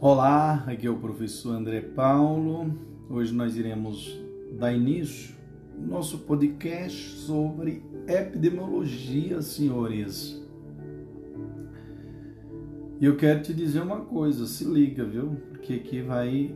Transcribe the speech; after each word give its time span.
Olá, 0.00 0.62
aqui 0.68 0.86
é 0.86 0.90
o 0.90 0.96
professor 0.96 1.56
André 1.56 1.80
Paulo. 1.80 2.72
Hoje 3.10 3.34
nós 3.34 3.56
iremos 3.56 4.16
dar 4.56 4.72
início 4.72 5.34
ao 5.76 5.88
nosso 5.88 6.18
podcast 6.18 7.16
sobre 7.16 7.82
epidemiologia, 8.06 9.42
senhores. 9.42 10.40
E 13.00 13.04
eu 13.06 13.16
quero 13.16 13.42
te 13.42 13.52
dizer 13.52 13.82
uma 13.82 14.02
coisa, 14.02 14.46
se 14.46 14.64
liga, 14.64 15.04
viu? 15.04 15.36
Porque 15.50 15.74
aqui 15.74 16.00
vai 16.00 16.54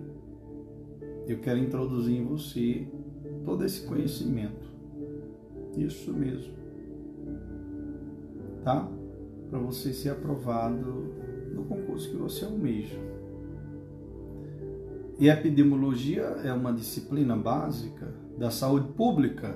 eu 1.27 1.41
quero 1.41 1.59
introduzir 1.59 2.17
em 2.17 2.25
você 2.25 2.87
todo 3.45 3.65
esse 3.65 3.85
conhecimento. 3.89 4.71
Isso 5.77 6.13
mesmo. 6.13 6.55
Tá? 8.63 8.89
Para 9.51 9.59
você 9.59 9.93
ser 9.93 10.11
aprovado 10.11 11.13
no 11.53 11.65
concurso 11.65 12.09
que 12.09 12.17
você 12.17 12.45
almeja. 12.45 13.12
E 15.19 15.29
epidemiologia 15.29 16.23
é 16.45 16.53
uma 16.53 16.73
disciplina 16.73 17.37
básica 17.37 18.13
da 18.39 18.51
saúde 18.51 18.89
pública 18.93 19.55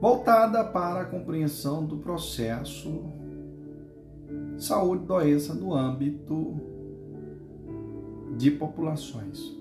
voltada 0.00 0.62
para 0.62 1.00
a 1.00 1.04
compreensão 1.04 1.84
do 1.84 1.96
processo 1.96 3.02
saúde-doença 4.58 5.54
no 5.54 5.74
âmbito 5.74 6.60
de 8.36 8.50
populações. 8.50 9.56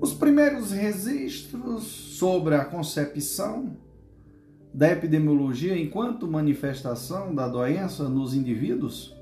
Os 0.00 0.12
primeiros 0.12 0.70
registros 0.70 1.84
sobre 1.84 2.54
a 2.54 2.64
concepção 2.64 3.76
da 4.72 4.90
epidemiologia 4.90 5.76
enquanto 5.76 6.28
manifestação 6.28 7.34
da 7.34 7.48
doença 7.48 8.08
nos 8.08 8.34
indivíduos 8.34 9.16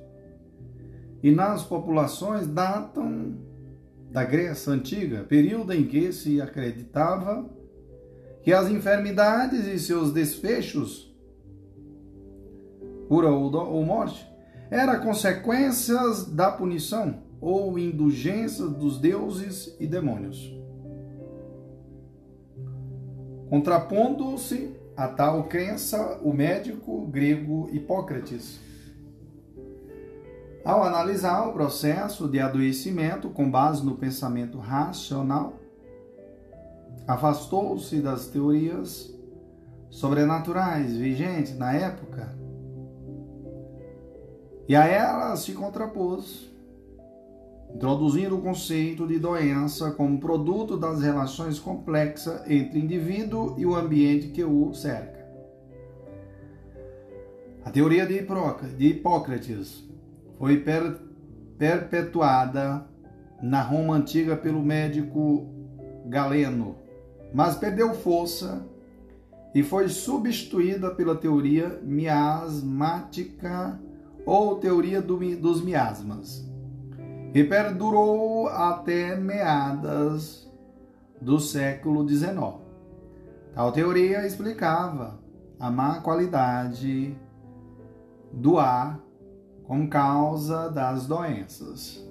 e 1.22 1.30
nas 1.30 1.62
populações 1.62 2.46
datam 2.46 3.34
da 4.10 4.24
Grécia 4.24 4.72
Antiga, 4.72 5.24
período 5.24 5.72
em 5.72 5.86
que 5.86 6.12
se 6.12 6.40
acreditava 6.40 7.48
que 8.42 8.52
as 8.52 8.70
enfermidades 8.70 9.66
e 9.66 9.78
seus 9.78 10.12
desfechos, 10.12 11.12
cura 13.08 13.30
ou 13.30 13.84
morte, 13.84 14.26
eram 14.70 15.00
consequências 15.00 16.26
da 16.26 16.50
punição 16.50 17.22
ou 17.40 17.78
indulgência 17.78 18.66
dos 18.66 18.98
deuses 18.98 19.76
e 19.78 19.86
demônios. 19.86 20.54
Contrapondo-se 23.48 24.74
a 24.96 25.08
tal 25.08 25.44
crença 25.44 26.18
o 26.22 26.32
médico 26.32 27.06
grego 27.06 27.68
Hipócrates 27.72 28.60
ao 30.66 30.82
analisar 30.82 31.46
o 31.46 31.52
processo 31.52 32.26
de 32.26 32.40
adoecimento 32.40 33.30
com 33.30 33.48
base 33.48 33.86
no 33.86 33.94
pensamento 33.94 34.58
racional, 34.58 35.54
afastou-se 37.06 38.00
das 38.00 38.26
teorias 38.26 39.14
sobrenaturais 39.88 40.96
vigentes 40.96 41.56
na 41.56 41.72
época 41.72 42.36
e 44.68 44.74
a 44.74 44.84
elas 44.84 45.38
se 45.38 45.52
contrapôs, 45.52 46.52
introduzindo 47.72 48.36
o 48.36 48.42
conceito 48.42 49.06
de 49.06 49.20
doença 49.20 49.92
como 49.92 50.18
produto 50.18 50.76
das 50.76 51.00
relações 51.00 51.60
complexas 51.60 52.42
entre 52.50 52.80
o 52.80 52.82
indivíduo 52.82 53.54
e 53.56 53.64
o 53.64 53.76
ambiente 53.76 54.30
que 54.30 54.42
o 54.42 54.74
cerca. 54.74 55.24
A 57.64 57.70
teoria 57.70 58.04
de 58.04 58.18
Hipócrates 58.84 59.85
foi 60.38 60.58
per, 60.58 61.00
perpetuada 61.58 62.86
na 63.42 63.62
Roma 63.62 63.94
antiga 63.94 64.36
pelo 64.36 64.62
médico 64.62 65.46
Galeno, 66.06 66.76
mas 67.32 67.56
perdeu 67.56 67.94
força 67.94 68.64
e 69.54 69.62
foi 69.62 69.88
substituída 69.88 70.90
pela 70.90 71.16
teoria 71.16 71.80
miasmática 71.82 73.80
ou 74.24 74.56
teoria 74.56 75.00
do, 75.00 75.16
dos 75.36 75.62
miasmas, 75.62 76.46
e 77.32 77.44
perdurou 77.44 78.48
até 78.48 79.16
meadas 79.16 80.50
do 81.20 81.38
século 81.38 82.06
XIX. 82.06 82.36
Tal 83.54 83.72
teoria 83.72 84.26
explicava 84.26 85.18
a 85.58 85.70
má 85.70 86.00
qualidade 86.00 87.16
do 88.32 88.58
ar 88.58 89.00
como 89.66 89.88
causa 89.88 90.68
das 90.68 91.06
doenças. 91.06 92.04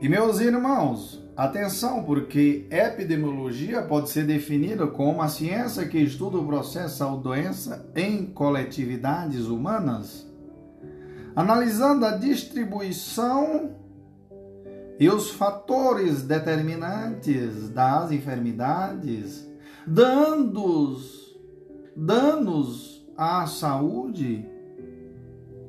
E 0.00 0.08
meus 0.08 0.40
irmãos, 0.40 1.22
atenção, 1.36 2.02
porque 2.04 2.66
epidemiologia 2.70 3.82
pode 3.82 4.08
ser 4.08 4.26
definida 4.26 4.86
como 4.86 5.20
a 5.20 5.28
ciência 5.28 5.86
que 5.86 5.98
estuda 5.98 6.38
o 6.38 6.46
processo 6.46 6.88
de 6.88 6.98
saúde-doença 6.98 7.90
em 7.94 8.26
coletividades 8.26 9.46
humanas, 9.46 10.26
analisando 11.36 12.06
a 12.06 12.12
distribuição 12.12 13.76
e 14.98 15.08
os 15.08 15.30
fatores 15.30 16.22
determinantes 16.22 17.68
das 17.70 18.10
enfermidades, 18.10 19.46
dando 19.86 20.96
danos 21.94 22.89
à 23.20 23.46
saúde 23.46 24.48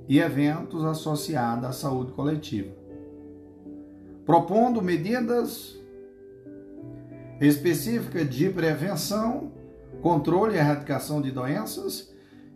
e 0.07 0.19
eventos 0.19 0.85
associados 0.85 1.65
à 1.65 1.73
saúde 1.73 2.13
coletiva, 2.13 2.73
propondo 4.25 4.81
medidas 4.81 5.77
específicas 7.41 8.29
de 8.29 8.49
prevenção, 8.49 9.51
controle 10.01 10.55
e 10.55 10.59
erradicação 10.59 11.21
de 11.21 11.29
doenças 11.29 12.15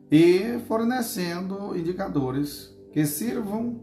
e 0.09 0.59
fornecendo 0.59 1.77
indicadores 1.77 2.73
que 2.93 3.05
sirvam 3.05 3.81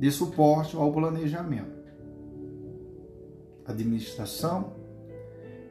de 0.00 0.10
suporte 0.10 0.74
ao 0.74 0.92
planejamento, 0.92 1.78
administração 3.64 4.72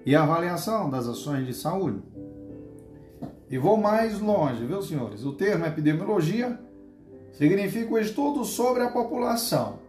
e 0.06 0.16
avaliação 0.16 0.90
das 0.90 1.06
ações 1.06 1.46
de 1.46 1.54
saúde 1.54 2.02
e 3.50 3.58
vou 3.58 3.78
mais 3.78 4.20
longe, 4.20 4.66
viu, 4.66 4.82
senhores? 4.82 5.26
O 5.26 5.34
termo 5.34 5.66
epidemiologia 5.66 6.60
significa 7.32 7.94
o 7.94 7.98
estudo 7.98 8.46
sobre 8.46 8.84
a 8.84 8.90
população, 8.90 9.80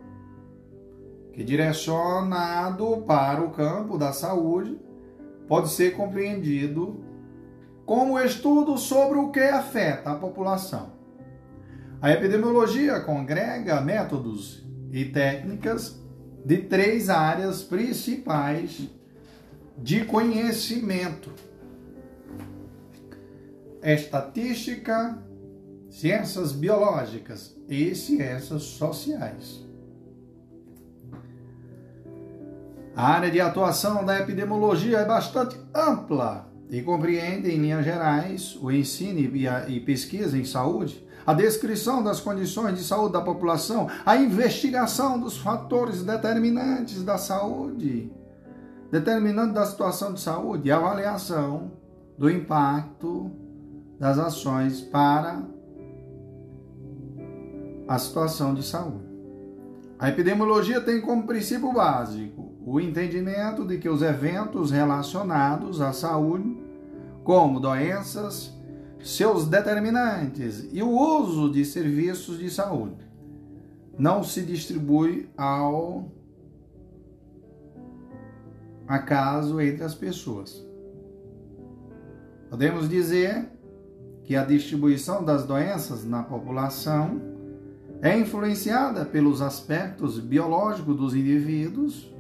que 1.33 1.45
direcionado 1.45 3.03
para 3.07 3.43
o 3.43 3.51
campo 3.51 3.99
da 3.99 4.13
saúde 4.13 4.81
pode 5.47 5.69
ser 5.69 5.95
compreendido 5.95 7.05
como 7.85 8.19
estudo 8.19 8.79
sobre 8.79 9.19
o 9.19 9.31
que 9.31 9.41
afeta 9.41 10.13
a 10.13 10.15
população. 10.15 10.93
A 12.01 12.11
epidemiologia 12.11 13.01
congrega 13.01 13.81
métodos 13.81 14.65
e 14.91 15.05
técnicas 15.05 16.01
de 16.45 16.59
três 16.59 17.11
áreas 17.11 17.63
principais 17.63 18.89
de 19.77 20.05
conhecimento 20.05 21.31
estatística, 23.83 25.19
ciências 25.89 26.53
biológicas 26.53 27.57
e 27.69 27.95
ciências 27.95 28.63
sociais. 28.63 29.67
A 32.95 33.07
área 33.07 33.31
de 33.31 33.41
atuação 33.41 34.05
da 34.05 34.19
epidemiologia 34.19 34.99
é 34.99 35.05
bastante 35.05 35.57
ampla 35.75 36.51
e 36.69 36.83
compreende, 36.83 37.51
em 37.51 37.59
linhas 37.59 37.85
gerais, 37.85 38.57
o 38.61 38.71
ensino 38.71 39.19
e 39.69 39.81
pesquisa 39.81 40.37
em 40.37 40.45
saúde, 40.45 41.07
a 41.27 41.33
descrição 41.33 42.03
das 42.03 42.21
condições 42.21 42.77
de 42.77 42.85
saúde 42.85 43.13
da 43.13 43.21
população, 43.21 43.89
a 44.05 44.17
investigação 44.17 45.19
dos 45.19 45.39
fatores 45.39 46.03
determinantes 46.03 47.03
da 47.03 47.19
saúde, 47.19 48.13
determinante 48.91 49.55
da 49.55 49.67
situação 49.67 50.13
de 50.13 50.21
saúde, 50.21 50.71
a 50.71 50.77
avaliação 50.77 51.73
do 52.19 52.29
impacto 52.29 53.31
das 54.01 54.19
ações 54.19 54.81
para 54.81 55.43
a 57.87 57.99
situação 57.99 58.55
de 58.55 58.63
saúde. 58.63 59.05
A 59.99 60.09
epidemiologia 60.09 60.81
tem 60.81 61.03
como 61.03 61.27
princípio 61.27 61.71
básico 61.71 62.55
o 62.65 62.81
entendimento 62.81 63.67
de 63.67 63.77
que 63.77 63.91
os 63.91 64.01
eventos 64.01 64.71
relacionados 64.71 65.83
à 65.83 65.93
saúde, 65.93 66.59
como 67.23 67.61
doenças, 67.61 68.59
seus 69.03 69.47
determinantes 69.47 70.67
e 70.73 70.83
o 70.83 70.89
uso 70.89 71.53
de 71.53 71.63
serviços 71.63 72.39
de 72.39 72.49
saúde, 72.49 73.07
não 73.99 74.23
se 74.23 74.41
distribui 74.43 75.29
ao 75.37 76.11
acaso 78.89 79.61
entre 79.61 79.85
as 79.85 79.95
pessoas. 79.95 80.67
Podemos 82.49 82.89
dizer 82.89 83.60
que 84.31 84.37
a 84.37 84.45
distribuição 84.45 85.25
das 85.25 85.45
doenças 85.45 86.05
na 86.05 86.23
população 86.23 87.21
é 88.01 88.17
influenciada 88.17 89.05
pelos 89.05 89.43
aspectos 89.43 90.21
biológicos 90.21 90.97
dos 90.97 91.17
indivíduos, 91.17 92.15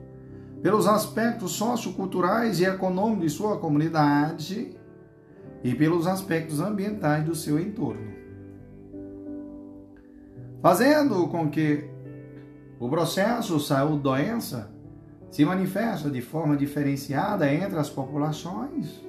pelos 0.61 0.89
aspectos 0.89 1.53
socioculturais 1.53 2.59
e 2.59 2.65
econômicos 2.65 3.23
de 3.23 3.31
sua 3.31 3.59
comunidade 3.59 4.77
e 5.63 5.73
pelos 5.73 6.09
aspectos 6.09 6.59
ambientais 6.59 7.25
do 7.25 7.37
seu 7.37 7.61
entorno. 7.61 8.13
Fazendo 10.61 11.29
com 11.29 11.49
que 11.49 11.89
o 12.81 12.89
processo 12.89 13.61
saúde-doença 13.61 14.69
se 15.31 15.45
manifesta 15.45 16.11
de 16.11 16.21
forma 16.21 16.57
diferenciada 16.57 17.49
entre 17.55 17.79
as 17.79 17.89
populações. 17.89 19.01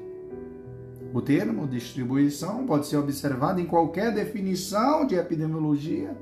O 1.13 1.21
termo 1.21 1.67
distribuição 1.67 2.65
pode 2.65 2.87
ser 2.87 2.97
observado 2.97 3.59
em 3.59 3.65
qualquer 3.65 4.13
definição 4.13 5.05
de 5.05 5.15
epidemiologia 5.15 6.15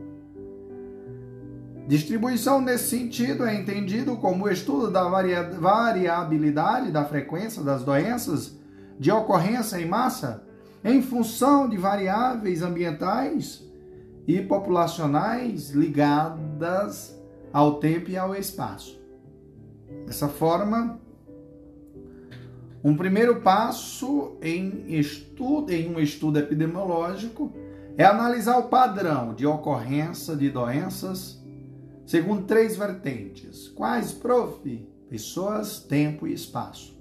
Distribuição 1.89 2.62
nesse 2.62 2.88
sentido 2.88 3.44
é 3.44 3.56
entendido 3.56 4.15
como 4.18 4.45
o 4.45 4.50
estudo 4.51 4.91
da 4.91 5.09
variabilidade 5.09 6.91
da 6.91 7.03
frequência 7.03 7.63
das 7.63 7.83
doenças 7.83 8.56
de 9.00 9.09
ocorrência 9.12 9.81
em 9.81 9.88
massa 9.88 10.44
em 10.83 11.01
função 11.01 11.68
de 11.68 11.77
variáveis 11.77 12.62
ambientais 12.62 13.68
e 14.27 14.39
populacionais 14.39 15.71
ligadas 15.71 17.19
ao 17.51 17.80
tempo 17.80 18.12
e 18.12 18.18
ao 18.19 18.35
espaço. 18.35 19.01
Dessa 20.06 20.27
forma, 20.27 21.00
um 22.83 22.95
primeiro 22.95 23.41
passo 23.41 24.37
em, 24.41 24.85
estudo, 24.97 25.71
em 25.71 25.93
um 25.93 25.99
estudo 25.99 26.39
epidemiológico 26.39 27.51
é 27.97 28.05
analisar 28.05 28.57
o 28.57 28.69
padrão 28.69 29.33
de 29.33 29.45
ocorrência 29.45 30.35
de 30.35 30.49
doenças 30.49 31.39
segundo 32.05 32.45
três 32.45 32.77
vertentes. 32.77 33.67
Quais, 33.67 34.13
prof? 34.13 34.89
Pessoas, 35.09 35.79
tempo 35.79 36.25
e 36.25 36.33
espaço. 36.33 36.97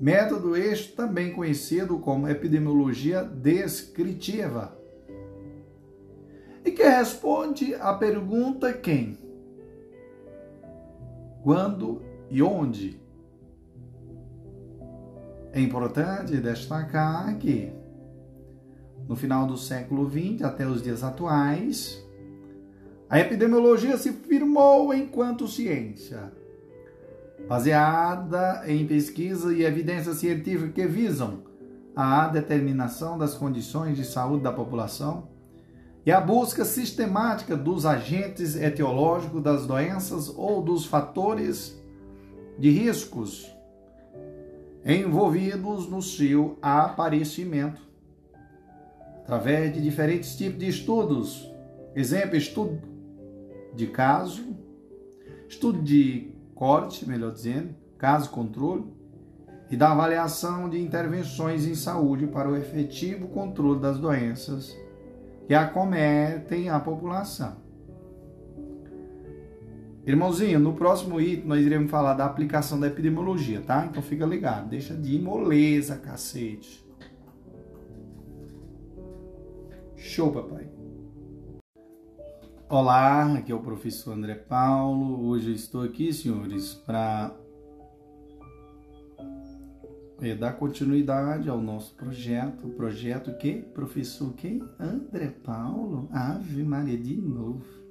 Método 0.00 0.56
este 0.56 0.92
também 0.94 1.32
conhecido 1.32 1.98
como 1.98 2.28
epidemiologia 2.28 3.22
descritiva. 3.22 4.76
E 6.64 6.70
que 6.70 6.82
responde 6.82 7.74
à 7.74 7.92
pergunta 7.92 8.72
quem, 8.72 9.18
quando 11.42 12.02
e 12.30 12.42
onde. 12.42 13.01
É 15.54 15.60
importante 15.60 16.38
destacar 16.38 17.36
que, 17.36 17.70
no 19.06 19.14
final 19.14 19.46
do 19.46 19.58
século 19.58 20.10
XX 20.10 20.42
até 20.42 20.66
os 20.66 20.82
dias 20.82 21.04
atuais, 21.04 22.02
a 23.08 23.20
epidemiologia 23.20 23.98
se 23.98 24.12
firmou 24.12 24.94
enquanto 24.94 25.46
ciência, 25.46 26.32
baseada 27.46 28.62
em 28.66 28.86
pesquisa 28.86 29.52
e 29.52 29.62
evidência 29.62 30.14
científica 30.14 30.72
que 30.72 30.86
visam 30.86 31.42
a 31.94 32.28
determinação 32.28 33.18
das 33.18 33.34
condições 33.34 33.98
de 33.98 34.06
saúde 34.06 34.42
da 34.42 34.52
população 34.52 35.28
e 36.06 36.10
a 36.10 36.18
busca 36.18 36.64
sistemática 36.64 37.54
dos 37.54 37.84
agentes 37.84 38.56
etiológicos 38.56 39.42
das 39.42 39.66
doenças 39.66 40.32
ou 40.34 40.62
dos 40.62 40.86
fatores 40.86 41.78
de 42.58 42.70
riscos 42.70 43.52
envolvidos 44.84 45.88
no 45.88 46.02
seu 46.02 46.58
aparecimento, 46.60 47.80
através 49.20 49.72
de 49.72 49.80
diferentes 49.80 50.36
tipos 50.36 50.58
de 50.58 50.68
estudos. 50.68 51.50
Exemplo, 51.94 52.36
estudo 52.36 52.80
de 53.74 53.86
caso, 53.86 54.56
estudo 55.48 55.80
de 55.82 56.32
corte, 56.54 57.08
melhor 57.08 57.32
dizendo, 57.32 57.74
caso 57.96 58.30
controle, 58.30 58.84
e 59.70 59.76
da 59.76 59.92
avaliação 59.92 60.68
de 60.68 60.78
intervenções 60.78 61.66
em 61.66 61.74
saúde 61.74 62.26
para 62.26 62.48
o 62.48 62.56
efetivo 62.56 63.28
controle 63.28 63.80
das 63.80 63.98
doenças 63.98 64.76
que 65.46 65.54
acometem 65.54 66.68
a 66.68 66.78
população. 66.78 67.56
Irmãozinho, 70.04 70.58
no 70.58 70.72
próximo 70.74 71.20
item 71.20 71.46
nós 71.46 71.64
iremos 71.64 71.88
falar 71.88 72.14
da 72.14 72.24
aplicação 72.24 72.78
da 72.80 72.88
epidemiologia, 72.88 73.60
tá? 73.60 73.86
Então 73.86 74.02
fica 74.02 74.26
ligado, 74.26 74.68
deixa 74.68 74.94
de 74.94 75.16
moleza, 75.16 75.96
cacete. 75.96 76.84
Show, 79.96 80.32
papai. 80.32 80.68
Olá, 82.68 83.34
aqui 83.34 83.52
é 83.52 83.54
o 83.54 83.60
professor 83.60 84.14
André 84.14 84.34
Paulo. 84.34 85.24
Hoje 85.28 85.50
eu 85.50 85.54
estou 85.54 85.82
aqui, 85.82 86.12
senhores, 86.12 86.74
para 86.74 87.32
é, 90.20 90.34
dar 90.34 90.54
continuidade 90.54 91.48
ao 91.48 91.60
nosso 91.60 91.94
projeto. 91.94 92.66
O 92.66 92.70
projeto 92.70 93.36
que? 93.36 93.62
Professor 93.72 94.32
quem? 94.34 94.60
André 94.80 95.28
Paulo? 95.44 96.08
Ave 96.10 96.64
Maria, 96.64 96.98
de 96.98 97.14
novo. 97.14 97.81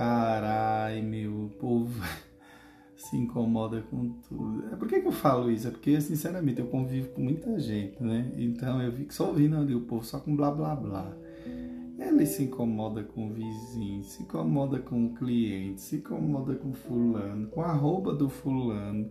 Carai, 0.00 1.02
meu 1.02 1.50
povo 1.60 2.02
se 2.96 3.18
incomoda 3.18 3.82
com 3.82 4.08
tudo. 4.26 4.64
É, 4.72 4.76
por 4.76 4.88
que, 4.88 4.98
que 4.98 5.06
eu 5.06 5.12
falo 5.12 5.50
isso? 5.50 5.68
É 5.68 5.70
porque, 5.70 6.00
sinceramente, 6.00 6.58
eu 6.58 6.68
convivo 6.68 7.10
com 7.10 7.20
muita 7.20 7.60
gente, 7.60 8.02
né? 8.02 8.32
Então 8.38 8.80
eu 8.80 8.90
fico 8.92 9.12
só 9.12 9.26
ouvindo 9.28 9.58
ali 9.58 9.74
o 9.74 9.82
povo 9.82 10.02
só 10.02 10.18
com 10.18 10.34
blá 10.34 10.50
blá 10.50 10.74
blá. 10.74 11.14
Ele 11.98 12.24
se 12.24 12.44
incomoda 12.44 13.02
com 13.04 13.28
o 13.28 13.34
vizinho, 13.34 14.02
se 14.02 14.22
incomoda 14.22 14.78
com 14.78 15.04
o 15.04 15.14
cliente, 15.14 15.82
se 15.82 15.96
incomoda 15.96 16.54
com 16.54 16.72
fulano, 16.72 17.48
com 17.48 17.60
a 17.60 17.72
roupa 17.74 18.14
do 18.14 18.30
fulano. 18.30 19.06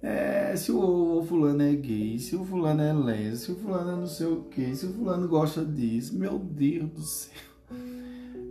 É, 0.00 0.56
se 0.56 0.72
o, 0.72 1.18
o, 1.18 1.22
fulano 1.22 1.62
é 1.62 1.74
gay, 1.74 2.18
se 2.18 2.34
o 2.36 2.42
fulano 2.42 2.80
é 2.80 2.90
lésbico, 2.90 3.36
se 3.36 3.52
o 3.52 3.56
fulano 3.56 3.90
é 3.90 3.96
não 3.96 4.06
sei 4.06 4.28
o 4.28 4.44
que, 4.44 4.74
se 4.74 4.86
o 4.86 4.94
fulano 4.94 5.28
gosta 5.28 5.62
disso. 5.62 6.18
Meu 6.18 6.38
Deus 6.38 6.88
do 6.88 7.02
céu. 7.02 7.51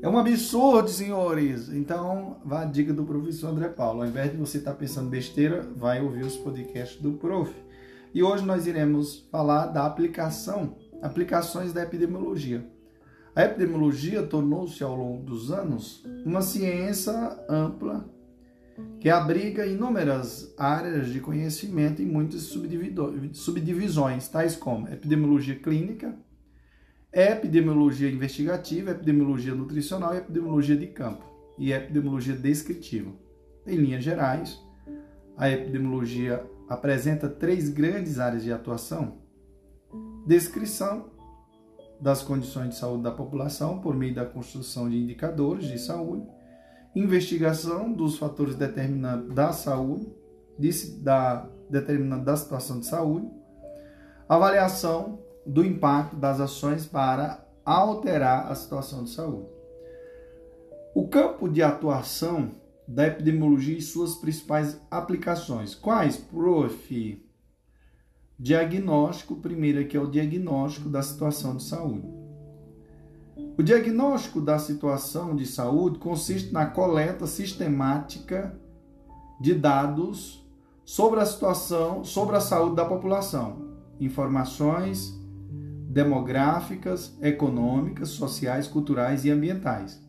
É 0.01 0.09
um 0.09 0.17
absurdo, 0.17 0.89
senhores. 0.89 1.69
Então, 1.69 2.41
vá 2.43 2.63
a 2.63 2.65
dica 2.65 2.91
do 2.91 3.03
professor 3.03 3.49
André 3.49 3.69
Paulo. 3.69 4.01
Ao 4.01 4.07
invés 4.07 4.31
de 4.31 4.37
você 4.37 4.57
estar 4.57 4.71
tá 4.71 4.77
pensando 4.77 5.11
besteira, 5.11 5.61
vai 5.75 6.01
ouvir 6.01 6.25
os 6.25 6.35
podcasts 6.35 6.99
do 6.99 7.13
prof. 7.13 7.53
E 8.11 8.23
hoje 8.23 8.43
nós 8.43 8.65
iremos 8.65 9.27
falar 9.31 9.67
da 9.67 9.85
aplicação, 9.85 10.75
aplicações 11.03 11.71
da 11.71 11.83
epidemiologia. 11.83 12.67
A 13.35 13.43
epidemiologia 13.43 14.23
tornou-se 14.23 14.83
ao 14.83 14.95
longo 14.95 15.23
dos 15.23 15.51
anos 15.51 16.03
uma 16.25 16.41
ciência 16.41 17.13
ampla 17.47 18.09
que 18.99 19.07
abriga 19.07 19.67
inúmeras 19.67 20.51
áreas 20.57 21.09
de 21.09 21.19
conhecimento 21.19 22.01
e 22.01 22.05
muitas 22.07 22.51
subdivisões, 23.33 24.27
tais 24.27 24.55
como 24.55 24.87
epidemiologia 24.87 25.55
clínica, 25.55 26.17
epidemiologia 27.13 28.09
investigativa, 28.09 28.91
epidemiologia 28.91 29.53
nutricional 29.53 30.13
e 30.13 30.17
epidemiologia 30.17 30.77
de 30.77 30.87
campo, 30.87 31.25
e 31.57 31.73
epidemiologia 31.73 32.35
descritiva. 32.35 33.11
Em 33.67 33.75
linhas 33.75 34.03
gerais, 34.03 34.59
a 35.37 35.49
epidemiologia 35.49 36.43
apresenta 36.69 37.27
três 37.27 37.69
grandes 37.69 38.19
áreas 38.19 38.43
de 38.43 38.51
atuação: 38.51 39.17
descrição, 40.25 41.11
das 41.99 42.23
condições 42.23 42.69
de 42.69 42.75
saúde 42.75 43.03
da 43.03 43.11
população 43.11 43.79
por 43.79 43.95
meio 43.95 44.15
da 44.15 44.25
construção 44.25 44.89
de 44.89 44.97
indicadores 44.97 45.65
de 45.65 45.77
saúde, 45.77 46.25
investigação 46.95 47.93
dos 47.93 48.17
fatores 48.17 48.55
determinantes 48.55 49.33
da 49.35 49.53
saúde, 49.53 50.11
da 51.01 51.47
determinante 51.69 52.25
da 52.25 52.35
situação 52.35 52.79
de 52.79 52.87
saúde, 52.87 53.29
avaliação 54.27 55.20
do 55.45 55.65
impacto 55.65 56.15
das 56.15 56.39
ações 56.39 56.85
para 56.85 57.45
alterar 57.65 58.51
a 58.51 58.55
situação 58.55 59.03
de 59.03 59.09
saúde. 59.09 59.47
O 60.93 61.07
campo 61.07 61.47
de 61.47 61.63
atuação 61.63 62.51
da 62.87 63.07
epidemiologia 63.07 63.77
e 63.77 63.81
suas 63.81 64.15
principais 64.15 64.79
aplicações. 64.89 65.73
Quais, 65.73 66.17
prof? 66.17 67.25
Diagnóstico, 68.37 69.35
primeiro 69.35 69.79
aqui 69.79 69.95
é 69.95 69.99
o 69.99 70.09
diagnóstico 70.09 70.89
da 70.89 71.01
situação 71.01 71.55
de 71.55 71.63
saúde. 71.63 72.07
O 73.57 73.63
diagnóstico 73.63 74.41
da 74.41 74.57
situação 74.57 75.35
de 75.35 75.45
saúde 75.45 75.99
consiste 75.99 76.51
na 76.51 76.65
coleta 76.65 77.27
sistemática 77.27 78.59
de 79.39 79.53
dados 79.53 80.45
sobre 80.83 81.19
a 81.19 81.25
situação, 81.25 82.03
sobre 82.03 82.35
a 82.35 82.41
saúde 82.41 82.75
da 82.75 82.85
população, 82.85 83.77
informações 83.99 85.20
demográficas, 85.91 87.17
econômicas, 87.21 88.09
sociais, 88.09 88.67
culturais 88.67 89.25
e 89.25 89.29
ambientais, 89.29 90.01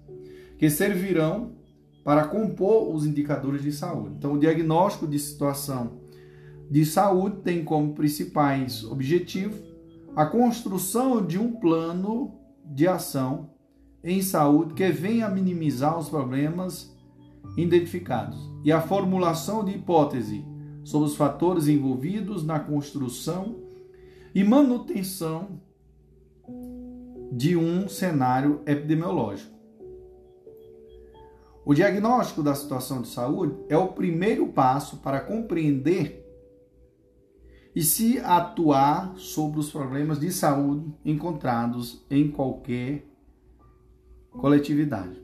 que 0.57 0.71
servirão 0.71 1.57
para 2.05 2.25
compor 2.25 2.95
os 2.95 3.05
indicadores 3.05 3.63
de 3.63 3.73
saúde. 3.73 4.15
Então, 4.17 4.35
o 4.35 4.39
diagnóstico 4.39 5.07
de 5.07 5.19
situação 5.19 6.01
de 6.71 6.87
saúde 6.87 7.39
tem 7.43 7.65
como 7.65 7.95
principais 7.95 8.85
objetivos 8.85 9.61
a 10.15 10.25
construção 10.25 11.25
de 11.25 11.39
um 11.39 11.53
plano 11.53 12.35
de 12.65 12.87
ação 12.87 13.51
em 14.05 14.23
saúde 14.23 14.75
que 14.75 14.89
venha 14.89 15.27
a 15.27 15.31
minimizar 15.31 15.99
os 15.99 16.09
problemas 16.09 16.97
identificados 17.57 18.39
e 18.65 18.71
a 18.71 18.81
formulação 18.81 19.65
de 19.65 19.73
hipótese 19.73 20.45
sobre 20.85 21.09
os 21.09 21.17
fatores 21.17 21.67
envolvidos 21.67 22.45
na 22.45 22.61
construção 22.61 23.57
e 24.35 24.43
manutenção 24.43 25.61
de 27.35 27.57
um 27.57 27.89
cenário 27.89 28.61
epidemiológico. 28.67 29.51
O 31.65 31.73
diagnóstico 31.73 32.43
da 32.43 32.55
situação 32.55 33.01
de 33.01 33.09
saúde 33.09 33.57
é 33.71 33.77
o 33.77 33.89
primeiro 33.89 34.49
passo 34.49 34.99
para 34.99 35.19
compreender 35.19 36.23
e 37.75 37.83
se 37.83 38.19
atuar 38.19 39.15
sobre 39.17 39.61
os 39.61 39.73
problemas 39.73 40.21
de 40.21 40.31
saúde 40.31 40.93
encontrados 41.03 42.05
em 42.11 42.31
qualquer 42.31 43.07
coletividade. 44.31 45.23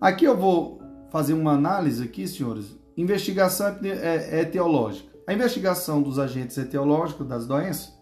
Aqui 0.00 0.24
eu 0.24 0.36
vou 0.36 0.80
fazer 1.10 1.34
uma 1.34 1.52
análise 1.52 2.02
aqui, 2.02 2.26
senhores. 2.26 2.76
Investigação 2.96 3.78
é, 3.84 4.40
etiológica. 4.40 5.16
A 5.24 5.32
investigação 5.32 6.02
dos 6.02 6.18
agentes 6.18 6.58
etiológicos 6.58 7.28
das 7.28 7.46
doenças 7.46 7.95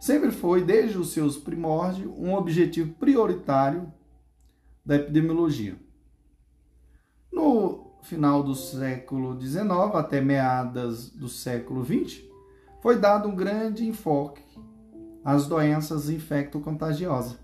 sempre 0.00 0.30
foi, 0.30 0.64
desde 0.64 0.96
os 0.96 1.12
seus 1.12 1.36
primórdios, 1.36 2.10
um 2.16 2.34
objetivo 2.34 2.94
prioritário 2.94 3.92
da 4.84 4.96
epidemiologia. 4.96 5.76
No 7.30 7.92
final 8.02 8.42
do 8.42 8.54
século 8.54 9.38
XIX 9.38 9.70
até 9.94 10.20
meadas 10.22 11.10
do 11.10 11.28
século 11.28 11.84
XX, 11.84 12.22
foi 12.80 12.98
dado 12.98 13.28
um 13.28 13.36
grande 13.36 13.86
enfoque 13.86 14.42
às 15.22 15.46
doenças 15.46 16.08
infecto-contagiosas, 16.08 17.38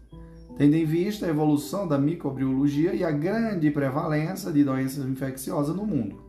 tendo 0.56 0.74
em 0.74 0.84
vista 0.86 1.26
a 1.26 1.28
evolução 1.28 1.86
da 1.86 1.98
microbiologia 1.98 2.94
e 2.94 3.04
a 3.04 3.10
grande 3.10 3.70
prevalência 3.70 4.50
de 4.50 4.64
doenças 4.64 5.04
infecciosas 5.04 5.76
no 5.76 5.86
mundo. 5.86 6.24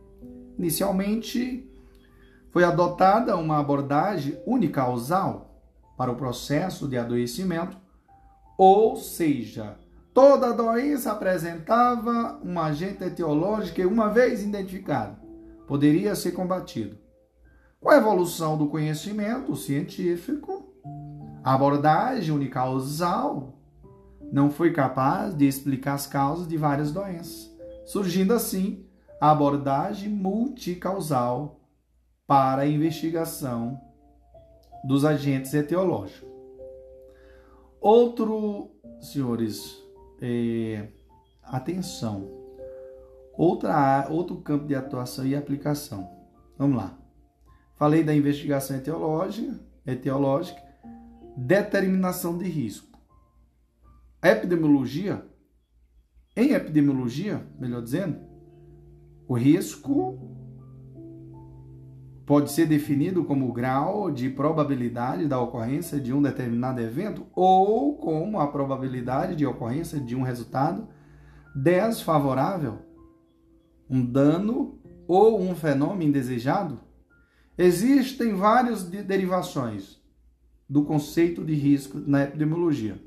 Inicialmente, 0.58 1.66
foi 2.50 2.64
adotada 2.64 3.34
uma 3.36 3.58
abordagem 3.58 4.38
unicausal 4.46 5.47
para 5.98 6.12
o 6.12 6.16
processo 6.16 6.86
de 6.86 6.96
adoecimento, 6.96 7.76
ou 8.56 8.94
seja, 8.94 9.76
toda 10.14 10.54
doença 10.54 11.10
apresentava 11.10 12.40
um 12.44 12.58
agente 12.60 13.02
etiológico 13.02 13.74
que, 13.74 13.84
uma 13.84 14.08
vez 14.08 14.44
identificado, 14.44 15.16
poderia 15.66 16.14
ser 16.14 16.30
combatido. 16.32 16.96
Com 17.80 17.90
a 17.90 17.96
evolução 17.96 18.56
do 18.56 18.68
conhecimento 18.68 19.56
científico, 19.56 20.72
a 21.42 21.54
abordagem 21.54 22.32
unicausal 22.32 23.58
não 24.32 24.50
foi 24.50 24.72
capaz 24.72 25.34
de 25.34 25.48
explicar 25.48 25.94
as 25.94 26.06
causas 26.06 26.46
de 26.46 26.56
várias 26.56 26.92
doenças, 26.92 27.52
surgindo 27.84 28.32
assim 28.32 28.86
a 29.20 29.32
abordagem 29.32 30.08
multicausal 30.08 31.60
para 32.24 32.62
a 32.62 32.68
investigação 32.68 33.87
dos 34.84 35.04
agentes 35.04 35.54
etiológicos. 35.54 36.28
Outro, 37.80 38.70
senhores, 39.00 39.82
é, 40.20 40.88
atenção, 41.42 42.28
outra, 43.36 44.08
outro 44.10 44.36
campo 44.36 44.66
de 44.66 44.74
atuação 44.74 45.26
e 45.26 45.36
aplicação. 45.36 46.10
Vamos 46.56 46.76
lá. 46.76 46.98
Falei 47.76 48.02
da 48.02 48.14
investigação 48.14 48.76
etiológica, 48.76 49.58
etiológica 49.86 50.68
determinação 51.38 52.36
de 52.36 52.48
risco. 52.48 52.98
A 54.20 54.30
epidemiologia, 54.30 55.24
em 56.36 56.50
epidemiologia, 56.50 57.46
melhor 57.56 57.80
dizendo, 57.80 58.18
o 59.28 59.34
risco 59.34 60.27
pode 62.28 62.52
ser 62.52 62.66
definido 62.66 63.24
como 63.24 63.48
o 63.48 63.52
grau 63.54 64.10
de 64.10 64.28
probabilidade 64.28 65.26
da 65.26 65.40
ocorrência 65.40 65.98
de 65.98 66.12
um 66.12 66.20
determinado 66.20 66.78
evento 66.78 67.26
ou 67.34 67.96
como 67.96 68.38
a 68.38 68.46
probabilidade 68.48 69.34
de 69.34 69.46
ocorrência 69.46 69.98
de 69.98 70.14
um 70.14 70.20
resultado 70.20 70.86
desfavorável, 71.56 72.80
um 73.88 74.04
dano 74.04 74.78
ou 75.08 75.40
um 75.40 75.54
fenômeno 75.54 76.02
indesejado? 76.02 76.78
Existem 77.56 78.34
várias 78.34 78.84
derivações 78.84 79.98
do 80.68 80.84
conceito 80.84 81.42
de 81.42 81.54
risco 81.54 81.98
na 81.98 82.24
epidemiologia, 82.24 83.02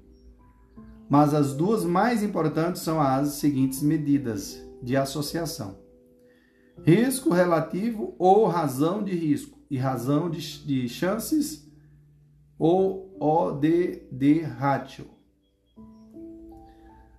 mas 1.08 1.36
as 1.36 1.54
duas 1.54 1.86
mais 1.86 2.24
importantes 2.24 2.82
são 2.82 3.00
as 3.00 3.34
seguintes 3.34 3.84
medidas 3.84 4.60
de 4.82 4.98
associação: 4.98 5.78
risco 6.84 7.34
relativo 7.34 8.16
ou 8.18 8.48
razão 8.48 9.04
de 9.04 9.16
risco 9.16 9.60
e 9.70 9.78
razão 9.78 10.30
de, 10.30 10.66
de 10.66 10.90
chances 10.90 11.70
ou 12.58 13.16
ODD 13.20 14.42
ratio. 14.42 15.06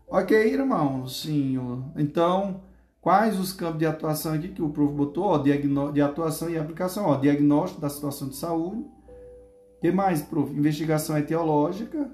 Ok, 0.08 0.36
irmãos? 0.36 1.22
Sim. 1.22 1.58
Então, 1.96 2.62
Quais 3.02 3.40
os 3.40 3.52
campos 3.52 3.80
de 3.80 3.84
atuação 3.84 4.32
aqui 4.32 4.46
que 4.46 4.62
o 4.62 4.70
prof 4.70 4.94
botou? 4.94 5.24
Ó, 5.24 5.38
de 5.38 6.00
atuação 6.00 6.48
e 6.48 6.56
aplicação. 6.56 7.06
Ó, 7.06 7.16
diagnóstico 7.16 7.80
da 7.80 7.88
situação 7.88 8.28
de 8.28 8.36
saúde. 8.36 8.82
O 8.82 9.80
que 9.80 9.90
mais, 9.90 10.22
prof? 10.22 10.54
Investigação 10.56 11.18
etiológica. 11.18 12.08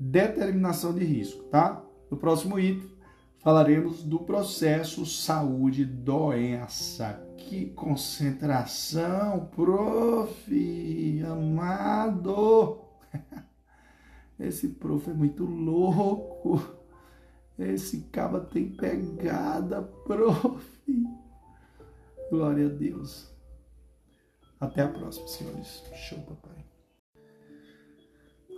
Determinação 0.00 0.94
de 0.94 1.04
risco, 1.04 1.44
tá? 1.44 1.84
No 2.10 2.16
próximo 2.16 2.58
item, 2.58 2.88
falaremos 3.44 4.02
do 4.02 4.18
processo 4.18 5.04
saúde-doença. 5.04 7.22
Que 7.36 7.66
concentração, 7.66 9.50
prof! 9.54 11.22
Amado! 11.30 12.80
Esse 14.40 14.68
prof 14.68 15.10
é 15.10 15.12
muito 15.12 15.44
louco! 15.44 16.58
Esse 17.58 18.00
caba 18.04 18.40
tem 18.40 18.70
pegada, 18.70 19.82
prof. 19.82 20.64
Glória 22.30 22.66
a 22.66 22.70
Deus. 22.70 23.30
Até 24.58 24.82
a 24.82 24.88
próxima, 24.88 25.28
senhores. 25.28 25.84
Show, 25.94 26.18
papai. 26.20 26.64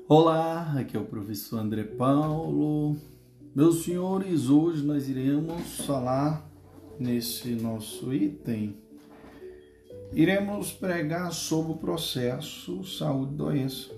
Olá, 0.09 0.79
aqui 0.79 0.97
é 0.97 1.01
o 1.01 1.05
professor 1.05 1.59
André 1.59 1.83
Paulo. 1.83 2.97
Meus 3.57 3.85
senhores, 3.85 4.51
hoje 4.51 4.85
nós 4.85 5.09
iremos 5.09 5.79
falar 5.87 6.47
nesse 7.01 7.55
nosso 7.55 8.13
item. 8.13 8.77
Iremos 10.13 10.75
pregar 10.75 11.33
sobre 11.33 11.73
o 11.73 11.77
processo 11.77 12.85
saúde-doença 12.85 13.93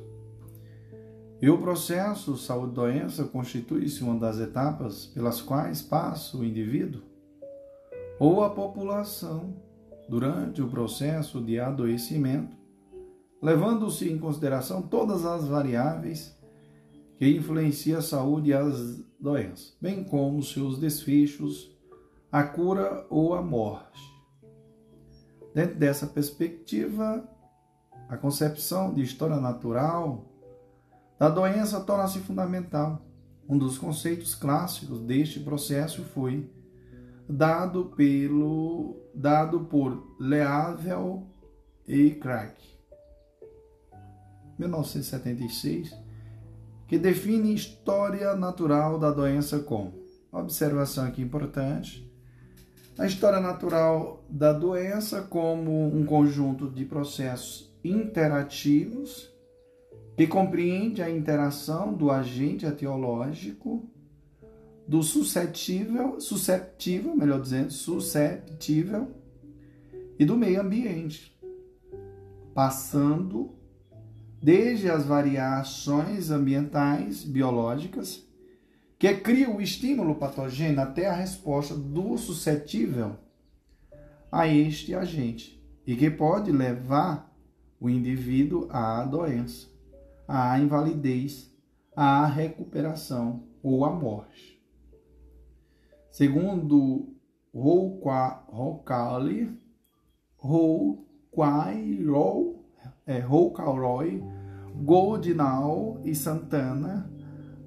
e 1.43 1.51
o 1.51 1.59
processo 1.59 2.37
saúde-doença 2.37 3.25
constitui-se 3.25 4.01
uma 4.05 4.17
das 4.17 4.39
etapas 4.39 5.07
pelas 5.07 5.43
quais 5.43 5.83
passa 5.83 6.37
o 6.37 6.45
indivíduo 6.45 7.03
ou 8.21 8.45
a 8.45 8.51
população 8.51 9.57
durante 10.09 10.63
o 10.63 10.69
processo 10.69 11.41
de 11.41 11.59
adoecimento, 11.59 12.57
levando-se 13.43 14.09
em 14.09 14.19
consideração 14.19 14.83
todas 14.83 15.27
as 15.27 15.49
variáveis 15.49 16.33
que 17.19 17.29
influenciam 17.29 17.99
a 17.99 18.03
saúde 18.03 18.51
e 18.51 18.55
as 18.55 19.08
doenças, 19.19 19.77
bem 19.81 20.05
como 20.05 20.43
seus 20.43 20.79
desfechos, 20.79 21.77
a 22.31 22.43
cura 22.43 23.07
ou 23.11 23.35
a 23.35 23.43
morte. 23.43 24.01
Dentro 25.55 25.77
dessa 25.77 26.07
perspectiva, 26.07 27.29
a 28.09 28.17
concepção 28.17 28.93
de 28.95 29.03
história 29.03 29.37
natural 29.37 30.25
da 31.19 31.29
doença 31.29 31.81
torna-se 31.81 32.21
fundamental. 32.21 33.03
Um 33.49 33.59
dos 33.59 33.79
conceitos 33.79 34.35
clássicos 34.35 35.01
deste 35.01 35.41
processo 35.41 36.05
foi 36.05 36.51
dado 37.29 37.87
pelo 37.97 38.97
dado 39.15 39.61
por 39.65 40.17
Leavel 40.19 41.27
e 41.87 42.11
Crack, 42.13 42.63
1976, 44.59 45.95
que 46.89 46.99
define 46.99 47.55
história 47.55 48.35
natural 48.35 48.99
da 48.99 49.11
doença 49.11 49.59
como? 49.59 49.93
Observação 50.33 51.05
aqui 51.05 51.21
importante. 51.21 52.11
A 52.99 53.07
história 53.07 53.41
natural 53.41 54.25
da 54.29 54.55
doença 54.55 55.21
como 55.21 55.95
um 55.95 56.05
conjunto 56.07 56.69
de 56.69 56.87
processos 56.87 57.71
interativos 57.85 59.31
que 60.17 60.27
compreende 60.27 61.03
a 61.03 61.11
interação 61.11 61.93
do 61.93 62.11
agente 62.11 62.67
etiológico, 62.67 63.89
do 64.87 65.03
suscetível, 65.03 66.19
susceptível, 66.19 67.15
melhor 67.15 67.41
dizendo, 67.41 67.71
susceptível 67.71 69.15
e 70.19 70.25
do 70.25 70.37
meio 70.37 70.61
ambiente, 70.61 71.39
passando 72.53 73.58
desde 74.41 74.91
as 74.91 75.05
variações 75.05 76.31
ambientais 76.31 77.25
biológicas 77.25 78.27
que 78.99 79.13
cria 79.15 79.51
o 79.51 79.61
estímulo 79.61 80.15
patogênio 80.17 80.81
até 80.81 81.07
a 81.07 81.15
resposta 81.15 81.75
do 81.75 82.17
suscetível 82.17 83.17
a 84.31 84.47
este 84.47 84.95
agente 84.95 85.63
e 85.87 85.97
que 85.97 86.11
pode 86.11 86.53
levar 86.53 87.33
o 87.81 87.89
indivíduo 87.89 88.67
à 88.71 89.05
doença, 89.05 89.69
à 90.27 90.59
invalidez, 90.59 91.53
à 91.95 92.27
recuperação 92.27 93.45
ou 93.63 93.85
à 93.85 93.91
morte. 93.91 94.61
Segundo 96.11 97.15
Roucauli, 103.17 103.23
Roucaroy, 103.27 104.25
Goldinal 104.85 106.01
e 106.05 106.15
Santana, 106.15 107.11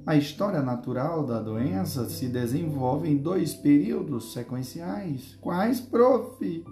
a 0.05 0.15
história 0.15 0.61
natural 0.61 1.25
da 1.25 1.39
doença 1.39 2.07
se 2.09 2.27
desenvolve 2.27 3.09
em 3.09 3.17
dois 3.17 3.53
períodos 3.53 4.33
sequenciais. 4.33 5.37
Quais, 5.41 5.79
prof? 5.79 6.63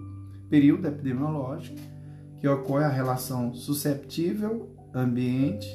Período 0.48 0.88
epidemiológico, 0.88 1.78
que 2.38 2.48
ocorre 2.48 2.84
a 2.84 2.88
relação 2.88 3.52
susceptível 3.54 4.70
ambiente, 4.94 5.68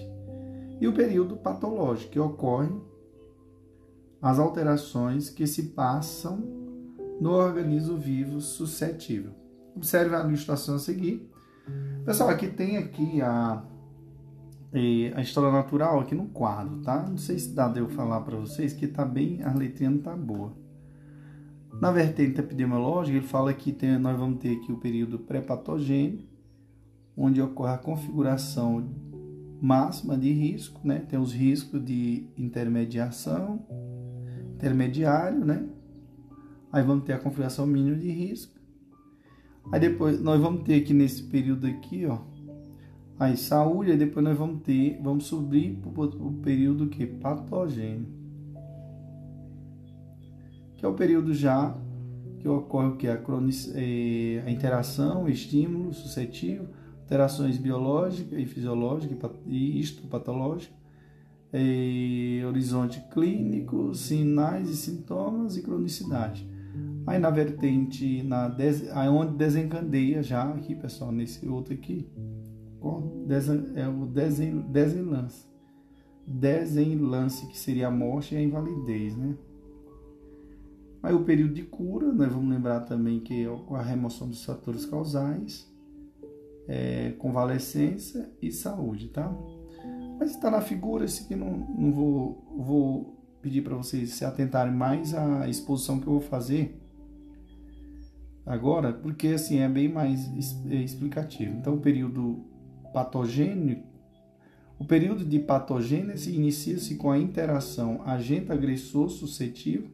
e 0.79 0.87
o 0.87 0.93
período 0.93 1.37
patológico, 1.37 2.11
que 2.11 2.19
ocorre 2.19 2.69
as 4.21 4.39
alterações 4.39 5.29
que 5.29 5.47
se 5.47 5.63
passam 5.67 6.43
no 7.21 7.31
organismo 7.31 7.97
vivo 7.97 8.41
suscetível. 8.41 9.31
Observe 9.75 10.15
a 10.15 10.25
ilustração 10.25 10.75
a 10.75 10.79
seguir. 10.79 11.31
Pessoal, 12.05 12.29
aqui 12.29 12.47
tem 12.47 12.77
aqui 12.77 13.21
a, 13.21 13.63
a 15.15 15.21
história 15.21 15.51
natural 15.51 15.99
aqui 15.99 16.13
no 16.13 16.27
quadro, 16.27 16.81
tá? 16.81 17.05
Não 17.07 17.17
sei 17.17 17.39
se 17.39 17.53
dá 17.53 17.67
de 17.67 17.79
eu 17.79 17.89
falar 17.89 18.21
para 18.21 18.37
vocês 18.37 18.73
que 18.73 18.87
tá 18.87 19.03
bem, 19.03 19.41
a 19.43 19.53
letrinha 19.53 19.89
não 19.89 19.99
tá 19.99 20.15
boa. 20.15 20.53
Na 21.81 21.91
vertente 21.91 22.39
epidemiológica, 22.39 23.17
ele 23.17 23.25
fala 23.25 23.53
que 23.53 23.71
tem, 23.71 23.97
nós 23.97 24.17
vamos 24.17 24.39
ter 24.39 24.57
aqui 24.57 24.71
o 24.71 24.77
período 24.77 25.19
pré-patogênio, 25.19 26.23
onde 27.17 27.41
ocorre 27.41 27.73
a 27.73 27.77
configuração 27.77 28.87
máxima 29.61 30.17
de 30.17 30.31
risco, 30.31 30.79
né? 30.83 30.99
Tem 30.99 31.19
os 31.19 31.33
riscos 31.33 31.83
de 31.83 32.29
intermediação, 32.37 33.65
intermediário, 34.53 35.43
né? 35.43 35.67
Aí 36.71 36.83
vamos 36.83 37.05
ter 37.05 37.13
a 37.13 37.19
configuração 37.19 37.65
mínima 37.65 37.97
de 37.97 38.09
risco. 38.09 38.54
Aí 39.71 39.79
depois 39.79 40.21
nós 40.21 40.39
vamos 40.39 40.63
ter 40.63 40.81
aqui 40.81 40.93
nesse 40.93 41.23
período 41.23 41.67
aqui, 41.67 42.05
ó, 42.05 42.19
aí 43.19 43.35
saúde, 43.35 43.91
aí 43.91 43.97
depois 43.97 44.23
nós 44.23 44.37
vamos 44.37 44.61
ter, 44.61 44.99
vamos 45.01 45.25
subir 45.25 45.77
para 45.77 46.03
o 46.03 46.33
período 46.41 46.87
que 46.87 47.05
patogênio. 47.05 48.07
Que 50.77 50.85
é 50.85 50.87
o 50.87 50.93
período 50.93 51.33
já 51.33 51.75
que 52.39 52.47
ocorre 52.47 52.87
o 52.89 52.95
que 52.95 53.07
a, 53.07 53.19
é, 53.73 54.43
a 54.45 54.51
interação, 54.51 55.27
estímulo 55.27 55.93
suscetível, 55.93 56.67
alterações 57.01 57.57
biológicas 57.57 58.37
e 58.37 58.45
fisiológicas 58.45 59.31
e 59.47 59.79
histopatológicas 59.79 60.85
é, 61.55 62.45
horizonte 62.45 63.01
clínico, 63.13 63.95
sinais 63.95 64.69
e 64.69 64.75
sintomas 64.75 65.55
e 65.55 65.61
cronicidade. 65.61 66.45
Aí 67.07 67.19
na 67.19 67.29
vertente, 67.29 68.23
na 68.23 68.47
des, 68.47 68.89
aí 68.91 69.07
onde 69.07 69.35
desencandeia 69.35 70.23
já 70.23 70.43
aqui, 70.49 70.73
pessoal, 70.73 71.11
nesse 71.11 71.47
outro 71.47 71.73
aqui, 71.73 72.09
é 73.75 73.87
o 73.87 74.05
desen, 74.07 74.61
desenlance. 74.71 75.45
Desenlance, 76.25 77.47
que 77.47 77.57
seria 77.57 77.87
a 77.87 77.91
morte 77.91 78.33
e 78.33 78.37
a 78.37 78.41
invalidez, 78.41 79.15
né? 79.15 79.35
Aí 81.03 81.13
o 81.13 81.23
período 81.23 81.53
de 81.53 81.61
cura, 81.61 82.11
nós 82.11 82.31
vamos 82.31 82.49
lembrar 82.49 82.79
também 82.81 83.19
que 83.19 83.43
é 83.43 83.75
a 83.75 83.81
remoção 83.83 84.27
dos 84.27 84.43
fatores 84.43 84.87
causais, 84.87 85.71
é, 86.67 87.11
convalescência 87.19 88.27
e 88.41 88.51
saúde, 88.51 89.09
tá? 89.09 89.31
Mas 90.17 90.31
está 90.31 90.49
na 90.49 90.61
figura, 90.61 91.05
esse 91.05 91.23
aqui 91.23 91.35
não, 91.35 91.51
não 91.51 91.91
vou, 91.91 92.43
vou 92.57 93.15
pedir 93.39 93.61
para 93.61 93.75
vocês 93.75 94.09
se 94.13 94.25
atentarem 94.25 94.73
mais 94.73 95.13
à 95.13 95.47
exposição 95.47 95.99
que 95.99 96.07
eu 96.07 96.13
vou 96.13 96.21
fazer 96.21 96.81
agora, 98.45 98.93
porque 98.93 99.29
assim 99.29 99.59
é 99.59 99.67
bem 99.69 99.89
mais 99.89 100.29
é 100.69 100.75
explicativo. 100.75 101.57
Então, 101.57 101.75
o 101.75 101.79
período 101.79 102.45
patogênico, 102.93 103.83
o 104.77 104.85
período 104.85 105.23
de 105.23 105.39
patogênese 105.39 106.35
inicia-se 106.35 106.95
com 106.95 107.09
a 107.09 107.17
interação 107.17 108.01
agente-agressor 108.05 109.09
suscetível, 109.09 109.89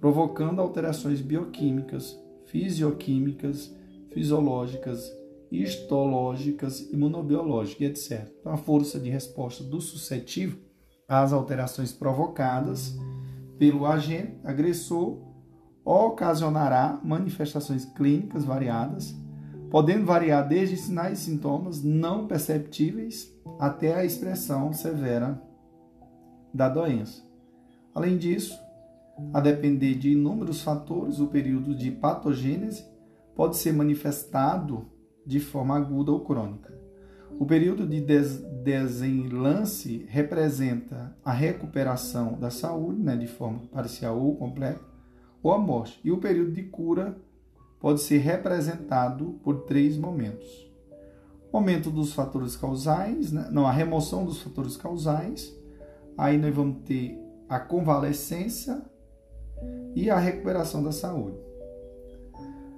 provocando 0.00 0.60
alterações 0.60 1.20
bioquímicas, 1.20 2.18
fisioquímicas, 2.46 3.74
fisiológicas 4.12 5.10
histológicas, 5.50 6.80
imunobiológicas, 6.92 7.88
etc. 7.88 8.28
Então, 8.40 8.52
a 8.52 8.56
força 8.56 8.98
de 8.98 9.10
resposta 9.10 9.62
do 9.62 9.80
suscetível 9.80 10.58
às 11.08 11.32
alterações 11.32 11.92
provocadas 11.92 12.96
pelo 13.58 13.86
agente 13.86 14.38
agressor 14.44 15.18
ocasionará 15.86 16.98
manifestações 17.04 17.84
clínicas 17.84 18.44
variadas, 18.44 19.16
podendo 19.70 20.04
variar 20.04 20.46
desde 20.46 20.76
sinais 20.76 21.20
e 21.20 21.22
sintomas 21.22 21.80
não 21.82 22.26
perceptíveis 22.26 23.32
até 23.58 23.94
a 23.94 24.04
expressão 24.04 24.72
severa 24.72 25.40
da 26.52 26.68
doença. 26.68 27.22
Além 27.94 28.18
disso, 28.18 28.58
a 29.32 29.40
depender 29.40 29.94
de 29.94 30.10
inúmeros 30.10 30.60
fatores, 30.60 31.20
o 31.20 31.28
período 31.28 31.74
de 31.74 31.90
patogênese 31.92 32.84
pode 33.34 33.56
ser 33.56 33.72
manifestado 33.72 34.86
de 35.24 35.38
forma 35.38 35.76
aguda 35.76 36.10
ou 36.10 36.20
crônica. 36.20 36.74
O 37.38 37.46
período 37.46 37.86
de 37.86 38.00
des 38.00 38.38
desenlace 38.64 40.04
representa 40.08 41.16
a 41.24 41.32
recuperação 41.32 42.32
da 42.38 42.50
saúde, 42.50 43.00
né, 43.00 43.16
de 43.16 43.26
forma 43.26 43.60
parcial 43.70 44.20
ou 44.20 44.34
completa, 44.36 44.95
ou 45.46 45.52
a 45.52 45.58
morte. 45.58 46.00
E 46.02 46.10
o 46.10 46.18
período 46.18 46.50
de 46.50 46.64
cura 46.64 47.16
pode 47.78 48.00
ser 48.00 48.18
representado 48.18 49.38
por 49.44 49.60
três 49.60 49.96
momentos. 49.96 50.68
O 51.52 51.60
momento 51.60 51.88
dos 51.88 52.12
fatores 52.12 52.56
causais, 52.56 53.30
né, 53.30 53.48
não, 53.52 53.64
a 53.64 53.70
remoção 53.70 54.24
dos 54.24 54.42
fatores 54.42 54.76
causais, 54.76 55.56
aí 56.18 56.36
nós 56.36 56.54
vamos 56.54 56.82
ter 56.84 57.16
a 57.48 57.60
convalescência 57.60 58.82
e 59.94 60.10
a 60.10 60.18
recuperação 60.18 60.82
da 60.82 60.90
saúde. 60.90 61.38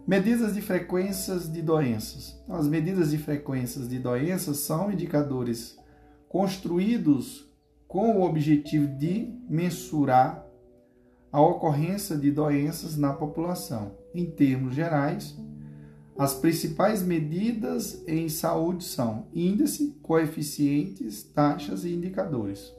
Medidas 0.07 0.55
de 0.55 0.61
frequências 0.61 1.51
de 1.51 1.63
doenças. 1.63 2.39
As 2.49 2.69
medidas 2.69 3.11
de 3.11 3.19
frequências 3.19 3.89
de 3.89 3.99
doenças 3.99 4.59
são 4.59 4.93
indicadores 4.93 5.79
construídos 6.29 7.51
com 7.87 8.19
o 8.19 8.23
objetivo 8.23 8.87
de 8.87 9.35
mensurar 9.49 10.48
a 11.33 11.41
ocorrência 11.41 12.17
de 12.17 12.31
doenças 12.31 12.97
na 12.97 13.13
população. 13.13 13.93
Em 14.15 14.25
termos 14.27 14.75
gerais, 14.75 15.37
as 16.19 16.35
principais 16.35 17.03
medidas 17.03 18.03
em 18.07 18.29
saúde 18.29 18.85
são 18.85 19.27
índice, 19.33 19.97
coeficientes, 20.03 21.23
taxas 21.23 21.85
e 21.85 21.93
indicadores. 21.93 22.73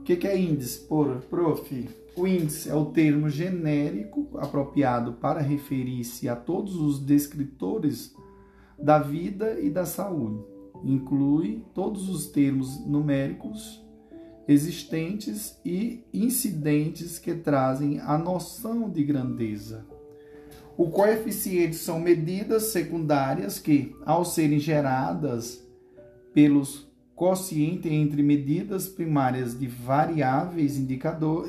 O 0.00 0.02
que 0.04 0.26
é 0.26 0.38
índice, 0.38 0.80
por 0.80 1.20
prof? 1.22 1.88
O 2.16 2.28
índice 2.28 2.70
é 2.70 2.74
o 2.74 2.86
termo 2.86 3.28
genérico 3.28 4.28
apropriado 4.38 5.14
para 5.14 5.40
referir-se 5.40 6.28
a 6.28 6.36
todos 6.36 6.76
os 6.76 7.00
descritores 7.00 8.14
da 8.78 8.98
vida 8.98 9.58
e 9.58 9.68
da 9.68 9.84
saúde. 9.84 10.44
Inclui 10.84 11.64
todos 11.74 12.08
os 12.08 12.26
termos 12.26 12.86
numéricos 12.86 13.83
existentes 14.46 15.58
e 15.64 16.04
incidentes 16.12 17.18
que 17.18 17.34
trazem 17.34 18.00
a 18.00 18.18
noção 18.18 18.90
de 18.90 19.02
grandeza. 19.02 19.86
O 20.76 20.90
coeficiente 20.90 21.76
são 21.76 22.00
medidas 22.00 22.64
secundárias 22.64 23.58
que, 23.58 23.94
ao 24.04 24.24
serem 24.24 24.58
geradas 24.58 25.64
pelos 26.32 26.92
quocientes 27.14 27.90
entre 27.90 28.22
medidas 28.22 28.88
primárias 28.88 29.58
de 29.58 29.68
variáveis 29.68 30.76
indicador, 30.76 31.46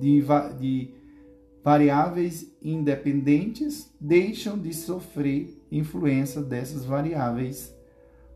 de, 0.00 0.24
de 0.58 0.90
variáveis 1.62 2.50
independentes 2.62 3.92
deixam 4.00 4.58
de 4.58 4.72
sofrer 4.74 5.62
influência 5.70 6.40
dessas 6.40 6.84
variáveis 6.84 7.71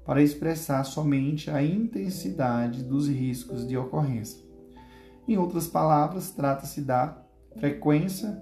para 0.06 0.22
expressar 0.22 0.84
somente 0.84 1.50
a 1.50 1.60
intensidade 1.62 2.84
dos 2.84 3.08
riscos 3.08 3.66
de 3.66 3.76
ocorrência. 3.76 4.40
Em 5.26 5.36
outras 5.36 5.66
palavras, 5.66 6.30
trata-se 6.30 6.80
da 6.80 7.20
frequência 7.56 8.40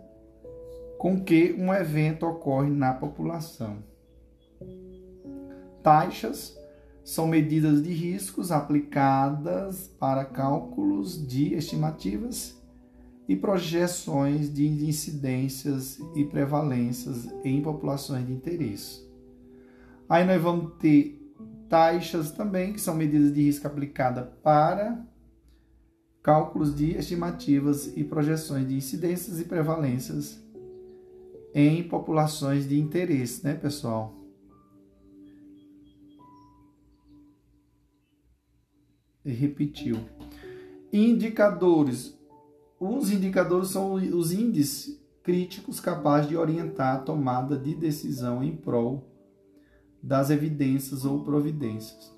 com 0.98 1.24
que 1.24 1.54
um 1.58 1.72
evento 1.72 2.26
ocorre 2.26 2.70
na 2.70 2.92
população. 2.92 3.78
Taxas 5.82 6.54
são 7.02 7.26
medidas 7.26 7.82
de 7.82 7.92
riscos 7.92 8.52
aplicadas 8.52 9.88
para 9.98 10.24
cálculos 10.24 11.26
de 11.26 11.54
estimativas 11.54 12.62
e 13.26 13.34
projeções 13.34 14.52
de 14.52 14.66
incidências 14.66 15.98
e 16.14 16.24
prevalências 16.24 17.26
em 17.42 17.62
populações 17.62 18.26
de 18.26 18.32
interesse. 18.32 19.02
Aí 20.08 20.26
nós 20.26 20.40
vamos 20.40 20.74
ter 20.78 21.23
taxas 21.68 22.30
também, 22.30 22.72
que 22.72 22.80
são 22.80 22.94
medidas 22.94 23.32
de 23.32 23.42
risco 23.42 23.66
aplicadas 23.66 24.26
para 24.42 25.04
cálculos 26.22 26.74
de 26.74 26.96
estimativas 26.96 27.94
e 27.96 28.02
projeções 28.02 28.66
de 28.66 28.74
incidências 28.74 29.38
e 29.40 29.44
prevalências 29.44 30.42
em 31.54 31.82
populações 31.86 32.66
de 32.66 32.80
interesse, 32.80 33.44
né, 33.44 33.54
pessoal? 33.54 34.14
E 39.24 39.30
repetiu. 39.30 39.98
Indicadores. 40.92 42.18
Os 42.80 43.10
indicadores 43.10 43.68
são 43.68 43.94
os 43.94 44.32
índices 44.32 45.00
críticos 45.22 45.80
capazes 45.80 46.28
de 46.28 46.36
orientar 46.36 46.96
a 46.96 47.00
tomada 47.00 47.56
de 47.56 47.74
decisão 47.74 48.42
em 48.42 48.54
prol 48.56 49.13
das 50.04 50.28
evidências 50.28 51.06
ou 51.06 51.24
providências. 51.24 52.14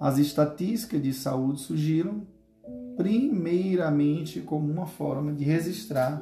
As 0.00 0.18
estatísticas 0.18 1.00
de 1.00 1.12
saúde 1.14 1.60
surgiram 1.60 2.26
primeiramente 2.96 4.40
como 4.40 4.70
uma 4.70 4.86
forma 4.86 5.32
de 5.32 5.44
registrar 5.44 6.20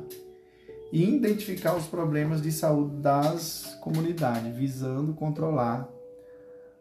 e 0.93 1.17
identificar 1.17 1.75
os 1.75 1.87
problemas 1.87 2.43
de 2.43 2.53
saúde 2.53 2.97
das 2.97 3.79
comunidades, 3.81 4.55
visando 4.55 5.15
controlar 5.15 5.89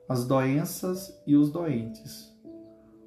as 0.08 0.28
doenças 0.28 1.18
e 1.26 1.38
os 1.38 1.50
doentes. 1.50 2.30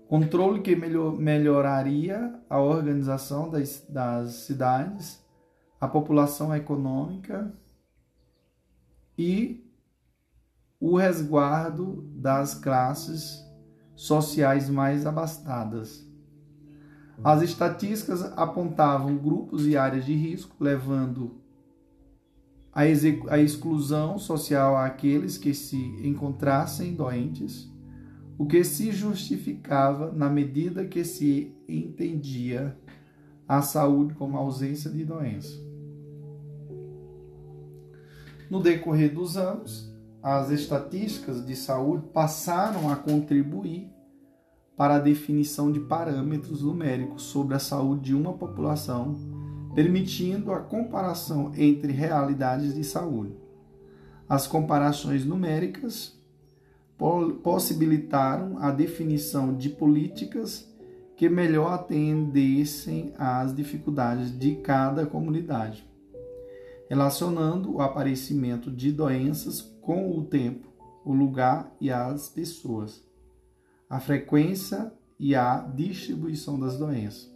Controle 0.09 0.63
que 0.63 0.75
melhor, 0.75 1.15
melhoraria 1.15 2.35
a 2.49 2.59
organização 2.59 3.51
das, 3.51 3.85
das 3.87 4.33
cidades, 4.33 5.23
a 5.79 5.87
população 5.87 6.55
econômica 6.55 7.53
e 9.19 9.64
o 10.87 10.99
resguardo 10.99 12.05
das 12.15 12.55
classes 12.55 13.43
sociais 13.95 14.69
mais 14.69 15.07
abastadas. 15.07 16.07
As 17.25 17.41
estatísticas 17.41 18.23
apontavam 18.37 19.17
grupos 19.17 19.67
e 19.67 19.79
áreas 19.79 20.05
de 20.05 20.13
risco, 20.13 20.55
levando 20.61 21.41
a, 22.71 22.87
exclusão 22.87 24.19
social 24.19 24.77
àqueles 24.77 25.39
que 25.39 25.55
se 25.55 25.79
encontrassem 26.07 26.95
doentes, 26.95 27.67
o 28.37 28.45
que 28.45 28.63
se 28.63 28.93
justificava 28.93 30.13
na 30.13 30.29
medida 30.29 30.85
que 30.85 31.03
se 31.03 31.57
entendia 31.67 32.77
a 33.49 33.63
saúde 33.63 34.13
como 34.13 34.37
ausência 34.37 34.91
de 34.91 35.03
doença. 35.03 35.59
No 38.51 38.61
decorrer 38.61 39.15
dos 39.15 39.39
anos, 39.39 39.94
as 40.25 40.51
estatísticas 40.51 41.45
de 41.45 41.55
saúde 41.55 42.07
passaram 42.11 42.91
a 42.91 42.97
contribuir 42.97 43.93
para 44.75 44.95
a 44.95 44.99
definição 44.99 45.71
de 45.71 45.79
parâmetros 45.81 46.63
numéricos 46.63 47.25
sobre 47.25 47.55
a 47.55 47.59
saúde 47.59 48.05
de 48.05 48.15
uma 48.15 48.33
população, 48.33 49.15
permitindo 49.75 50.51
a 50.51 50.61
comparação 50.61 51.53
entre 51.55 51.93
realidades 51.93 52.75
de 52.75 52.83
saúde. 52.83 53.37
As 54.27 54.47
comparações 54.47 55.27
numéricas 55.27 56.19
possibilitaram 57.43 58.57
a 58.61 58.71
definição 58.71 59.55
de 59.55 59.69
políticas 59.69 60.67
que 61.19 61.29
melhor 61.29 61.71
atendessem 61.75 63.13
às 63.19 63.55
dificuldades 63.55 64.37
de 64.37 64.55
cada 64.57 65.05
comunidade, 65.05 65.87
relacionando 66.89 67.75
o 67.75 67.83
aparecimento 67.83 68.71
de 68.71 68.91
doenças 68.91 69.74
com 69.85 70.19
o 70.19 70.25
tempo, 70.25 70.69
o 71.05 71.13
lugar 71.13 71.75
e 71.81 71.91
as 71.91 72.29
pessoas 72.29 73.05
a 73.89 74.01
frequência 74.01 74.93
e 75.19 75.37
a 75.37 75.59
distribuição 75.61 76.59
das 76.59 76.77
doenças. 76.77 77.33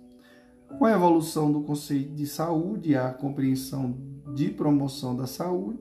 Com 0.78 0.84
a 0.84 0.92
evolução 0.92 1.52
do 1.52 1.62
conceito 1.62 2.12
de 2.14 2.26
saúde 2.26 2.90
e 2.90 2.96
a 2.96 3.12
compreensão 3.12 3.96
de 4.34 4.48
promoção 4.50 5.16
da 5.16 5.26
saúde, 5.26 5.78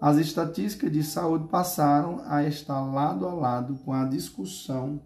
as 0.00 0.16
estatísticas 0.16 0.92
de 0.92 1.02
saúde 1.02 1.48
passaram 1.48 2.22
a 2.26 2.44
estar 2.44 2.80
lado 2.80 3.26
a 3.26 3.34
lado 3.34 3.74
com 3.84 3.92
a 3.92 4.04
discussão 4.04 5.02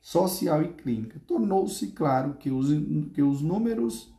social 0.00 0.62
e 0.62 0.72
clínica. 0.72 1.20
Tornou-se 1.26 1.86
claro 1.92 2.34
que 2.34 2.50
os, 2.50 2.66
que 3.14 3.22
os 3.22 3.40
números 3.40 4.12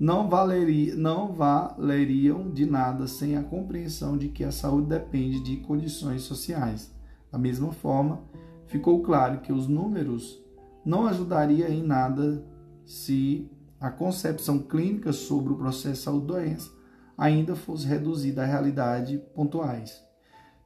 não, 0.00 0.30
valeria, 0.30 0.96
não 0.96 1.34
valeriam 1.34 2.50
de 2.50 2.64
nada 2.64 3.06
sem 3.06 3.36
a 3.36 3.42
compreensão 3.42 4.16
de 4.16 4.28
que 4.28 4.42
a 4.42 4.50
saúde 4.50 4.88
depende 4.88 5.40
de 5.40 5.58
condições 5.58 6.22
sociais. 6.22 6.90
Da 7.30 7.38
mesma 7.38 7.70
forma, 7.70 8.22
ficou 8.66 9.02
claro 9.02 9.40
que 9.40 9.52
os 9.52 9.68
números 9.68 10.42
não 10.86 11.06
ajudariam 11.06 11.68
em 11.68 11.82
nada 11.82 12.42
se 12.86 13.46
a 13.78 13.90
concepção 13.90 14.60
clínica 14.60 15.12
sobre 15.12 15.52
o 15.52 15.56
processo 15.56 15.92
de 15.92 15.98
saúde-doença 15.98 16.70
ainda 17.16 17.54
fosse 17.54 17.86
reduzida 17.86 18.42
a 18.42 18.46
realidades 18.46 19.20
pontuais. 19.34 20.02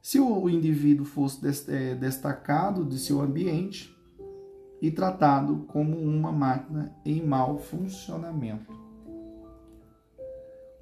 Se 0.01 0.17
o 0.17 0.49
indivíduo 0.49 1.05
fosse 1.05 1.41
é, 1.69 1.93
destacado 1.93 2.85
de 2.85 2.97
seu 2.97 3.19
ambiente 3.19 3.93
e 4.81 4.89
tratado 4.89 5.65
como 5.67 5.97
uma 5.97 6.31
máquina 6.31 6.95
em 7.03 7.21
mau 7.21 7.57
funcionamento. 7.57 8.84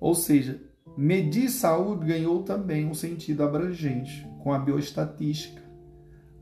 Ou 0.04 0.14
seja, 0.14 0.62
medir 0.98 1.50
saúde 1.50 2.08
ganhou 2.08 2.44
também 2.44 2.86
um 2.86 2.94
sentido 2.94 3.42
abrangente 3.42 4.28
com 4.44 4.52
a 4.52 4.60
bioestatística, 4.60 5.64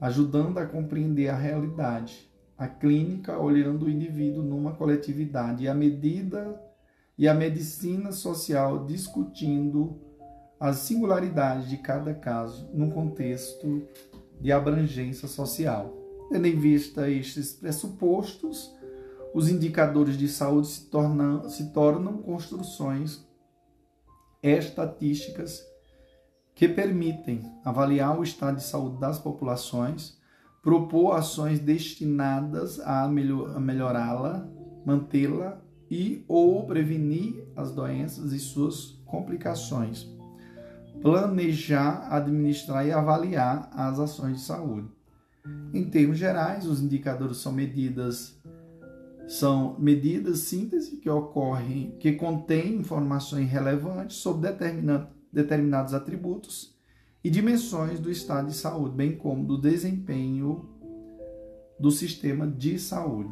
ajudando 0.01 0.57
a 0.57 0.65
compreender 0.65 1.27
a 1.27 1.37
realidade. 1.37 2.27
A 2.57 2.67
clínica 2.67 3.37
olhando 3.37 3.85
o 3.85 3.89
indivíduo 3.89 4.43
numa 4.43 4.71
coletividade 4.71 5.63
e 5.63 5.67
a 5.67 5.75
medida 5.75 6.59
e 7.15 7.27
a 7.27 7.35
medicina 7.35 8.11
social 8.11 8.83
discutindo 8.83 10.01
as 10.59 10.77
singularidades 10.77 11.69
de 11.69 11.77
cada 11.77 12.15
caso 12.15 12.67
num 12.73 12.89
contexto 12.89 13.87
de 14.39 14.51
abrangência 14.51 15.27
social. 15.27 15.95
Tendo 16.31 16.47
em 16.47 16.57
vista 16.57 17.07
estes 17.07 17.53
pressupostos, 17.53 18.75
os 19.35 19.47
indicadores 19.47 20.17
de 20.17 20.27
saúde 20.27 20.67
se 20.67 20.89
tornam, 20.89 21.47
se 21.47 21.71
tornam 21.71 22.17
construções 22.23 23.29
estatísticas 24.41 25.61
que 26.55 26.67
permitem 26.67 27.41
avaliar 27.63 28.19
o 28.19 28.23
estado 28.23 28.57
de 28.57 28.63
saúde 28.63 28.99
das 28.99 29.17
populações, 29.19 30.19
propor 30.61 31.13
ações 31.13 31.59
destinadas 31.59 32.79
a 32.79 33.07
melhorá-la, 33.07 34.47
mantê-la 34.85 35.61
e 35.89 36.23
ou 36.27 36.65
prevenir 36.65 37.47
as 37.55 37.71
doenças 37.71 38.31
e 38.31 38.39
suas 38.39 39.01
complicações. 39.05 40.07
Planejar, 41.01 42.07
administrar 42.13 42.85
e 42.85 42.91
avaliar 42.91 43.69
as 43.73 43.99
ações 43.99 44.37
de 44.37 44.43
saúde. 44.43 44.87
Em 45.73 45.83
termos 45.89 46.17
gerais, 46.17 46.67
os 46.67 46.81
indicadores 46.81 47.37
são 47.37 47.51
medidas 47.51 48.39
são 49.31 49.79
medidas 49.79 50.39
síntese 50.39 50.97
que 50.97 51.09
ocorrem, 51.09 51.95
que 52.01 52.11
contêm 52.11 52.75
informações 52.75 53.49
relevantes 53.49 54.17
sobre 54.17 54.49
determinado 54.49 55.07
determinados 55.31 55.93
atributos 55.93 56.75
e 57.23 57.29
dimensões 57.29 57.97
do 57.97 58.11
estado 58.11 58.49
de 58.49 58.53
saúde, 58.53 58.93
bem 58.93 59.15
como 59.15 59.45
do 59.45 59.57
desempenho 59.57 60.69
do 61.79 61.89
sistema 61.89 62.45
de 62.45 62.77
saúde. 62.77 63.31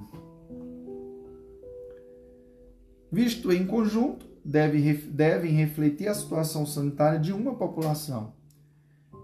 Visto 3.11 3.51
em 3.51 3.67
conjunto, 3.67 4.25
deve, 4.45 4.93
devem 4.93 5.51
refletir 5.51 6.07
a 6.07 6.13
situação 6.13 6.65
sanitária 6.65 7.19
de 7.19 7.33
uma 7.33 7.55
população. 7.55 8.31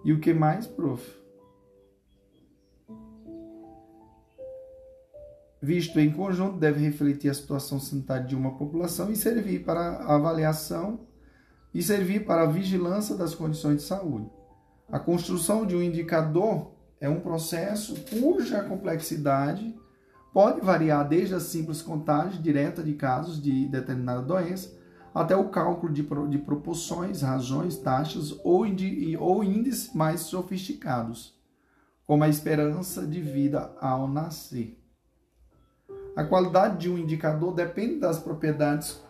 E 0.04 0.12
o 0.12 0.20
que 0.20 0.34
mais, 0.34 0.68
prof? 0.68 1.25
Visto 5.66 6.00
em 6.00 6.12
conjunto, 6.12 6.60
deve 6.60 6.80
refletir 6.80 7.28
a 7.28 7.34
situação 7.34 7.80
sanitária 7.80 8.24
de 8.24 8.36
uma 8.36 8.56
população 8.56 9.12
e 9.12 9.16
servir 9.16 9.66
para 9.66 9.98
avaliação 10.06 11.08
e 11.74 11.82
servir 11.82 12.24
para 12.24 12.44
a 12.44 12.46
vigilância 12.46 13.16
das 13.16 13.34
condições 13.34 13.78
de 13.78 13.82
saúde. 13.82 14.30
A 14.88 15.00
construção 15.00 15.66
de 15.66 15.76
um 15.76 15.82
indicador 15.82 16.70
é 17.02 17.10
um 17.10 17.20
processo 17.20 17.96
cuja 18.12 18.62
complexidade 18.62 19.76
pode 20.32 20.62
variar 20.62 21.10
desde 21.10 21.34
a 21.34 21.40
simples 21.40 21.82
contagem 21.82 22.44
direta 22.44 22.84
de 22.84 22.94
casos 22.94 23.42
de 23.42 23.66
determinada 23.66 24.22
doença 24.22 24.72
até 25.16 25.36
o 25.36 25.50
cálculo 25.50 25.92
de, 25.92 26.04
de 26.30 26.38
proporções, 26.38 27.24
razões, 27.24 27.76
taxas 27.76 28.40
ou, 28.44 28.68
indi, 28.68 29.18
ou 29.18 29.44
índices 29.44 29.92
mais 29.96 30.20
sofisticados. 30.20 31.34
como 32.06 32.24
a 32.24 32.30
esperança 32.30 33.04
de 33.08 33.20
vida 33.20 33.76
ao 33.82 34.08
nascer. 34.08 34.85
A 36.16 36.24
qualidade 36.24 36.78
de 36.78 36.90
um 36.90 36.98
indicador 36.98 37.54
depende 37.54 38.00
das 38.00 38.20
propriedades 38.20 39.04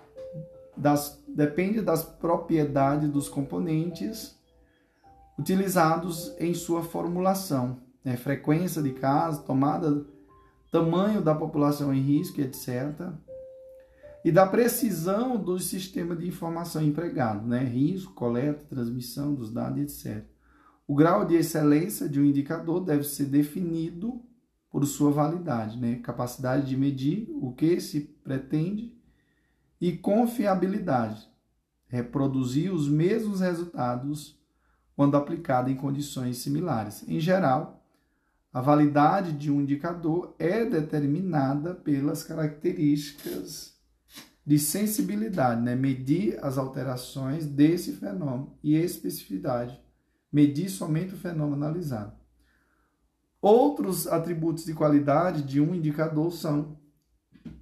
das, 0.75 1.23
depende 1.27 1.81
das 1.81 2.03
propriedades 2.03 3.09
dos 3.09 3.29
componentes 3.29 4.37
utilizados 5.37 6.33
em 6.39 6.53
sua 6.53 6.83
formulação, 6.83 7.81
né? 8.03 8.17
frequência 8.17 8.81
de 8.81 8.91
casos, 8.91 9.43
tomada, 9.43 10.05
tamanho 10.71 11.21
da 11.21 11.33
população 11.33 11.93
em 11.93 12.01
risco, 12.01 12.41
etc. 12.41 13.09
E 14.23 14.31
da 14.31 14.45
precisão 14.45 15.37
do 15.37 15.59
sistema 15.59 16.15
de 16.15 16.27
informação 16.27 16.81
empregado, 16.81 17.47
né? 17.47 17.63
risco, 17.63 18.13
coleta, 18.13 18.65
transmissão 18.69 19.33
dos 19.33 19.51
dados, 19.51 20.05
etc. 20.05 20.23
O 20.87 20.95
grau 20.95 21.25
de 21.25 21.35
excelência 21.35 22.07
de 22.07 22.19
um 22.19 22.25
indicador 22.25 22.79
deve 22.81 23.03
ser 23.03 23.25
definido 23.25 24.21
por 24.75 24.85
sua 24.85 25.09
validade, 25.09 25.79
né? 25.79 26.01
capacidade 26.03 26.67
de 26.67 26.75
medir 26.75 27.29
o 27.41 27.53
que 27.53 27.79
se 27.79 28.01
pretende 28.01 28.93
e 29.79 29.93
confiabilidade, 29.93 31.29
reproduzir 31.87 32.73
os 32.73 32.89
mesmos 32.89 33.39
resultados 33.39 34.37
quando 34.93 35.15
aplicado 35.15 35.69
em 35.69 35.77
condições 35.77 36.39
similares. 36.39 37.07
Em 37.07 37.21
geral, 37.21 37.87
a 38.51 38.59
validade 38.59 39.31
de 39.31 39.49
um 39.49 39.61
indicador 39.61 40.35
é 40.37 40.65
determinada 40.65 41.73
pelas 41.73 42.21
características 42.21 43.77
de 44.45 44.59
sensibilidade, 44.59 45.61
né? 45.61 45.73
medir 45.73 46.37
as 46.43 46.57
alterações 46.57 47.45
desse 47.45 47.93
fenômeno 47.93 48.51
e 48.61 48.75
especificidade, 48.75 49.81
medir 50.29 50.67
somente 50.67 51.13
o 51.13 51.17
fenômeno 51.17 51.63
analisado. 51.63 52.24
Outros 53.45 54.07
atributos 54.07 54.65
de 54.65 54.73
qualidade 54.73 55.43
de 55.43 55.61
um 55.61 55.75
indicador 55.75 56.31
são 56.31 56.79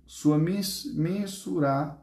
sua 0.06 0.38
mensurar 0.38 2.02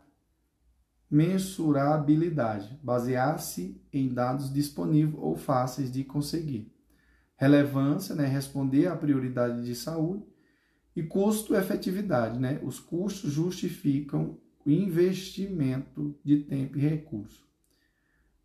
mensurabilidade, 1.10 2.78
basear-se 2.82 3.82
em 3.90 4.12
dados 4.12 4.52
disponíveis 4.52 5.16
ou 5.18 5.34
fáceis 5.34 5.90
de 5.90 6.04
conseguir. 6.04 6.70
Relevância, 7.36 8.14
né, 8.14 8.26
responder 8.26 8.86
à 8.86 8.94
prioridade 8.94 9.64
de 9.64 9.74
saúde. 9.74 10.26
E 10.94 11.02
custo-efetividade, 11.02 12.38
né, 12.38 12.60
os 12.62 12.78
custos 12.78 13.32
justificam 13.32 14.36
o 14.62 14.70
investimento 14.70 16.14
de 16.22 16.40
tempo 16.40 16.76
e 16.76 16.82
recurso. 16.82 17.48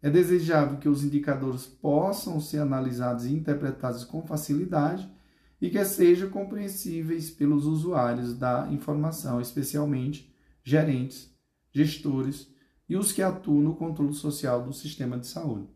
É 0.01 0.09
desejável 0.09 0.77
que 0.77 0.87
os 0.87 1.03
indicadores 1.03 1.65
possam 1.65 2.39
ser 2.39 2.59
analisados 2.59 3.25
e 3.25 3.33
interpretados 3.33 4.05
com 4.05 4.25
facilidade 4.25 5.13
e 5.61 5.69
que 5.69 5.83
sejam 5.85 6.29
compreensíveis 6.29 7.31
pelos 7.31 7.65
usuários 7.65 8.37
da 8.37 8.67
informação, 8.71 9.39
especialmente 9.39 10.33
gerentes, 10.63 11.33
gestores 11.71 12.47
e 12.87 12.95
os 12.95 13.11
que 13.11 13.21
atuam 13.21 13.61
no 13.61 13.75
controle 13.75 14.13
social 14.13 14.63
do 14.63 14.73
sistema 14.73 15.17
de 15.17 15.27
saúde. 15.27 15.67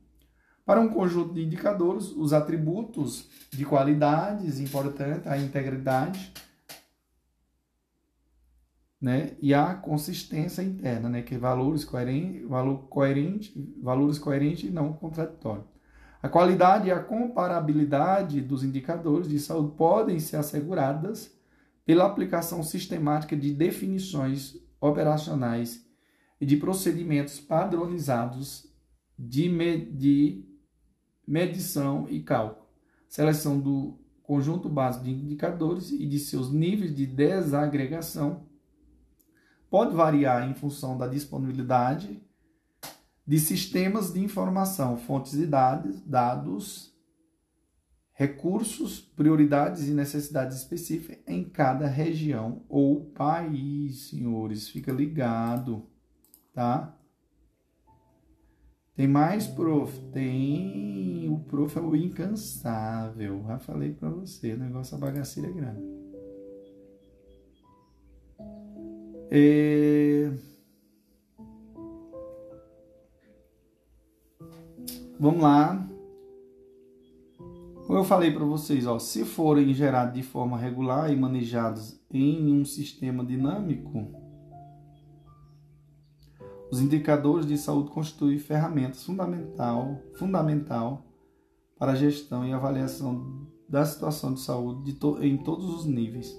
Para 0.66 0.82
um 0.82 0.90
conjunto 0.90 1.34
de 1.34 1.44
indicadores, 1.44 2.12
os 2.12 2.32
atributos 2.32 3.28
de 3.52 3.66
qualidades 3.66 4.60
importantes, 4.60 5.26
a 5.26 5.38
integridade 5.38 6.32
né, 9.02 9.36
e 9.42 9.54
a 9.54 9.74
consistência 9.74 10.62
interna, 10.62 11.10
né, 11.10 11.22
que 11.22 11.36
é 11.36 11.38
valores 11.38 11.86
coerentes, 11.86 12.48
valor 12.48 12.88
coerente, 12.88 13.54
valores 13.82 14.20
coerentes 14.20 14.70
e 14.70 14.72
não 14.72 14.94
contraditórios. 14.94 15.66
A 16.22 16.28
qualidade 16.28 16.88
e 16.88 16.92
a 16.92 17.02
comparabilidade 17.02 18.42
dos 18.42 18.64
indicadores 18.64 19.30
de 19.30 19.40
saúde 19.40 19.76
podem 19.78 20.20
ser 20.20 20.36
asseguradas 20.36 21.34
pela 21.86 22.06
aplicação 22.06 22.62
sistemática 22.62 23.38
de 23.38 23.54
definições 23.54 24.58
operacionais 24.82 25.86
e 26.40 26.46
de 26.46 26.58
procedimentos 26.58 27.40
padronizados 27.40 28.68
de, 29.18 30.46
medição 31.26 32.08
e 32.10 32.22
cálculo, 32.22 32.68
seleção 33.08 33.60
do 33.60 33.98
conjunto 34.22 34.70
básico 34.70 35.06
de 35.06 35.12
indicadores 35.12 35.92
e 35.92 36.06
de 36.06 36.20
seus 36.20 36.52
níveis 36.52 36.94
de 36.96 37.06
desagregação. 37.06 38.46
Pode 39.70 39.96
variar 39.96 40.50
em 40.50 40.54
função 40.54 40.98
da 40.98 41.08
disponibilidade 41.08 42.22
de 43.30 43.40
sistemas 43.40 44.12
de 44.12 44.20
informação, 44.20 44.98
fontes 44.98 45.34
de 45.34 45.46
dados, 45.46 46.02
dados, 46.02 46.92
recursos, 48.12 49.00
prioridades 49.00 49.88
e 49.88 49.92
necessidades 49.92 50.58
específicas 50.58 51.20
em 51.28 51.44
cada 51.44 51.88
região 51.88 52.64
ou 52.68 53.06
país, 53.12 54.10
senhores. 54.10 54.68
Fica 54.68 54.92
ligado 54.92 55.88
tá? 56.60 56.94
Tem 58.96 59.08
mais, 59.08 59.48
prof? 59.48 59.98
Tem. 60.12 61.30
O 61.30 61.40
prof 61.40 61.78
é 61.78 61.82
o 61.82 61.96
incansável. 61.96 63.46
Já 63.48 63.60
falei 63.60 63.94
para 63.94 64.10
você, 64.10 64.54
o 64.54 64.58
negócio 64.58 64.98
da 64.98 65.06
bagaceira 65.06 65.50
é 65.50 65.54
grande. 65.54 65.84
É... 69.32 70.49
Vamos 75.20 75.42
lá. 75.42 75.86
Como 77.86 78.00
eu 78.00 78.06
falei 78.06 78.32
para 78.32 78.46
vocês, 78.46 78.88
ó, 78.88 78.98
se 79.00 79.26
forem 79.26 79.74
gerados 79.74 80.14
de 80.14 80.24
forma 80.24 80.58
regular 80.58 81.12
e 81.12 81.16
manejados 81.18 82.00
em 82.10 82.54
um 82.54 82.64
sistema 82.64 83.26
dinâmico, 83.26 84.08
os 86.72 86.80
indicadores 86.80 87.46
de 87.46 87.58
saúde 87.58 87.90
constituem 87.90 88.38
ferramentas 88.38 89.04
fundamental, 89.04 90.00
fundamental 90.14 91.06
para 91.78 91.92
a 91.92 91.96
gestão 91.96 92.46
e 92.46 92.54
avaliação 92.54 93.46
da 93.68 93.86
situação 93.86 94.34
de 94.34 94.40
saúde 94.40 94.84
de 94.84 94.94
to 94.94 95.22
em 95.22 95.36
todos 95.36 95.66
os 95.66 95.86
níveis. 95.86 96.34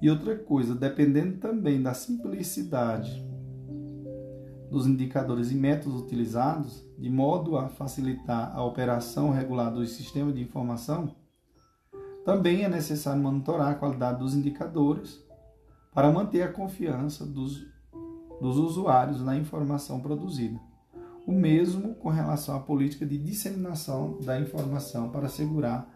E 0.00 0.08
outra 0.08 0.38
coisa, 0.38 0.74
dependendo 0.74 1.36
também 1.36 1.82
da 1.82 1.92
simplicidade 1.92 3.31
dos 4.72 4.86
indicadores 4.86 5.50
e 5.50 5.54
métodos 5.54 6.00
utilizados, 6.00 6.82
de 6.98 7.10
modo 7.10 7.58
a 7.58 7.68
facilitar 7.68 8.56
a 8.56 8.64
operação 8.64 9.30
regular 9.30 9.70
dos 9.70 9.92
sistemas 9.92 10.34
de 10.34 10.40
informação, 10.40 11.14
também 12.24 12.64
é 12.64 12.68
necessário 12.70 13.22
monitorar 13.22 13.72
a 13.72 13.74
qualidade 13.74 14.18
dos 14.18 14.34
indicadores 14.34 15.22
para 15.92 16.10
manter 16.10 16.40
a 16.40 16.50
confiança 16.50 17.26
dos 17.26 17.70
dos 18.40 18.56
usuários 18.56 19.22
na 19.22 19.36
informação 19.36 20.00
produzida. 20.00 20.58
O 21.24 21.30
mesmo 21.30 21.94
com 21.94 22.08
relação 22.08 22.56
à 22.56 22.58
política 22.58 23.06
de 23.06 23.16
disseminação 23.16 24.18
da 24.20 24.40
informação 24.40 25.10
para 25.10 25.26
assegurar 25.26 25.86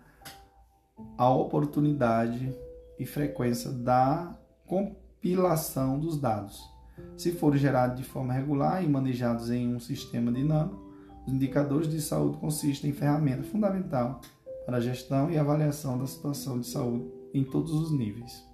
a 1.19 1.29
oportunidade 1.29 2.55
e 3.01 3.05
frequência 3.05 3.73
da 3.73 4.39
compilação 4.65 5.99
dos 5.99 6.21
dados. 6.21 6.76
Se 7.17 7.33
forem 7.33 7.59
gerados 7.59 7.97
de 7.97 8.05
forma 8.05 8.33
regular 8.33 8.85
e 8.85 8.89
manejados 8.89 9.51
em 9.51 9.75
um 9.75 9.81
sistema 9.81 10.31
dinâmico, 10.33 10.85
os 11.27 11.33
indicadores 11.33 11.89
de 11.89 12.01
saúde 12.01 12.39
consistem 12.39 12.91
em 12.91 12.95
ferramenta 12.95 13.43
fundamental 13.43 14.21
para 14.65 14.79
a 14.79 14.81
gestão 14.81 15.31
e 15.31 15.39
avaliação 15.39 15.99
da 15.99 16.07
situação 16.07 16.61
de 16.61 16.67
saúde 16.67 17.07
em 17.33 17.45
todos 17.45 17.73
os 17.73 17.91
níveis. 17.91 18.45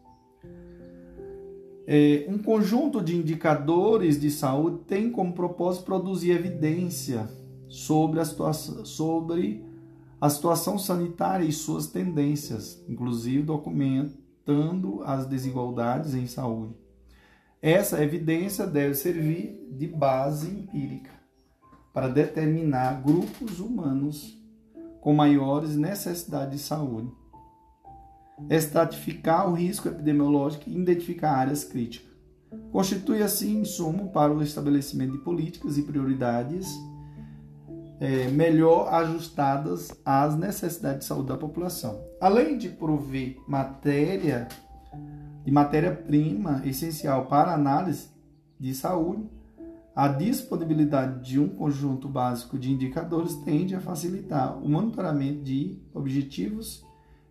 É, 1.87 2.27
um 2.29 2.39
conjunto 2.39 3.03
de 3.03 3.17
indicadores 3.17 4.21
de 4.21 4.31
saúde 4.31 4.85
tem 4.87 5.11
como 5.11 5.33
propósito 5.33 5.85
produzir 5.85 6.31
evidência 6.31 7.29
sobre 7.69 8.21
a 8.21 8.25
situação, 8.25 8.85
sobre 8.85 9.65
a 10.21 10.31
situação 10.31 10.79
sanitária 10.79 11.45
e 11.45 11.51
suas 11.51 11.89
tendências, 11.89 12.85
inclusive 12.89 13.43
documentando 13.43 15.03
as 15.05 15.27
desigualdades 15.27 16.15
em 16.15 16.27
saúde. 16.27 16.75
Essa 17.63 18.03
evidência 18.03 18.67
deve 18.67 18.95
servir 18.95 19.69
de 19.71 19.87
base 19.87 20.51
empírica 20.51 21.13
para 21.95 22.09
determinar 22.09 23.01
grupos 23.01 23.61
humanos 23.61 24.37
com 25.01 25.15
maiores 25.15 25.77
necessidades 25.77 26.61
de 26.61 26.67
saúde 26.67 27.13
estratificar 28.51 29.49
o 29.49 29.55
risco 29.55 29.87
epidemiológico 29.87 30.69
e 30.69 30.77
identificar 30.77 31.33
áreas 31.37 31.63
críticas. 31.63 32.11
Constitui, 32.73 33.23
assim, 33.23 33.61
insumo 33.61 34.11
para 34.11 34.33
o 34.33 34.43
estabelecimento 34.43 35.13
de 35.13 35.19
políticas 35.19 35.79
e 35.79 35.83
prioridades 35.83 36.69
é, 38.01 38.27
melhor 38.29 38.93
ajustadas 38.93 39.93
às 40.05 40.37
necessidades 40.37 41.01
de 41.01 41.05
saúde 41.05 41.29
da 41.29 41.37
população. 41.37 42.03
Além 42.21 42.59
de 42.59 42.69
prover 42.69 43.37
matéria 43.47 44.49
de 45.45 45.51
matéria-prima 45.51 46.63
essencial 46.65 47.27
para 47.27 47.53
análise 47.53 48.09
de 48.59 48.75
saúde, 48.75 49.29
a 49.95 50.09
disponibilidade 50.09 51.23
de 51.29 51.39
um 51.39 51.49
conjunto 51.49 52.09
básico 52.09 52.59
de 52.59 52.73
indicadores 52.73 53.37
tende 53.37 53.75
a 53.75 53.81
facilitar 53.81 54.57
o 54.57 54.69
monitoramento 54.69 55.43
de 55.43 55.79
objetivos 55.93 56.85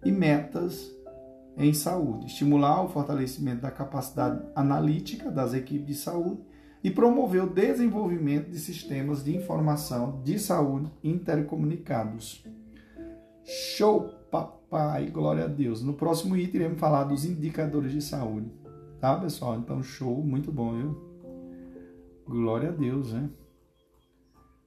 e 0.03 0.11
metas 0.11 0.91
em 1.57 1.73
saúde, 1.73 2.27
estimular 2.27 2.83
o 2.83 2.89
fortalecimento 2.89 3.61
da 3.61 3.71
capacidade 3.71 4.41
analítica 4.55 5.31
das 5.31 5.53
equipes 5.53 5.87
de 5.87 5.95
saúde 5.95 6.41
e 6.83 6.89
promover 6.89 7.43
o 7.43 7.49
desenvolvimento 7.49 8.49
de 8.49 8.59
sistemas 8.59 9.23
de 9.23 9.35
informação 9.35 10.21
de 10.23 10.39
saúde 10.39 10.91
intercomunicados. 11.03 12.43
Show, 13.43 14.09
papai, 14.71 15.07
glória 15.07 15.43
a 15.43 15.47
Deus. 15.47 15.83
No 15.83 15.93
próximo 15.93 16.37
item 16.37 16.61
iremos 16.61 16.79
falar 16.79 17.03
dos 17.03 17.25
indicadores 17.25 17.91
de 17.91 18.01
saúde. 18.01 18.49
Tá, 19.01 19.19
pessoal? 19.19 19.57
Então, 19.57 19.83
show, 19.83 20.23
muito 20.23 20.49
bom, 20.51 20.73
viu? 20.73 21.11
Glória 22.25 22.69
a 22.69 22.71
Deus, 22.71 23.11
né? 23.11 23.29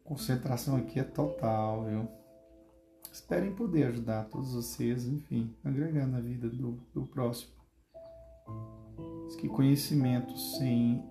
Concentração 0.04 0.76
aqui 0.76 1.00
é 1.00 1.04
total, 1.04 1.84
viu? 1.84 2.06
Esperem 3.10 3.54
poder 3.54 3.84
ajudar 3.84 4.24
todos 4.24 4.52
vocês, 4.54 5.06
enfim, 5.06 5.54
agregar 5.64 6.06
na 6.06 6.20
vida 6.20 6.50
do, 6.50 6.72
do 6.92 7.06
próximo. 7.06 7.52
que 9.40 9.48
conhecimento 9.48 10.36
sem 10.36 11.02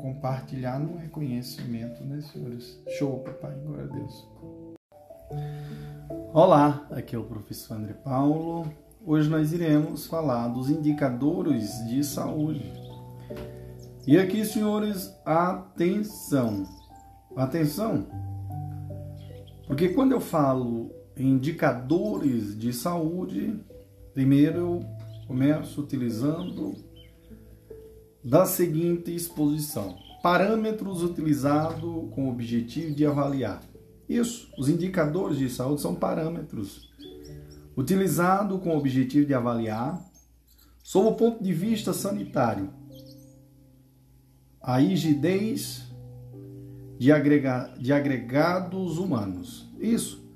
compartilhar 0.00 0.78
não 0.78 1.00
é 1.00 1.08
conhecimento, 1.08 2.02
né, 2.04 2.20
senhores? 2.22 2.80
Show, 2.98 3.20
papai, 3.20 3.54
glória 3.60 3.84
a 3.84 3.88
Deus. 3.88 4.28
Olá, 6.32 6.86
aqui 6.92 7.16
é 7.16 7.18
o 7.18 7.24
professor 7.24 7.74
André 7.74 7.92
Paulo. 7.92 8.72
Hoje 9.04 9.28
nós 9.28 9.52
iremos 9.52 10.06
falar 10.06 10.46
dos 10.46 10.70
indicadores 10.70 11.84
de 11.88 12.04
saúde. 12.04 12.72
E 14.06 14.16
aqui, 14.16 14.44
senhores, 14.44 15.12
atenção. 15.24 16.68
Atenção. 17.34 18.06
Porque 19.66 19.88
quando 19.88 20.12
eu 20.12 20.20
falo 20.20 20.92
em 21.16 21.30
indicadores 21.30 22.56
de 22.56 22.72
saúde, 22.72 23.58
primeiro 24.14 24.56
eu 24.56 24.80
começo 25.26 25.80
utilizando 25.80 26.76
da 28.22 28.46
seguinte 28.46 29.12
exposição: 29.12 29.96
parâmetros 30.22 31.02
utilizados 31.02 32.14
com 32.14 32.28
o 32.28 32.30
objetivo 32.30 32.94
de 32.94 33.04
avaliar. 33.04 33.69
Isso, 34.10 34.52
os 34.58 34.68
indicadores 34.68 35.38
de 35.38 35.48
saúde 35.48 35.82
são 35.82 35.94
parâmetros 35.94 36.90
utilizados 37.76 38.60
com 38.60 38.70
o 38.70 38.76
objetivo 38.76 39.24
de 39.24 39.32
avaliar, 39.32 40.04
sob 40.82 41.10
o 41.10 41.14
ponto 41.14 41.40
de 41.40 41.52
vista 41.52 41.92
sanitário, 41.92 42.70
a 44.60 44.78
rigidez 44.78 45.84
de, 46.98 47.12
agrega, 47.12 47.72
de 47.78 47.92
agregados 47.92 48.98
humanos. 48.98 49.70
Isso. 49.78 50.28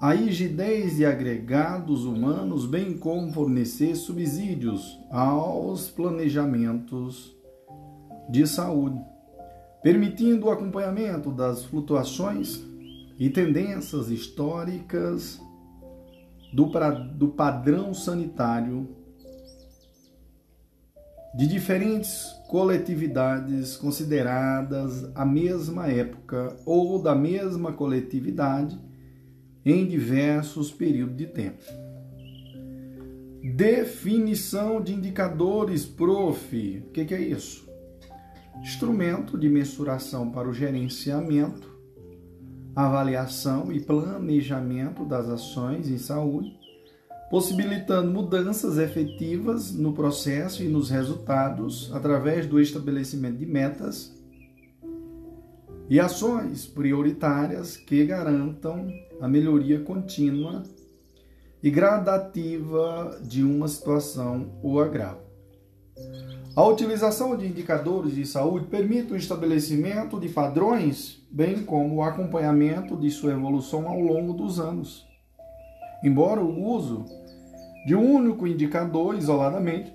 A 0.00 0.12
rigidez 0.12 0.94
de 0.94 1.04
agregados 1.04 2.04
humanos, 2.04 2.66
bem 2.66 2.96
como 2.96 3.32
fornecer 3.32 3.96
subsídios 3.96 4.96
aos 5.10 5.90
planejamentos 5.90 7.36
de 8.30 8.46
saúde, 8.46 9.00
permitindo 9.82 10.46
o 10.46 10.50
acompanhamento 10.52 11.32
das 11.32 11.64
flutuações 11.64 12.70
e 13.22 13.30
tendências 13.30 14.10
históricas 14.10 15.40
do, 16.52 16.68
do 17.14 17.28
padrão 17.28 17.94
sanitário 17.94 18.96
de 21.32 21.46
diferentes 21.46 22.34
coletividades 22.48 23.76
consideradas 23.76 25.08
a 25.14 25.24
mesma 25.24 25.86
época 25.86 26.56
ou 26.66 27.00
da 27.00 27.14
mesma 27.14 27.72
coletividade 27.72 28.76
em 29.64 29.86
diversos 29.86 30.72
períodos 30.72 31.16
de 31.16 31.26
tempo. 31.26 31.62
Definição 33.54 34.82
de 34.82 34.94
indicadores, 34.94 35.86
prof. 35.86 36.82
O 36.88 36.90
que, 36.90 37.04
que 37.04 37.14
é 37.14 37.20
isso? 37.20 37.70
Instrumento 38.60 39.38
de 39.38 39.48
mensuração 39.48 40.28
para 40.28 40.48
o 40.48 40.52
gerenciamento, 40.52 41.71
avaliação 42.74 43.72
e 43.72 43.80
planejamento 43.80 45.04
das 45.04 45.28
ações 45.28 45.88
em 45.88 45.98
saúde 45.98 46.62
possibilitando 47.32 48.10
mudanças 48.10 48.76
efetivas 48.76 49.72
no 49.72 49.94
processo 49.94 50.62
e 50.62 50.68
nos 50.68 50.90
resultados 50.90 51.90
através 51.94 52.44
do 52.44 52.60
estabelecimento 52.60 53.38
de 53.38 53.46
metas 53.46 54.14
e 55.88 55.98
ações 55.98 56.66
prioritárias 56.66 57.74
que 57.74 58.04
garantam 58.04 58.86
a 59.18 59.26
melhoria 59.26 59.80
contínua 59.80 60.62
e 61.62 61.70
gradativa 61.70 63.18
de 63.22 63.42
uma 63.42 63.66
situação 63.66 64.60
ou 64.62 64.78
agravo. 64.78 65.22
A 66.54 66.62
utilização 66.66 67.34
de 67.34 67.46
indicadores 67.46 68.14
de 68.14 68.26
saúde 68.26 68.66
permite 68.66 69.14
o 69.14 69.16
estabelecimento 69.16 70.20
de 70.20 70.28
padrões, 70.28 71.26
bem 71.30 71.64
como 71.64 71.96
o 71.96 72.02
acompanhamento 72.02 72.94
de 72.94 73.10
sua 73.10 73.32
evolução 73.32 73.88
ao 73.88 73.98
longo 73.98 74.34
dos 74.34 74.60
anos. 74.60 75.06
Embora 76.04 76.42
o 76.42 76.62
uso 76.62 77.06
de 77.86 77.94
um 77.94 78.16
único 78.16 78.46
indicador 78.46 79.16
isoladamente 79.16 79.94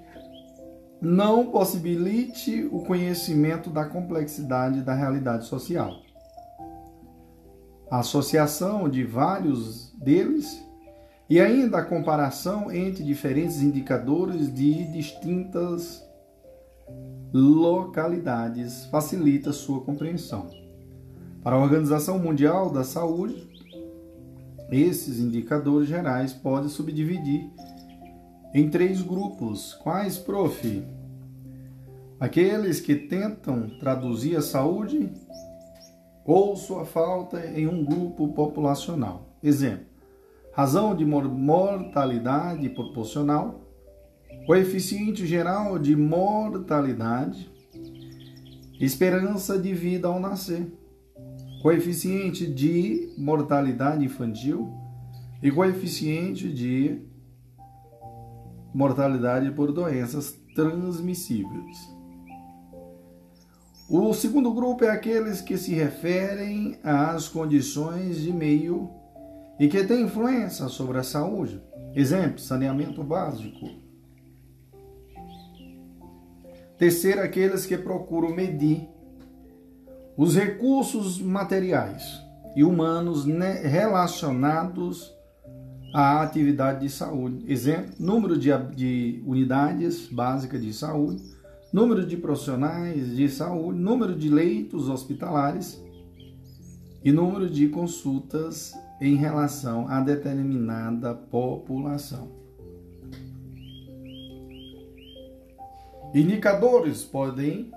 não 1.00 1.52
possibilite 1.52 2.68
o 2.72 2.80
conhecimento 2.80 3.70
da 3.70 3.86
complexidade 3.86 4.82
da 4.82 4.96
realidade 4.96 5.46
social. 5.46 5.94
A 7.92 8.00
associação 8.00 8.90
de 8.90 9.04
vários 9.04 9.94
deles 9.94 10.66
e 11.30 11.40
ainda 11.40 11.78
a 11.78 11.86
comparação 11.86 12.72
entre 12.72 13.04
diferentes 13.04 13.62
indicadores 13.62 14.52
de 14.52 14.92
distintas 14.92 16.07
localidades 17.34 18.86
facilita 18.86 19.52
sua 19.52 19.82
compreensão. 19.82 20.50
Para 21.44 21.56
a 21.56 21.60
Organização 21.60 22.20
Mundial 22.20 22.70
da 22.70 22.84
Saúde, 22.84 23.48
esses 24.70 25.20
indicadores 25.20 25.88
gerais 25.88 26.34
podem 26.34 26.70
subdividir 26.70 27.50
em 28.54 28.70
três 28.70 29.02
grupos. 29.02 29.74
Quais, 29.76 30.18
prof? 30.18 30.84
Aqueles 32.20 32.82
que 32.82 32.96
tentam 32.96 33.70
traduzir 33.80 34.36
a 34.36 34.42
saúde 34.42 35.12
ou 36.26 36.56
sua 36.56 36.84
falta 36.84 37.46
em 37.46 37.68
um 37.68 37.86
grupo 37.86 38.28
populacional. 38.30 39.30
Exemplo: 39.42 39.86
razão 40.52 40.96
de 40.96 41.06
mortalidade 41.06 42.68
proporcional, 42.70 43.67
coeficiente 44.48 45.28
geral 45.28 45.78
de 45.78 45.94
mortalidade, 45.94 47.52
esperança 48.80 49.60
de 49.60 49.74
vida 49.74 50.08
ao 50.08 50.22
nascer, 50.22 50.72
coeficiente 51.62 52.48
de 52.48 53.14
mortalidade 53.18 54.06
infantil 54.06 54.74
e 55.44 55.52
coeficiente 55.52 56.48
de 56.48 57.02
mortalidade 58.74 59.52
por 59.52 59.74
doenças 59.74 60.40
transmissíveis. 60.56 61.78
O 63.90 64.14
segundo 64.14 64.54
grupo 64.54 64.86
é 64.86 64.90
aqueles 64.90 65.42
que 65.42 65.58
se 65.58 65.74
referem 65.74 66.80
às 66.82 67.28
condições 67.28 68.22
de 68.22 68.32
meio 68.32 68.90
e 69.60 69.68
que 69.68 69.84
têm 69.84 70.04
influência 70.04 70.70
sobre 70.70 71.00
a 71.00 71.04
saúde. 71.04 71.62
Exemplo: 71.94 72.40
saneamento 72.40 73.04
básico. 73.04 73.87
Terceiro, 76.78 77.22
aqueles 77.22 77.66
que 77.66 77.78
procuram 77.78 78.36
medir 78.36 78.88
os 80.16 80.36
recursos 80.36 81.20
materiais 81.20 82.22
e 82.56 82.64
humanos 82.64 83.26
relacionados 83.26 85.16
a 85.94 86.22
atividade 86.22 86.82
de 86.82 86.90
saúde. 86.90 87.44
Exemplo: 87.52 87.94
número 88.00 88.38
de, 88.38 88.50
de 88.76 89.24
unidades 89.26 90.08
básicas 90.08 90.62
de 90.62 90.74
saúde, 90.74 91.24
número 91.74 92.06
de 92.06 92.16
profissionais 92.18 93.16
de 93.16 93.28
saúde, 93.30 93.80
número 93.80 94.16
de 94.16 94.30
leitos 94.30 94.90
hospitalares 94.90 95.84
e 97.04 97.12
número 97.12 97.50
de 97.50 97.70
consultas 97.70 98.74
em 99.02 99.16
relação 99.16 99.88
a 99.88 100.00
determinada 100.00 101.14
população. 101.14 102.37
Indicadores 106.18 107.04
podem 107.04 107.70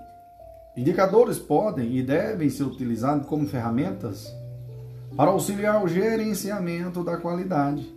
indicadores 0.75 1.37
podem 1.37 1.95
e 1.95 2.01
devem 2.01 2.49
ser 2.49 2.63
utilizados 2.63 3.27
como 3.27 3.45
ferramentas 3.45 4.35
para 5.15 5.29
auxiliar 5.29 5.83
o 5.83 5.87
gerenciamento 5.87 7.03
da 7.03 7.17
qualidade. 7.17 7.87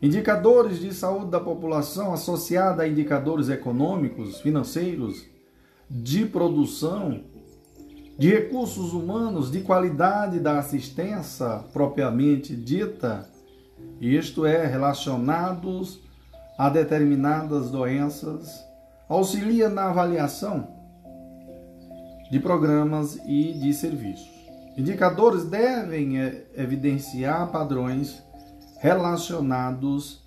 Indicadores 0.00 0.78
de 0.78 0.94
saúde 0.94 1.30
da 1.30 1.38
população 1.38 2.14
associada 2.14 2.84
a 2.84 2.88
indicadores 2.88 3.50
econômicos, 3.50 4.40
financeiros, 4.40 5.26
de 5.90 6.24
produção 6.24 7.24
de 8.18 8.30
recursos 8.30 8.94
humanos, 8.94 9.50
de 9.50 9.60
qualidade 9.60 10.40
da 10.40 10.58
assistência 10.58 11.64
propriamente 11.70 12.56
dita, 12.56 13.28
isto 14.00 14.46
é, 14.46 14.64
relacionados 14.64 16.00
a 16.56 16.70
determinadas 16.70 17.70
doenças, 17.70 18.71
auxilia 19.08 19.68
na 19.68 19.90
avaliação 19.90 20.68
de 22.30 22.40
programas 22.40 23.18
e 23.26 23.52
de 23.52 23.74
serviços. 23.74 24.30
Indicadores 24.76 25.44
devem 25.44 26.18
eh, 26.18 26.46
evidenciar 26.56 27.50
padrões 27.50 28.22
relacionados 28.80 30.22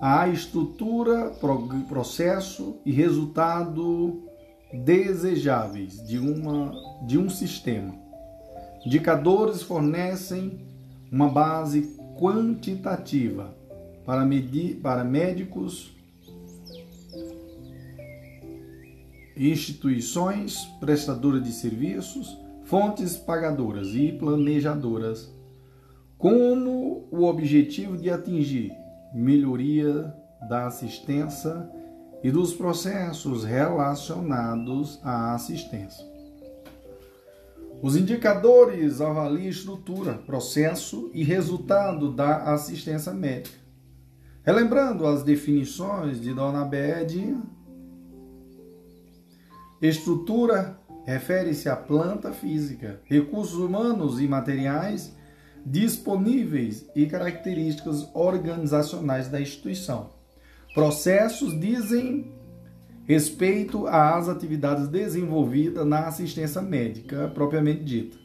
à 0.00 0.28
estrutura, 0.28 1.32
processo 1.88 2.76
e 2.84 2.92
resultado 2.92 4.22
desejáveis 4.72 6.02
de, 6.06 6.18
uma, 6.18 6.72
de 7.06 7.18
um 7.18 7.28
sistema. 7.28 7.94
Indicadores 8.84 9.62
fornecem 9.62 10.60
uma 11.10 11.28
base 11.28 11.96
quantitativa 12.18 13.54
para, 14.06 14.24
medir, 14.24 14.76
para 14.76 15.04
médicos, 15.04 15.96
instituições 19.36 20.64
prestadoras 20.80 21.42
de 21.42 21.52
serviços, 21.52 22.38
fontes 22.64 23.16
pagadoras 23.16 23.88
e 23.94 24.12
planejadoras, 24.12 25.32
como 26.18 27.08
o 27.10 27.24
objetivo 27.24 27.96
de 27.96 28.10
atingir 28.10 28.72
melhoria 29.14 30.14
da 30.48 30.66
assistência 30.66 31.68
e 32.22 32.30
dos 32.30 32.52
processos 32.52 33.44
relacionados 33.44 35.00
à 35.02 35.34
assistência. 35.34 36.10
Os 37.82 37.96
indicadores 37.96 39.00
avaliam 39.00 39.48
estrutura, 39.48 40.14
processo 40.14 41.10
e 41.14 41.24
resultado 41.24 42.12
da 42.12 42.52
assistência 42.52 43.12
médica. 43.12 43.58
Relembrando 44.42 45.06
as 45.06 45.22
definições 45.22 46.20
de 46.20 46.34
Dona 46.34 46.64
Bede, 46.64 47.36
estrutura 49.80 50.78
refere-se 51.06 51.68
à 51.68 51.76
planta 51.76 52.32
física, 52.32 53.00
recursos 53.04 53.58
humanos 53.58 54.20
e 54.20 54.28
materiais 54.28 55.14
disponíveis 55.64 56.86
e 56.94 57.06
características 57.06 58.08
organizacionais 58.14 59.28
da 59.28 59.40
instituição. 59.40 60.10
Processos 60.74 61.58
dizem 61.58 62.32
respeito 63.04 63.86
às 63.86 64.28
atividades 64.28 64.88
desenvolvidas 64.88 65.86
na 65.86 66.06
assistência 66.06 66.62
médica 66.62 67.28
propriamente 67.34 67.82
dita. 67.82 68.18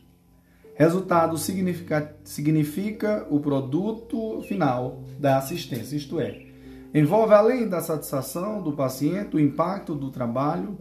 Resultado 0.75 1.37
significa, 1.37 2.15
significa 2.23 3.25
o 3.29 3.39
produto 3.39 4.41
final 4.43 5.01
da 5.17 5.37
assistência, 5.37 5.95
isto 5.95 6.19
é, 6.19 6.45
envolve 6.93 7.33
além 7.33 7.67
da 7.67 7.81
satisfação 7.81 8.61
do 8.61 8.73
paciente 8.73 9.37
o 9.37 9.39
impacto 9.39 9.95
do 9.95 10.11
trabalho 10.11 10.77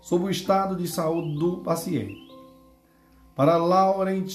sobre 0.00 0.28
o 0.28 0.30
estado 0.30 0.76
de 0.76 0.86
saúde 0.88 1.38
do 1.38 1.58
paciente. 1.58 2.28
Para 3.34 3.56
Laurent, 3.56 4.32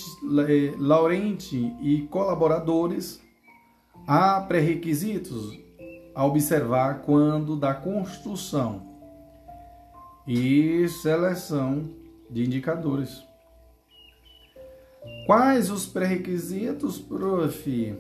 Laurent 0.78 1.52
e 1.52 2.08
colaboradores, 2.10 3.22
há 4.08 4.40
pré-requisitos 4.42 5.58
a 6.16 6.26
observar 6.26 7.02
quando 7.02 7.56
da 7.56 7.74
construção 7.74 8.94
e 10.28 10.88
seleção 10.88 11.90
de 12.30 12.46
indicadores. 12.46 13.24
Quais 15.26 15.70
os 15.70 15.86
pré-requisitos, 15.86 16.98
prof? 16.98 17.98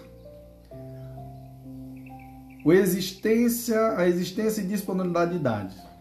O 2.65 2.71
existência, 2.71 3.97
a 3.97 4.07
existência 4.07 4.61
e 4.61 4.67
disponibilidade 4.67 5.33
de 5.33 5.39
dados. 5.39 5.92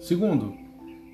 Segundo, 0.00 0.54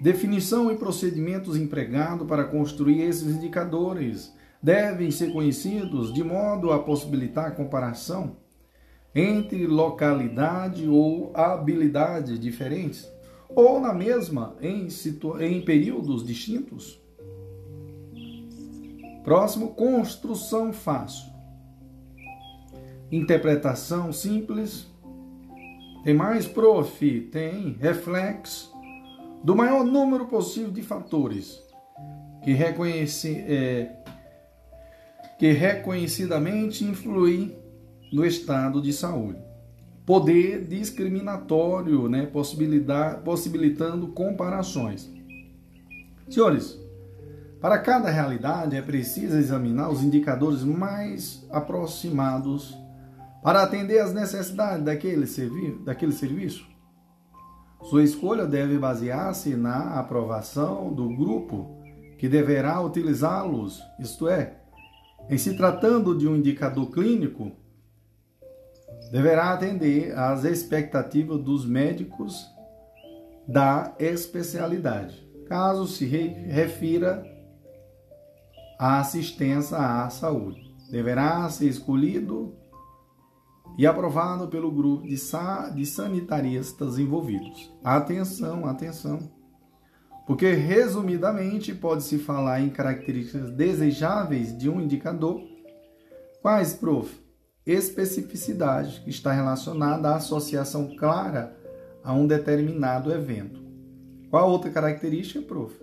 definição 0.01 0.71
e 0.71 0.77
procedimentos 0.77 1.57
empregados 1.57 2.27
para 2.27 2.45
construir 2.45 3.03
esses 3.03 3.35
indicadores 3.35 4.33
devem 4.63 5.11
ser 5.11 5.33
conhecidos 5.33 6.15
de 6.15 6.23
modo 6.23 6.73
a 6.73 6.79
possibilitar 6.79 7.47
a 7.47 7.51
comparação 7.51 8.37
entre 9.15 9.67
localidade 9.67 10.87
ou 10.89 11.33
habilidade 11.35 12.39
diferentes, 12.39 13.11
ou 13.49 13.81
na 13.81 13.93
mesma 13.93 14.55
em, 14.61 14.87
em 15.41 15.61
períodos 15.63 16.25
distintos. 16.25 17.01
Próximo, 19.25 19.71
construção 19.71 20.73
fácil. 20.73 21.33
Interpretação 23.11 24.13
simples. 24.13 24.87
Tem 26.05 26.15
mais, 26.15 26.47
prof? 26.47 27.21
Tem 27.33 27.73
reflexo 27.81 28.76
do 29.47 29.55
maior 29.55 29.85
número 29.85 30.27
possível 30.27 30.73
de 30.73 30.83
fatores 30.83 31.63
que, 32.43 32.53
reconheci, 32.53 33.37
é, 33.47 33.97
que 35.39 35.53
reconhecidamente 35.53 36.85
influem 36.85 37.57
no 38.13 38.27
estado 38.27 38.83
de 38.83 38.93
saúde. 38.93 39.39
Poder 40.05 40.67
discriminatório, 40.67 42.09
né, 42.09 42.29
possibilitando 43.25 44.09
comparações. 44.09 45.09
Senhores, 46.29 46.77
para 47.61 47.79
cada 47.79 48.11
realidade 48.11 48.75
é 48.75 48.83
preciso 48.83 49.37
examinar 49.37 49.91
os 49.91 50.03
indicadores 50.03 50.65
mais 50.65 51.47
aproximados 51.53 52.77
para 53.45 53.63
atender 53.63 54.01
às 54.01 54.13
necessidades 54.13 54.85
daquele, 54.85 55.25
servi 55.25 55.79
daquele 55.85 56.11
serviço. 56.11 56.67
Sua 57.83 58.03
escolha 58.03 58.47
deve 58.47 58.79
basear-se 58.79 59.55
na 59.55 59.99
aprovação 59.99 60.93
do 60.93 61.09
grupo 61.09 61.77
que 62.19 62.29
deverá 62.29 62.81
utilizá-los, 62.81 63.81
isto 64.01 64.29
é, 64.29 64.57
em 65.29 65.39
se 65.39 65.57
tratando 65.57 66.17
de 66.17 66.27
um 66.27 66.37
indicador 66.37 66.91
clínico, 66.91 67.53
deverá 69.11 69.53
atender 69.53 70.17
às 70.17 70.45
expectativas 70.45 71.41
dos 71.43 71.67
médicos 71.67 72.47
da 73.47 73.95
especialidade, 73.99 75.29
caso 75.47 75.87
se 75.87 76.07
refira 76.07 77.25
à 78.79 79.01
assistência 79.01 79.77
à 79.77 80.11
saúde. 80.11 80.67
Deverá 80.91 81.49
ser 81.49 81.69
escolhido 81.69 82.55
e 83.77 83.87
aprovado 83.87 84.49
pelo 84.49 84.71
grupo 84.71 85.07
de, 85.07 85.19
sa 85.19 85.69
de 85.69 85.85
sanitaristas 85.85 86.99
envolvidos. 86.99 87.73
Atenção, 87.85 88.67
atenção. 88.67 89.19
Porque, 90.27 90.53
resumidamente, 90.53 91.75
pode-se 91.75 92.19
falar 92.19 92.61
em 92.61 92.71
características 92.71 93.51
desejáveis 93.51 94.57
de 94.57 94.69
um 94.69 94.81
indicador. 94.81 95.41
Quais, 96.43 96.75
prof? 96.75 97.27
especificidade, 97.67 99.01
que 99.01 99.11
está 99.11 99.33
relacionada 99.33 100.11
à 100.11 100.17
associação 100.17 100.95
clara 100.97 101.57
a 102.05 102.13
um 102.13 102.27
determinado 102.27 103.13
evento. 103.13 103.61
Qual 104.31 104.49
outra 104.49 104.71
característica, 104.71 105.43
prof? 105.43 105.75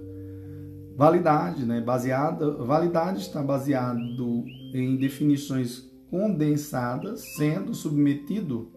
Validade, 0.96 1.66
né? 1.66 1.82
Baseada, 1.82 2.52
validade 2.64 3.20
está 3.20 3.44
baseado 3.44 4.46
em 4.74 4.96
definições 4.96 5.92
condensadas, 6.14 7.22
sendo 7.36 7.74
submetido 7.74 8.72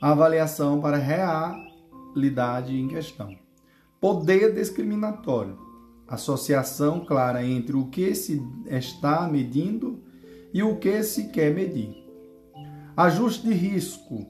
à 0.00 0.12
avaliação 0.12 0.80
para 0.80 0.98
a 0.98 1.00
realidade 1.00 2.78
em 2.78 2.86
questão. 2.86 3.36
Poder 4.00 4.54
discriminatório, 4.54 5.58
associação 6.06 7.04
clara 7.04 7.44
entre 7.44 7.74
o 7.74 7.86
que 7.88 8.14
se 8.14 8.40
está 8.66 9.26
medindo 9.26 10.00
e 10.52 10.62
o 10.62 10.76
que 10.76 11.02
se 11.02 11.26
quer 11.30 11.52
medir. 11.52 11.92
Ajuste 12.96 13.48
de 13.48 13.52
risco, 13.52 14.24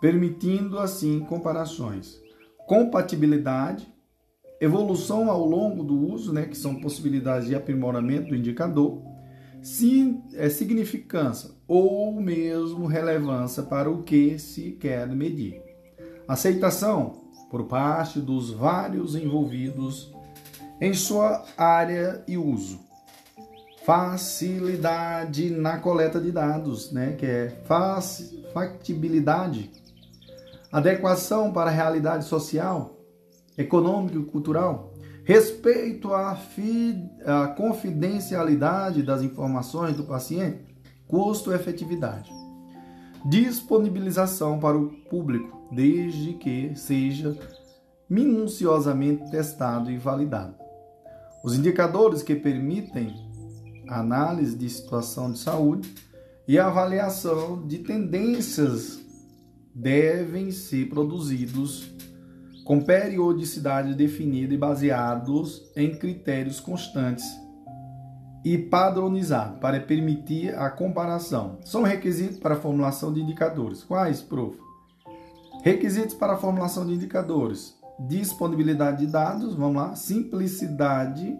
permitindo 0.00 0.78
assim 0.78 1.20
comparações, 1.20 2.18
compatibilidade, 2.66 3.92
evolução 4.58 5.30
ao 5.30 5.46
longo 5.46 5.84
do 5.84 6.12
uso, 6.14 6.32
né, 6.32 6.46
que 6.46 6.56
são 6.56 6.76
possibilidades 6.76 7.46
de 7.46 7.54
aprimoramento 7.54 8.30
do 8.30 8.36
indicador, 8.36 9.11
sim, 9.62 10.22
é, 10.34 10.48
significância 10.48 11.50
ou 11.66 12.12
mesmo 12.20 12.86
relevância 12.86 13.62
para 13.62 13.90
o 13.90 14.02
que 14.02 14.38
se 14.38 14.72
quer 14.72 15.06
medir. 15.08 15.62
Aceitação 16.26 17.22
por 17.50 17.64
parte 17.64 18.20
dos 18.20 18.50
vários 18.50 19.14
envolvidos 19.14 20.12
em 20.80 20.92
sua 20.94 21.44
área 21.56 22.24
e 22.26 22.36
uso 22.36 22.92
facilidade 23.84 25.50
na 25.50 25.78
coleta 25.78 26.20
de 26.20 26.30
dados, 26.30 26.92
né? 26.92 27.14
que 27.18 27.26
é 27.26 27.56
factibilidade, 28.52 29.70
adequação 30.70 31.52
para 31.52 31.70
a 31.70 31.72
realidade 31.72 32.24
social, 32.24 32.96
econômica 33.58 34.18
e 34.18 34.24
cultural, 34.24 34.91
Respeito 35.32 36.12
à, 36.12 36.38
à 37.24 37.46
confidencialidade 37.48 39.02
das 39.02 39.22
informações 39.22 39.96
do 39.96 40.04
paciente, 40.04 40.62
custo-efetividade. 41.08 42.30
Disponibilização 43.24 44.60
para 44.60 44.76
o 44.76 44.90
público, 45.08 45.70
desde 45.72 46.34
que 46.34 46.74
seja 46.76 47.34
minuciosamente 48.10 49.30
testado 49.30 49.90
e 49.90 49.96
validado. 49.96 50.54
Os 51.42 51.56
indicadores 51.56 52.22
que 52.22 52.34
permitem 52.34 53.16
análise 53.88 54.54
de 54.54 54.68
situação 54.68 55.32
de 55.32 55.38
saúde 55.38 55.94
e 56.46 56.58
avaliação 56.58 57.66
de 57.66 57.78
tendências 57.78 59.00
devem 59.74 60.50
ser 60.50 60.90
produzidos 60.90 61.91
com 62.64 62.80
periodicidade 62.80 63.94
definida 63.94 64.54
e 64.54 64.58
baseados 64.58 65.70
em 65.76 65.96
critérios 65.96 66.60
constantes 66.60 67.24
e 68.44 68.58
padronizados 68.58 69.58
para 69.58 69.80
permitir 69.80 70.54
a 70.54 70.70
comparação. 70.70 71.58
São 71.64 71.82
requisitos 71.82 72.38
para 72.38 72.54
a 72.54 72.60
formulação 72.60 73.12
de 73.12 73.20
indicadores. 73.20 73.84
Quais, 73.84 74.20
prof? 74.20 74.58
Requisitos 75.62 76.14
para 76.14 76.34
a 76.34 76.36
formulação 76.36 76.86
de 76.86 76.94
indicadores: 76.94 77.76
disponibilidade 78.08 79.06
de 79.06 79.12
dados, 79.12 79.54
vamos 79.54 79.76
lá, 79.76 79.94
simplicidade 79.94 81.38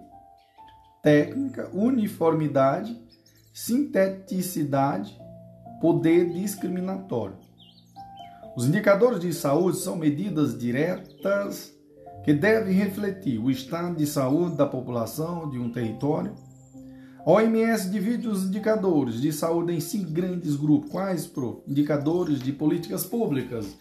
técnica, 1.02 1.68
uniformidade, 1.72 2.96
sinteticidade, 3.52 5.20
poder 5.80 6.30
discriminatório. 6.32 7.36
Os 8.54 8.66
indicadores 8.66 9.18
de 9.18 9.32
saúde 9.32 9.78
são 9.78 9.96
medidas 9.96 10.58
diretas 10.58 11.74
que 12.22 12.34
devem 12.34 12.74
refletir 12.74 13.38
o 13.38 13.50
estado 13.50 13.96
de 13.96 14.06
saúde 14.06 14.56
da 14.56 14.66
população 14.66 15.48
de 15.48 15.58
um 15.58 15.72
território. 15.72 16.34
A 17.24 17.30
OMS 17.30 17.88
divide 17.88 18.28
os 18.28 18.44
indicadores 18.44 19.22
de 19.22 19.32
saúde 19.32 19.72
em 19.72 19.80
cinco 19.80 20.10
grandes 20.10 20.54
grupos. 20.54 20.90
Quais, 20.90 21.26
pro? 21.26 21.62
Indicadores 21.66 22.40
de 22.40 22.52
políticas 22.52 23.06
públicas, 23.06 23.74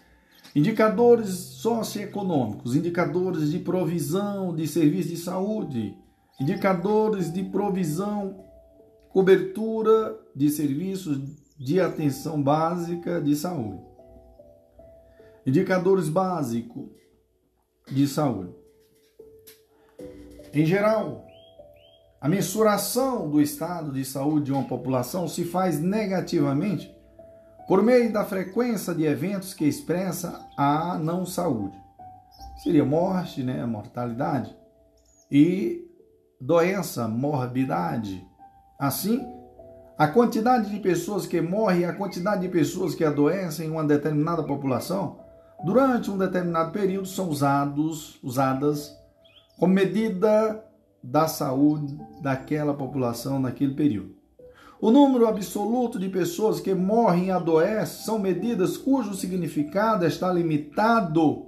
indicadores 0.55 1.29
socioeconômicos, 1.29 2.73
indicadores 2.73 3.51
de 3.51 3.59
provisão 3.59 4.55
de 4.55 4.67
serviços 4.67 5.11
de 5.11 5.17
saúde, 5.17 5.97
indicadores 6.39 7.31
de 7.31 7.43
provisão, 7.43 8.45
cobertura 9.09 10.17
de 10.33 10.49
serviços 10.49 11.19
de 11.59 11.81
atenção 11.81 12.41
básica 12.41 13.19
de 13.19 13.35
saúde. 13.35 13.90
Indicadores 15.45 16.07
básicos 16.07 16.89
de 17.87 18.07
saúde. 18.07 18.53
Em 20.53 20.65
geral, 20.65 21.25
a 22.19 22.29
mensuração 22.29 23.29
do 23.29 23.41
estado 23.41 23.91
de 23.91 24.05
saúde 24.05 24.45
de 24.45 24.51
uma 24.51 24.65
população 24.65 25.27
se 25.27 25.43
faz 25.43 25.79
negativamente 25.79 26.93
por 27.67 27.81
meio 27.81 28.13
da 28.13 28.23
frequência 28.23 28.93
de 28.93 29.05
eventos 29.05 29.53
que 29.53 29.65
expressa 29.65 30.47
a 30.55 30.99
não 30.99 31.25
saúde. 31.25 31.75
Seria 32.61 32.85
morte, 32.85 33.41
né, 33.41 33.65
mortalidade 33.65 34.55
e 35.31 35.89
doença, 36.39 37.07
morbidade. 37.07 38.23
Assim, 38.77 39.25
a 39.97 40.07
quantidade 40.07 40.69
de 40.69 40.79
pessoas 40.79 41.25
que 41.25 41.41
morrem 41.41 41.85
a 41.85 41.93
quantidade 41.93 42.41
de 42.41 42.49
pessoas 42.49 42.93
que 42.93 43.03
adoecem 43.03 43.67
em 43.67 43.71
uma 43.71 43.83
determinada 43.83 44.43
população 44.43 45.20
durante 45.63 46.09
um 46.09 46.17
determinado 46.17 46.71
período 46.71 47.07
são 47.07 47.29
usados, 47.29 48.19
usadas 48.23 48.95
como 49.57 49.73
medida 49.73 50.63
da 51.03 51.27
saúde 51.27 51.99
daquela 52.21 52.73
população 52.73 53.39
naquele 53.39 53.73
período. 53.73 54.15
O 54.79 54.89
número 54.89 55.27
absoluto 55.27 55.99
de 55.99 56.09
pessoas 56.09 56.59
que 56.59 56.73
morrem 56.73 57.25
e 57.25 57.31
adoecem 57.31 58.03
são 58.03 58.17
medidas 58.17 58.77
cujo 58.77 59.13
significado 59.13 60.05
está 60.05 60.33
limitado 60.33 61.45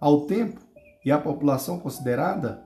ao 0.00 0.20
tempo 0.22 0.60
e 1.04 1.10
à 1.10 1.18
população 1.18 1.80
considerada. 1.80 2.62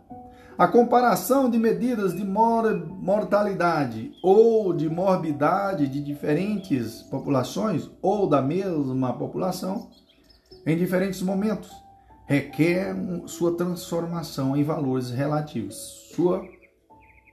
A 0.58 0.68
comparação 0.68 1.48
de 1.48 1.58
medidas 1.58 2.14
de 2.14 2.24
mortalidade 2.24 4.12
ou 4.22 4.74
de 4.74 4.90
morbidade 4.90 5.88
de 5.88 6.02
diferentes 6.02 7.00
populações 7.04 7.90
ou 8.02 8.26
da 8.26 8.42
mesma 8.42 9.14
população 9.14 9.88
em 10.66 10.76
diferentes 10.76 11.22
momentos, 11.22 11.70
requer 12.26 12.94
sua 13.26 13.56
transformação 13.56 14.56
em 14.56 14.62
valores 14.62 15.10
relativos, 15.10 15.76
sua 16.14 16.42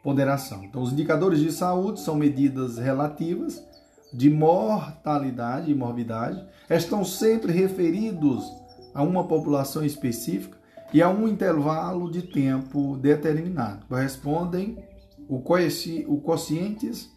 ponderação. 0.04 0.64
Então, 0.64 0.82
os 0.82 0.92
indicadores 0.92 1.40
de 1.40 1.52
saúde 1.52 2.00
são 2.00 2.16
medidas 2.16 2.78
relativas 2.78 3.64
de 4.12 4.30
mortalidade 4.30 5.72
e 5.72 5.76
morbidade, 5.76 6.44
estão 6.70 7.06
sempre 7.06 7.52
referidos 7.52 8.44
a 8.94 9.04
uma 9.04 9.28
população 9.28 9.86
específica 9.86 10.58
e 10.92 11.02
a 11.02 11.10
um 11.10 11.28
intervalo 11.28 12.10
de 12.10 12.24
tempo 12.24 12.98
determinado. 12.98 13.86
Correspondem 13.86 14.84
o, 15.28 15.40
coefici 15.40 16.06
o 16.08 16.20
quocientes 16.20 17.12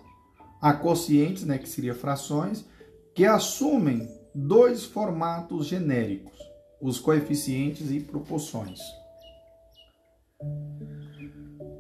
a 0.63 0.73
quocientes, 0.73 1.45
né, 1.45 1.59
que 1.59 1.69
seria 1.69 1.93
frações, 1.93 2.65
que 3.13 3.25
assumem 3.27 4.09
dois 4.35 4.85
formatos 4.85 5.67
genéricos, 5.67 6.39
os 6.81 6.99
coeficientes 6.99 7.91
e 7.91 8.01
proporções. 8.01 8.81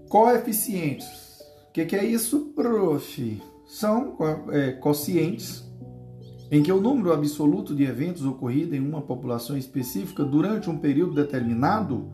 Coeficientes. 0.08 1.40
O 1.68 1.72
que, 1.72 1.86
que, 1.86 1.96
é 1.96 2.04
isso, 2.04 2.52
prof? 2.54 3.42
São 3.66 4.16
é, 4.50 4.72
quocientes 4.72 5.64
em 6.50 6.62
que 6.62 6.70
o 6.70 6.80
número 6.80 7.14
absoluto 7.14 7.74
de 7.74 7.84
eventos 7.84 8.26
ocorridos 8.26 8.74
em 8.74 8.80
uma 8.80 9.00
população 9.00 9.56
específica 9.56 10.22
durante 10.22 10.68
um 10.68 10.76
período 10.76 11.14
determinado, 11.14 12.12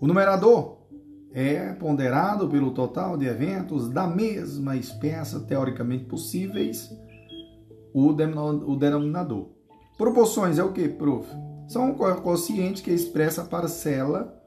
o 0.00 0.06
numerador 0.08 0.78
é 1.32 1.72
ponderado 1.72 2.48
pelo 2.48 2.72
total 2.72 3.16
de 3.16 3.26
eventos 3.26 3.88
da 3.88 4.06
mesma 4.06 4.76
espécie 4.76 5.38
teoricamente 5.46 6.04
possíveis 6.04 6.90
o 7.94 8.12
denominador. 8.12 9.50
Proporções 9.98 10.58
é 10.58 10.64
o 10.64 10.72
que, 10.72 10.88
prof? 10.88 11.28
São 11.68 11.90
um 11.90 11.94
quociente 11.94 12.82
que 12.82 12.90
expressa 12.90 13.42
a 13.42 13.46
parcela 13.46 14.38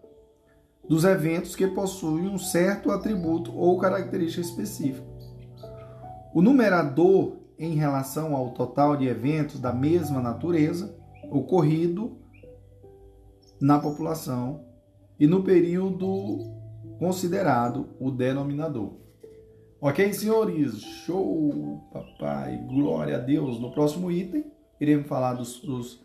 dos 0.87 1.03
eventos 1.03 1.55
que 1.55 1.67
possuem 1.67 2.27
um 2.27 2.37
certo 2.37 2.91
atributo 2.91 3.55
ou 3.55 3.77
característica 3.79 4.41
específica. 4.41 5.07
O 6.33 6.41
numerador 6.41 7.37
em 7.57 7.75
relação 7.75 8.35
ao 8.35 8.51
total 8.51 8.97
de 8.97 9.07
eventos 9.07 9.59
da 9.59 9.71
mesma 9.73 10.21
natureza 10.21 10.95
ocorrido 11.31 12.17
na 13.59 13.79
população 13.79 14.65
e 15.19 15.25
no 15.25 15.43
período 15.43 16.39
considerado 16.99 17.89
o 17.99 18.11
denominador. 18.11 19.04
Ok, 19.81 20.13
senhores? 20.13 20.81
Show, 20.81 21.83
papai, 21.91 22.57
glória 22.65 23.17
a 23.17 23.19
Deus. 23.19 23.59
No 23.59 23.71
próximo 23.71 24.09
item, 24.09 24.45
iremos 24.79 25.05
falar 25.05 25.33
dos, 25.33 25.59
dos 25.59 26.01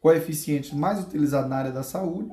coeficientes 0.00 0.72
mais 0.72 1.02
utilizados 1.04 1.48
na 1.48 1.56
área 1.56 1.72
da 1.72 1.84
saúde. 1.84 2.30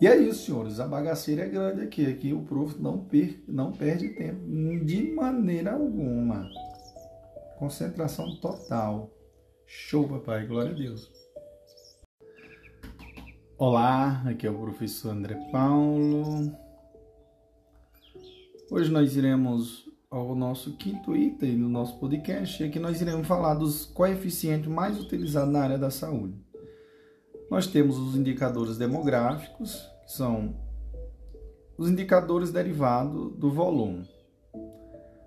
E 0.00 0.06
é 0.06 0.16
isso, 0.16 0.44
senhores. 0.44 0.78
A 0.80 0.86
bagaceira 0.86 1.44
é 1.44 1.48
grande 1.48 1.80
aqui. 1.80 2.06
Aqui 2.06 2.32
o 2.34 2.42
prof 2.42 2.78
não, 2.78 2.98
per, 2.98 3.42
não 3.48 3.72
perde 3.72 4.10
tempo 4.10 4.44
de 4.84 5.12
maneira 5.14 5.72
alguma. 5.72 6.46
Concentração 7.58 8.36
total. 8.36 9.10
Show, 9.66 10.06
papai. 10.06 10.46
Glória 10.46 10.72
a 10.72 10.74
Deus. 10.74 11.10
Olá, 13.56 14.22
aqui 14.26 14.46
é 14.46 14.50
o 14.50 14.58
professor 14.58 15.10
André 15.10 15.34
Paulo. 15.50 16.54
Hoje 18.70 18.92
nós 18.92 19.16
iremos 19.16 19.87
ao 20.10 20.34
nosso 20.34 20.72
quinto 20.72 21.14
item 21.14 21.58
do 21.58 21.68
nosso 21.68 21.98
podcast, 21.98 22.64
é 22.64 22.68
que 22.68 22.78
nós 22.78 23.00
iremos 23.00 23.26
falar 23.26 23.54
dos 23.54 23.84
coeficientes 23.84 24.68
mais 24.68 24.98
utilizados 24.98 25.52
na 25.52 25.60
área 25.60 25.78
da 25.78 25.90
saúde. 25.90 26.42
Nós 27.50 27.66
temos 27.66 27.98
os 27.98 28.16
indicadores 28.16 28.78
demográficos, 28.78 29.74
que 30.06 30.12
são 30.12 30.54
os 31.76 31.90
indicadores 31.90 32.50
derivados 32.50 33.36
do 33.36 33.50
volume, 33.50 34.08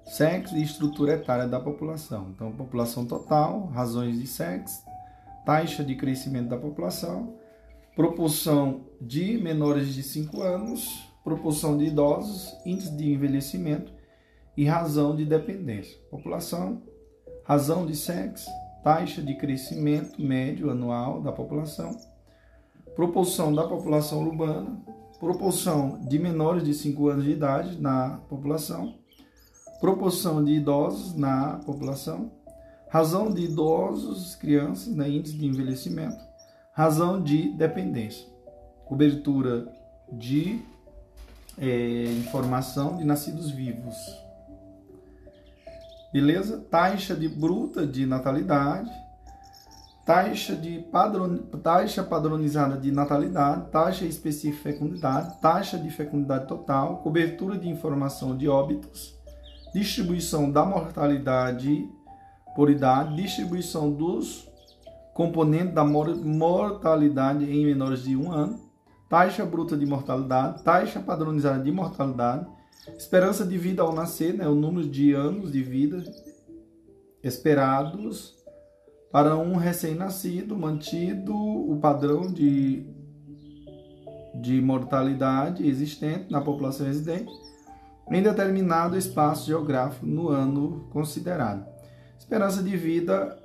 sexo 0.06 0.58
e 0.58 0.64
estrutura 0.64 1.14
etária 1.14 1.48
da 1.48 1.60
população. 1.60 2.32
Então, 2.32 2.52
população 2.52 3.06
total, 3.06 3.68
razões 3.68 4.20
de 4.20 4.26
sexo, 4.26 4.82
taxa 5.46 5.84
de 5.84 5.96
crescimento 5.96 6.50
da 6.50 6.58
população, 6.58 7.36
proporção 7.96 8.88
de 9.00 9.38
menores 9.38 9.94
de 9.94 10.02
5 10.02 10.42
anos, 10.42 11.08
proporção 11.24 11.78
de 11.78 11.86
idosos, 11.86 12.56
índice 12.66 12.96
de 12.96 13.12
envelhecimento 13.12 14.01
e 14.56 14.66
razão 14.66 15.16
de 15.16 15.26
dependência. 15.26 15.98
População, 16.10 16.82
razão 17.44 17.86
de 17.86 17.96
sexo, 17.96 18.50
taxa 18.84 19.22
de 19.22 19.36
crescimento 19.36 20.22
médio 20.22 20.70
anual 20.70 21.22
da 21.22 21.32
população, 21.32 21.98
proporção 22.96 23.54
da 23.54 23.68
população 23.68 24.24
urbana, 24.24 24.82
proporção 25.20 26.00
de 26.08 26.18
menores 26.18 26.64
de 26.64 26.74
5 26.74 27.08
anos 27.10 27.26
de 27.26 27.32
idade 27.32 27.80
na 27.80 28.20
população, 28.28 28.96
proporção 29.80 30.44
de 30.44 30.54
idosos 30.54 31.16
na 31.16 31.60
população, 31.66 32.32
razão 32.90 33.32
de 33.32 33.44
idosos, 33.44 34.36
crianças, 34.36 34.94
né, 34.94 35.10
índice 35.10 35.38
de 35.38 35.46
envelhecimento, 35.46 36.24
razão 36.74 37.22
de 37.22 37.50
dependência, 37.52 38.28
cobertura 38.86 39.72
de 40.12 40.62
é, 41.58 42.04
informação 42.18 42.98
de 42.98 43.04
nascidos 43.04 43.52
vivos. 43.52 43.96
Beleza? 46.12 46.58
Taxa 46.70 47.16
de 47.16 47.30
bruta 47.30 47.88
de 47.88 48.06
natalidade, 48.06 48.92
taxa, 50.06 50.56
de 50.56 50.80
padron, 50.92 51.38
taxa 51.64 52.04
padronizada 52.04 52.78
de 52.78 52.92
natalidade, 52.92 53.70
taxa 53.72 54.06
específica 54.06 54.70
de 54.70 54.74
fecundidade, 54.74 55.40
taxa 55.42 55.78
de 55.78 55.90
fecundidade 55.90 56.48
total, 56.48 56.98
cobertura 56.98 57.58
de 57.58 57.70
informação 57.70 58.36
de 58.36 58.48
óbitos, 58.48 59.16
distribuição 59.74 60.52
da 60.52 60.66
mortalidade 60.66 61.88
por 62.56 62.70
idade, 62.70 63.16
distribuição 63.16 63.90
dos 63.90 64.50
componentes 65.14 65.74
da 65.74 65.86
mortalidade 65.86 67.46
em 67.46 67.66
menores 67.66 68.04
de 68.04 68.18
um 68.18 68.32
ano, 68.32 68.60
taxa 69.10 69.46
bruta 69.46 69.78
de 69.78 69.86
mortalidade, 69.86 70.62
taxa 70.64 71.00
padronizada 71.00 71.64
de 71.64 71.72
mortalidade, 71.72 72.46
esperança 72.98 73.46
de 73.46 73.58
vida 73.58 73.82
ao 73.82 73.94
nascer, 73.94 74.34
né, 74.34 74.48
o 74.48 74.56
número 74.56 74.88
de 74.88 75.14
anos 75.14 75.52
de 75.52 75.62
vida 75.62 76.04
esperados 77.24 78.36
para 79.12 79.36
um 79.36 79.56
recém-nascido, 79.56 80.58
mantido 80.58 81.36
o 81.36 81.80
padrão 81.80 82.32
de, 82.32 82.86
de 84.42 84.62
mortalidade 84.62 85.68
existente 85.68 86.32
na 86.32 86.42
população 86.42 86.88
residente 86.88 87.32
em 88.10 88.22
determinado 88.22 88.98
espaço 88.98 89.48
geográfico 89.48 90.06
no 90.06 90.30
ano 90.30 90.88
considerado. 90.92 91.66
Esperança 92.18 92.62
de 92.64 92.76
vida 92.76 93.38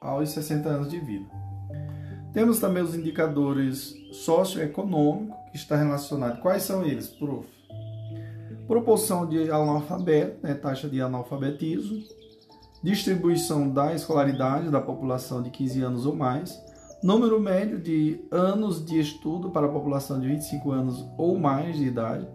aos 0.00 0.30
60 0.30 0.68
anos 0.68 0.88
de 0.88 1.00
vida. 1.00 1.26
Temos 2.32 2.58
também 2.58 2.82
os 2.82 2.94
indicadores 2.94 3.94
socioeconômicos 4.12 5.36
que 5.50 5.56
está 5.56 5.76
relacionado. 5.76 6.40
Quais 6.40 6.62
são 6.62 6.84
eles, 6.84 7.08
prof? 7.08 7.53
Proporção 8.66 9.26
de 9.26 9.50
analfabeto, 9.50 10.38
né, 10.42 10.54
taxa 10.54 10.88
de 10.88 11.00
analfabetismo, 11.00 12.02
distribuição 12.82 13.68
da 13.68 13.94
escolaridade 13.94 14.70
da 14.70 14.80
população 14.80 15.42
de 15.42 15.50
15 15.50 15.82
anos 15.82 16.06
ou 16.06 16.14
mais, 16.14 16.58
número 17.02 17.40
médio 17.40 17.78
de 17.78 18.20
anos 18.30 18.84
de 18.84 18.98
estudo 18.98 19.50
para 19.50 19.66
a 19.66 19.70
população 19.70 20.18
de 20.18 20.28
25 20.28 20.70
anos 20.70 21.06
ou 21.18 21.38
mais 21.38 21.76
de 21.76 21.84
idade, 21.84 22.26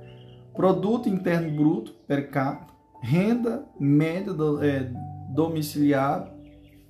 produto 0.53 1.09
interno 1.09 1.55
bruto 1.55 1.93
per 2.07 2.29
capita, 2.29 2.73
renda 3.01 3.65
média 3.79 4.33
do, 4.33 4.63
é, 4.63 4.91
domiciliar 5.29 6.31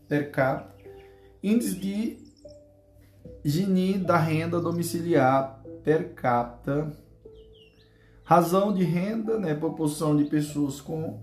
per 0.08 0.32
capita, 0.32 0.76
índice 1.44 1.76
de 1.76 2.30
Gini 3.44 3.98
da 3.98 4.18
renda 4.18 4.60
domiciliar 4.60 5.62
per 5.84 6.14
capita, 6.14 6.92
razão 8.30 8.72
de 8.72 8.84
renda, 8.84 9.40
né, 9.40 9.56
proporção 9.56 10.16
de 10.16 10.26
pessoas 10.26 10.80
com 10.80 11.20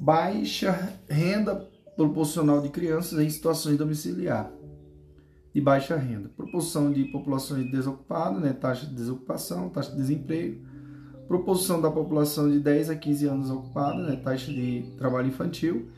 baixa 0.00 0.94
renda 1.06 1.68
proporcional 1.94 2.62
de 2.62 2.70
crianças 2.70 3.20
em 3.20 3.28
situações 3.28 3.76
domiciliar 3.76 4.50
de 5.52 5.60
baixa 5.60 5.98
renda, 5.98 6.30
proporção 6.34 6.90
de 6.90 7.04
populações 7.04 7.70
desocupadas, 7.70 8.40
né, 8.40 8.54
taxa 8.54 8.86
de 8.86 8.94
desocupação, 8.94 9.68
taxa 9.68 9.90
de 9.90 9.98
desemprego, 9.98 10.64
proporção 11.26 11.78
da 11.78 11.90
população 11.90 12.50
de 12.50 12.58
10 12.58 12.88
a 12.88 12.96
15 12.96 13.26
anos 13.26 13.50
ocupada, 13.50 14.02
né, 14.02 14.16
taxa 14.16 14.50
de 14.50 14.90
trabalho 14.96 15.28
infantil, 15.28 15.90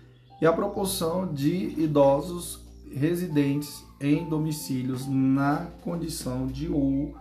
e 0.43 0.47
a 0.47 0.53
proporção 0.53 1.33
de 1.33 1.81
idosos 1.81 2.67
residentes 2.93 3.85
em 4.01 4.29
domicílios 4.29 5.07
na 5.07 5.69
condição 5.85 6.49
de 6.49 6.69
ou 6.69 7.15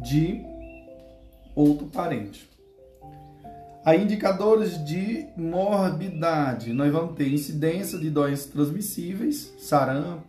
de 0.00 0.49
outro 1.54 1.86
parente. 1.86 2.48
A 3.84 3.96
indicadores 3.96 4.84
de 4.84 5.26
morbidade, 5.36 6.72
nós 6.72 6.92
vamos 6.92 7.14
ter 7.16 7.32
incidência 7.32 7.98
de 7.98 8.10
doenças 8.10 8.46
transmissíveis, 8.46 9.54
sarampo, 9.58 10.22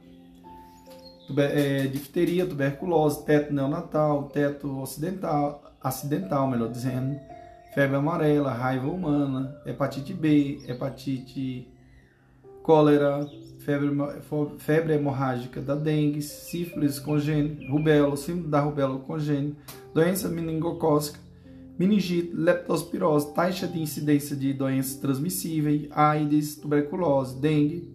tuber, 1.28 1.51
é, 1.51 1.88
difteria, 1.88 2.45
tuberculose, 2.45 3.26
teto 3.26 3.53
neonatal, 3.53 4.30
teto 4.30 4.80
ocidental, 4.80 5.76
acidental, 5.82 6.47
melhor 6.49 6.69
dizendo, 6.69 7.19
febre 7.74 7.97
amarela, 7.97 8.53
raiva 8.53 8.88
humana, 8.88 9.61
hepatite 9.65 10.13
B, 10.13 10.61
hepatite 10.67 11.67
cólera, 12.63 13.28
febre, 13.62 13.89
febre 14.57 14.93
hemorrágica 14.93 15.62
da 15.62 15.76
dengue, 15.76 16.22
sífilis 16.22 16.99
congênita, 16.99 17.66
rubéola, 17.70 18.18
síndrome 18.18 18.49
da 18.49 18.59
rubéola 18.59 18.99
congênita, 18.99 19.57
doença 19.93 20.28
meningocócica, 20.28 21.20
meningite, 21.78 22.32
leptospirose, 22.34 23.34
taxa 23.34 23.68
de 23.68 23.80
incidência 23.80 24.36
de 24.36 24.53
doenças 24.53 24.95
transmissíveis, 24.95 25.88
AIDS, 25.91 26.55
tuberculose, 26.55 27.39
dengue, 27.39 27.89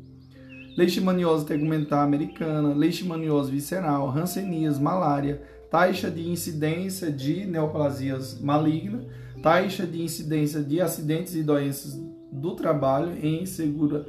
leishmaniose 0.77 1.47
tegumentar 1.47 2.05
americana, 2.05 2.75
leishmaniose 2.75 3.51
visceral, 3.51 4.11
hanseníase, 4.11 4.81
malária, 4.81 5.43
taxa 5.71 6.11
de 6.11 6.29
incidência 6.29 7.11
de 7.11 7.45
neoplasias 7.45 8.41
malignas, 8.41 9.05
taxa 9.43 9.87
de 9.87 10.03
incidência 10.03 10.63
de 10.63 10.81
acidentes 10.81 11.35
e 11.35 11.43
doenças 11.43 12.01
do 12.31 12.55
trabalho 12.55 13.17
em, 13.25 13.47
segura, 13.47 14.07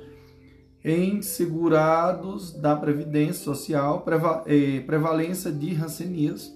em 0.87 1.21
segurados 1.21 2.53
da 2.53 2.73
Previdência 2.73 3.43
Social, 3.43 4.05
eh, 4.45 4.79
prevalência 4.85 5.51
de 5.51 5.75
hanseníase, 5.75 6.55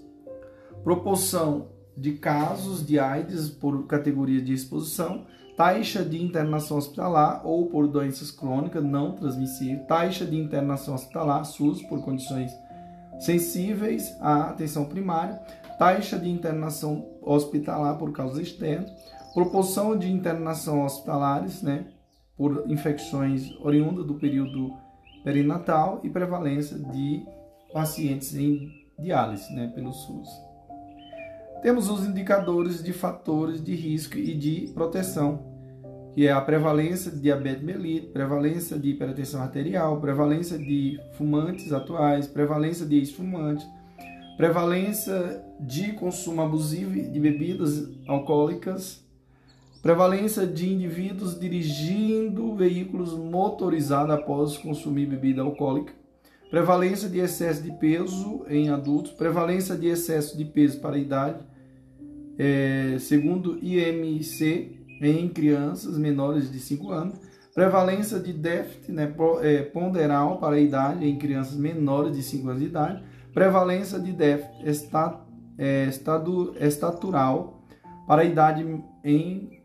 proporção 0.86 1.68
de 1.98 2.14
casos 2.14 2.86
de 2.86 2.98
AIDS 2.98 3.50
por 3.50 3.86
categoria 3.88 4.42
de 4.42 4.54
exposição, 4.54 5.26
taxa 5.58 6.02
de 6.06 6.24
internação 6.24 6.78
hospitalar 6.78 7.46
ou 7.46 7.68
por 7.68 7.90
doenças 7.90 8.32
crônicas 8.32 8.82
não 8.82 9.12
transmissíveis, 9.12 9.86
taxa 9.86 10.26
de 10.26 10.38
internação 10.38 10.96
hospitalar 10.96 11.44
SUS 11.44 11.82
por 11.84 12.02
condições 12.02 12.52
sensíveis 13.20 14.16
à 14.22 14.52
atenção 14.52 14.86
primária, 14.86 15.42
taxa 15.78 16.18
de 16.18 16.30
internação 16.30 17.06
hospitalar 17.22 17.98
por 17.98 18.14
causas 18.14 18.40
externas, 18.40 18.90
proporção 19.34 19.98
de 19.98 20.10
internação 20.10 20.86
hospitalares, 20.86 21.62
né, 21.62 21.86
por 22.36 22.66
infecções 22.68 23.52
oriundas 23.60 24.06
do 24.06 24.16
período 24.16 24.74
perinatal 25.24 26.00
e 26.04 26.10
prevalência 26.10 26.78
de 26.78 27.24
pacientes 27.74 28.36
em 28.36 28.72
diálise, 29.00 29.54
né, 29.54 29.72
pelo 29.74 29.92
SUS. 29.92 30.30
Temos 31.62 31.90
os 31.90 32.08
indicadores 32.08 32.84
de 32.84 32.92
fatores 32.92 33.64
de 33.64 33.76
risco 33.76 34.18
e 34.18 34.34
de 34.34 34.72
proteção, 34.74 35.52
que 36.14 36.28
é 36.28 36.32
a 36.32 36.42
prevalência 36.42 37.12
de 37.12 37.20
diabetes 37.20 37.64
mellitus, 37.64 38.12
prevalência 38.12 38.78
de 38.80 38.90
hipertensão 38.90 39.42
arterial, 39.42 40.02
prevalência 40.02 40.58
de 40.58 41.00
fumantes 41.14 41.72
atuais, 41.72 42.28
prevalência 42.28 42.86
de 42.86 42.98
ex-fumantes, 42.98 43.66
prevalência 44.38 45.44
de 45.60 45.94
consumo 45.94 46.42
abusivo 46.42 46.94
de 46.94 47.20
bebidas 47.20 47.88
alcoólicas, 48.08 49.06
prevalência 49.82 50.46
de 50.46 50.72
indivíduos 50.72 51.40
dirigindo 51.40 52.56
veículos 52.56 53.14
motorizados 53.14 54.14
após 54.14 54.58
consumir 54.58 55.08
bebida 55.08 55.42
alcoólica, 55.42 55.94
prevalência 56.50 57.10
de 57.10 57.20
excesso 57.20 57.64
de 57.64 57.72
peso 57.72 58.46
em 58.48 58.70
adultos, 58.70 59.12
prevalência 59.12 59.76
de 59.76 59.88
excesso 59.88 60.38
de 60.38 60.46
peso 60.46 60.80
para 60.80 60.96
a 60.96 61.00
idade, 61.00 61.44
é, 62.38 62.98
segundo 63.00 63.58
IMC, 63.62 64.78
em 65.02 65.30
crianças 65.30 65.98
menores 65.98 66.52
de 66.52 66.60
5 66.60 66.92
anos, 66.92 67.20
prevalência 67.56 68.20
de 68.20 68.32
déficit 68.34 68.92
né, 68.92 69.12
é, 69.42 69.64
ponderal 69.64 70.38
para 70.38 70.58
a 70.58 70.60
idade 70.60 71.08
em 71.08 71.18
crianças 71.18 71.56
menores 71.56 72.16
de 72.16 72.22
5 72.22 72.50
anos 72.50 72.62
de 72.62 72.68
idade, 72.68 73.04
prevalência 73.34 74.00
de 74.00 74.12
déficit 74.12 74.92
é, 75.58 75.90
estatural 76.60 77.64
para 78.06 78.22
a 78.22 78.26
idade 78.26 78.64
em 79.04 79.61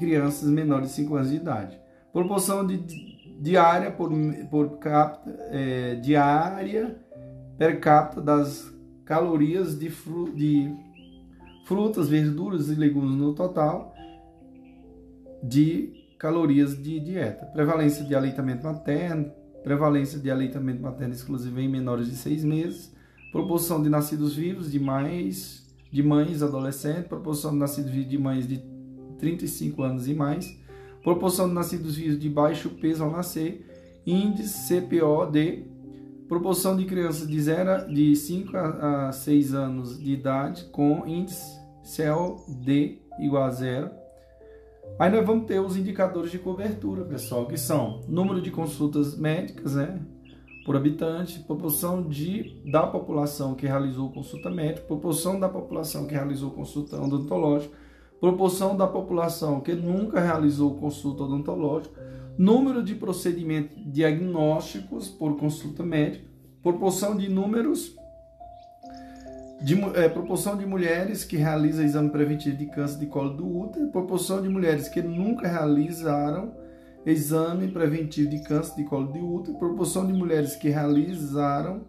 crianças 0.00 0.48
menores 0.48 0.88
de 0.88 0.94
5 0.94 1.14
anos 1.14 1.30
de 1.30 1.36
idade. 1.36 1.78
Proporção 2.10 2.66
de 2.66 2.78
diária 3.38 3.92
por, 3.92 4.10
por 4.50 4.78
capita, 4.78 5.30
é, 5.50 5.94
diária 5.96 6.98
per 7.56 7.78
capita 7.78 8.22
das 8.22 8.74
calorias 9.04 9.78
de, 9.78 9.90
fru, 9.90 10.32
de 10.32 10.74
frutas, 11.66 12.08
verduras 12.08 12.68
e 12.68 12.74
legumes 12.74 13.16
no 13.16 13.34
total 13.34 13.94
de 15.42 15.92
calorias 16.18 16.82
de 16.82 16.98
dieta. 16.98 17.46
Prevalência 17.46 18.04
de 18.04 18.14
aleitamento 18.14 18.64
materno, 18.64 19.30
prevalência 19.62 20.18
de 20.18 20.30
aleitamento 20.30 20.82
materno 20.82 21.12
exclusivo 21.14 21.60
em 21.60 21.68
menores 21.68 22.08
de 22.08 22.16
6 22.16 22.44
meses, 22.44 22.94
proporção 23.30 23.82
de 23.82 23.90
nascidos 23.90 24.34
vivos 24.34 24.72
de 24.72 24.80
mais 24.80 25.60
de 25.92 26.02
mães 26.02 26.42
adolescentes, 26.42 27.06
proporção 27.06 27.52
de 27.52 27.58
nascidos 27.58 27.90
vivos 27.90 28.08
de 28.08 28.18
mães 28.18 28.46
de 28.48 28.79
35 29.20 29.82
anos 29.82 30.08
e 30.08 30.14
mais, 30.14 30.58
proporção 31.02 31.48
de 31.48 31.54
nascidos 31.54 31.96
vivos 31.96 32.18
de 32.18 32.28
baixo 32.28 32.70
peso 32.70 33.04
ao 33.04 33.10
nascer, 33.10 33.66
índice 34.06 34.66
CPOD, 34.66 35.66
proporção 36.28 36.76
de 36.76 36.84
crianças 36.84 37.28
de, 37.28 37.40
0, 37.40 37.92
de 37.92 38.16
5 38.16 38.56
a 38.56 39.12
6 39.12 39.54
anos 39.54 40.02
de 40.02 40.12
idade 40.12 40.64
com 40.66 41.06
índice 41.06 41.58
CLD 41.82 42.98
igual 43.20 43.44
a 43.44 43.50
zero. 43.50 43.90
Aí 44.98 45.10
nós 45.10 45.24
vamos 45.24 45.46
ter 45.46 45.60
os 45.60 45.76
indicadores 45.76 46.30
de 46.30 46.38
cobertura, 46.38 47.04
pessoal, 47.04 47.46
que 47.46 47.56
são 47.56 48.02
número 48.08 48.40
de 48.40 48.50
consultas 48.50 49.16
médicas, 49.16 49.74
né? 49.74 50.00
por 50.64 50.76
habitante, 50.76 51.40
proporção 51.40 52.02
de, 52.02 52.60
da 52.70 52.86
população 52.86 53.54
que 53.54 53.66
realizou 53.66 54.10
consulta 54.10 54.50
médica, 54.50 54.86
proporção 54.86 55.40
da 55.40 55.48
população 55.48 56.06
que 56.06 56.14
realizou 56.14 56.50
consulta 56.50 57.00
odontológica, 57.00 57.74
proporção 58.20 58.76
da 58.76 58.86
população 58.86 59.60
que 59.60 59.72
nunca 59.72 60.20
realizou 60.20 60.74
consulta 60.74 61.22
odontológica, 61.22 62.00
número 62.36 62.82
de 62.82 62.94
procedimentos 62.94 63.76
diagnósticos 63.92 65.08
por 65.08 65.38
consulta 65.38 65.82
médica, 65.82 66.28
proporção 66.62 67.16
de 67.16 67.28
números 67.28 67.96
de, 69.62 69.78
é, 69.94 70.08
proporção 70.08 70.56
de 70.56 70.64
mulheres 70.64 71.24
que 71.24 71.36
realizam 71.36 71.84
exame 71.84 72.10
preventivo 72.10 72.56
de 72.56 72.66
câncer 72.66 72.98
de 72.98 73.06
colo 73.06 73.36
do 73.36 73.46
útero, 73.46 73.88
proporção 73.88 74.40
de 74.40 74.48
mulheres 74.48 74.88
que 74.88 75.02
nunca 75.02 75.48
realizaram 75.48 76.54
exame 77.04 77.68
preventivo 77.68 78.28
de 78.28 78.42
câncer 78.42 78.76
de 78.76 78.84
colo 78.84 79.12
de 79.12 79.18
útero, 79.18 79.58
proporção 79.58 80.06
de 80.06 80.12
mulheres 80.12 80.56
que 80.56 80.68
realizaram 80.68 81.82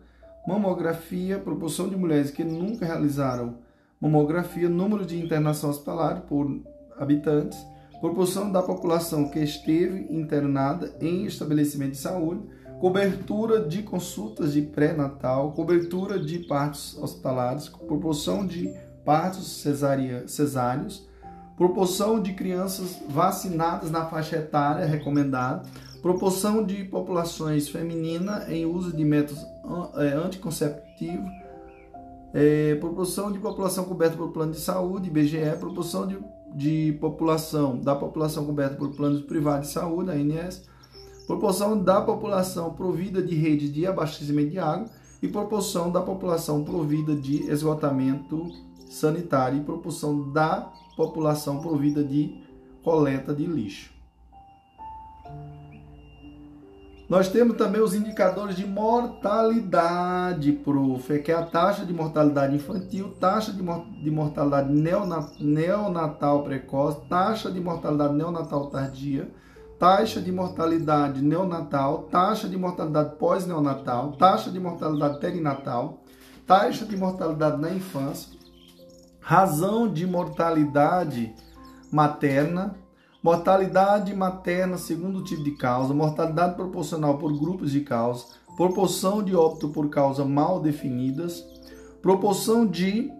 mamografia, 0.47 1.39
proporção 1.39 1.87
de 1.87 1.95
mulheres 1.95 2.31
que 2.31 2.43
nunca 2.43 2.85
realizaram 2.85 3.57
mamografia, 4.01 4.67
número 4.67 5.05
de 5.05 5.21
internação 5.21 5.69
hospitalar 5.69 6.21
por 6.21 6.59
habitantes, 6.97 7.63
proporção 7.99 8.51
da 8.51 8.63
população 8.63 9.29
que 9.29 9.39
esteve 9.39 10.07
internada 10.09 10.91
em 10.99 11.25
estabelecimento 11.25 11.91
de 11.91 11.97
saúde, 11.97 12.41
cobertura 12.79 13.61
de 13.61 13.83
consultas 13.83 14.53
de 14.53 14.63
pré-natal, 14.63 15.51
cobertura 15.51 16.19
de 16.19 16.39
partos 16.39 16.97
hospitalares, 16.97 17.69
proporção 17.69 18.45
de 18.45 18.73
partos 19.05 19.63
cesáreos, 20.27 21.07
proporção 21.55 22.19
de 22.19 22.33
crianças 22.33 22.99
vacinadas 23.07 23.91
na 23.91 24.05
faixa 24.07 24.37
etária 24.37 24.83
recomendada, 24.83 25.61
proporção 26.01 26.65
de 26.65 26.83
populações 26.85 27.69
femininas 27.69 28.49
em 28.49 28.65
uso 28.65 28.91
de 28.95 29.05
métodos 29.05 29.45
é, 29.97 30.07
anticonceptivos, 30.13 31.29
é, 32.33 32.75
proporção 32.75 33.31
de 33.31 33.39
população 33.39 33.85
coberta 33.85 34.17
por 34.17 34.29
plano 34.29 34.51
de 34.51 34.59
saúde, 34.59 35.09
IBGE, 35.09 35.57
proporção 35.59 36.07
de, 36.07 36.17
de 36.55 36.97
população 36.99 37.77
da 37.77 37.95
população 37.95 38.45
coberta 38.45 38.75
por 38.75 38.89
planos 38.95 39.21
privados 39.21 39.67
de 39.67 39.73
saúde, 39.73 40.11
ANS, 40.11 40.63
proporção 41.27 41.81
da 41.81 42.01
população 42.01 42.73
provida 42.73 43.21
de 43.21 43.35
rede 43.35 43.69
de 43.69 43.85
abastecimento 43.85 44.51
de 44.51 44.59
água 44.59 44.87
e 45.21 45.27
proporção 45.27 45.91
da 45.91 46.01
população 46.01 46.63
provida 46.63 47.15
de 47.15 47.49
esgotamento 47.51 48.47
sanitário 48.89 49.59
e 49.59 49.63
proporção 49.63 50.31
da 50.31 50.71
população 50.95 51.59
provida 51.59 52.03
de 52.03 52.41
coleta 52.83 53.33
de 53.33 53.45
lixo. 53.45 54.00
Nós 57.11 57.27
temos 57.27 57.57
também 57.57 57.81
os 57.81 57.93
indicadores 57.93 58.55
de 58.55 58.65
mortalidade, 58.65 60.53
prof, 60.53 61.19
que 61.19 61.29
é 61.29 61.35
a 61.35 61.45
taxa 61.45 61.85
de 61.85 61.91
mortalidade 61.91 62.55
infantil, 62.55 63.09
taxa 63.19 63.51
de, 63.51 63.61
mortalidade 64.09 64.71
neonatal 65.41 66.41
precoce, 66.41 67.01
taxa 67.09 67.51
de 67.51 67.59
mortalidade 67.59 68.13
neonatal 68.13 68.67
tardia, 68.67 69.29
taxa 69.77 70.21
de 70.21 70.31
mortalidade 70.31 71.21
neonatal, 71.21 72.03
taxa 72.03 72.47
de 72.47 72.57
mortalidade 72.57 73.17
pós-neonatal, 73.17 74.13
taxa 74.13 74.49
de 74.49 74.57
mortalidade 74.61 75.19
perinatal, 75.19 76.05
taxa 76.47 76.85
de 76.85 76.95
mortalidade 76.95 77.59
na 77.59 77.71
infância, 77.71 78.31
razão 79.19 79.85
de 79.91 80.07
mortalidade 80.07 81.35
materna, 81.91 82.73
mortalidade 83.21 84.13
materna 84.15 84.77
segundo 84.77 85.23
tipo 85.23 85.43
de 85.43 85.51
causa, 85.51 85.93
mortalidade 85.93 86.55
proporcional 86.55 87.17
por 87.17 87.37
grupos 87.37 87.71
de 87.71 87.81
causa, 87.81 88.25
proporção 88.57 89.23
de 89.23 89.35
óbito 89.35 89.69
por 89.69 89.89
causa 89.89 90.25
mal 90.25 90.59
definidas, 90.59 91.45
proporção 92.01 92.65
de 92.65 93.11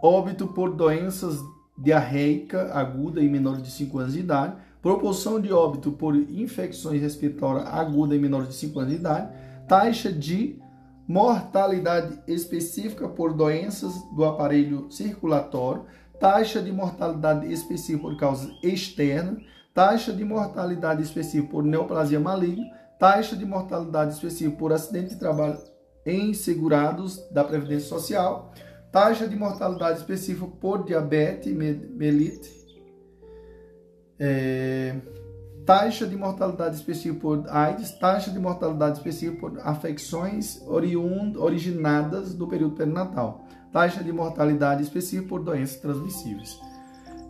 óbito 0.00 0.46
por 0.46 0.74
doenças 0.74 1.42
diarreica 1.76 2.72
aguda 2.72 3.20
em 3.20 3.28
menores 3.28 3.62
de 3.62 3.70
5 3.70 3.98
anos 3.98 4.12
de 4.12 4.20
idade, 4.20 4.56
proporção 4.82 5.40
de 5.40 5.52
óbito 5.52 5.92
por 5.92 6.14
infecções 6.14 7.00
respiratórias 7.00 7.66
agudas 7.66 8.16
em 8.16 8.20
menores 8.20 8.48
de 8.48 8.54
5 8.54 8.78
anos 8.78 8.92
de 8.92 8.98
idade, 8.98 9.32
taxa 9.66 10.12
de 10.12 10.60
mortalidade 11.06 12.20
específica 12.26 13.08
por 13.08 13.32
doenças 13.32 13.94
do 14.14 14.24
aparelho 14.24 14.90
circulatório, 14.90 15.84
taxa 16.18 16.60
de 16.60 16.72
mortalidade 16.72 17.52
específica 17.52 18.02
por 18.02 18.16
causa 18.16 18.52
externa, 18.62 19.38
taxa 19.74 20.12
de 20.12 20.24
mortalidade 20.24 21.02
específica 21.02 21.50
por 21.50 21.62
neoplasia 21.62 22.18
maligna, 22.18 22.64
taxa 22.98 23.36
de 23.36 23.44
mortalidade 23.44 24.14
específica 24.14 24.56
por 24.56 24.72
acidente 24.72 25.10
de 25.10 25.16
trabalho 25.16 25.58
em 26.04 26.32
segurados 26.34 27.18
da 27.30 27.44
Previdência 27.44 27.88
Social, 27.88 28.52
taxa 28.90 29.28
de 29.28 29.36
mortalidade 29.36 29.98
específica 29.98 30.46
por 30.60 30.84
diabetes 30.84 31.52
melite, 31.54 32.50
é, 34.18 34.96
taxa 35.68 36.06
de 36.06 36.16
mortalidade 36.16 36.76
específica 36.76 37.20
por 37.20 37.44
AIDS, 37.46 37.92
taxa 37.98 38.30
de 38.30 38.38
mortalidade 38.38 38.96
específica 38.96 39.38
por 39.38 39.60
afecções 39.60 40.62
oriund, 40.66 41.36
originadas 41.36 42.32
do 42.32 42.48
período 42.48 42.74
perinatal, 42.74 43.44
taxa 43.70 44.02
de 44.02 44.10
mortalidade 44.10 44.82
específica 44.82 45.28
por 45.28 45.44
doenças 45.44 45.76
transmissíveis. 45.76 46.58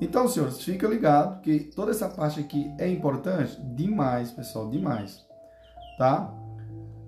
Então, 0.01 0.28
senhores, 0.28 0.62
fica 0.62 0.86
ligado 0.86 1.41
que 1.43 1.59
toda 1.74 1.91
essa 1.91 2.09
parte 2.09 2.39
aqui 2.39 2.72
é 2.78 2.89
importante 2.89 3.61
demais, 3.74 4.30
pessoal, 4.30 4.70
demais, 4.70 5.26
tá? 5.99 6.32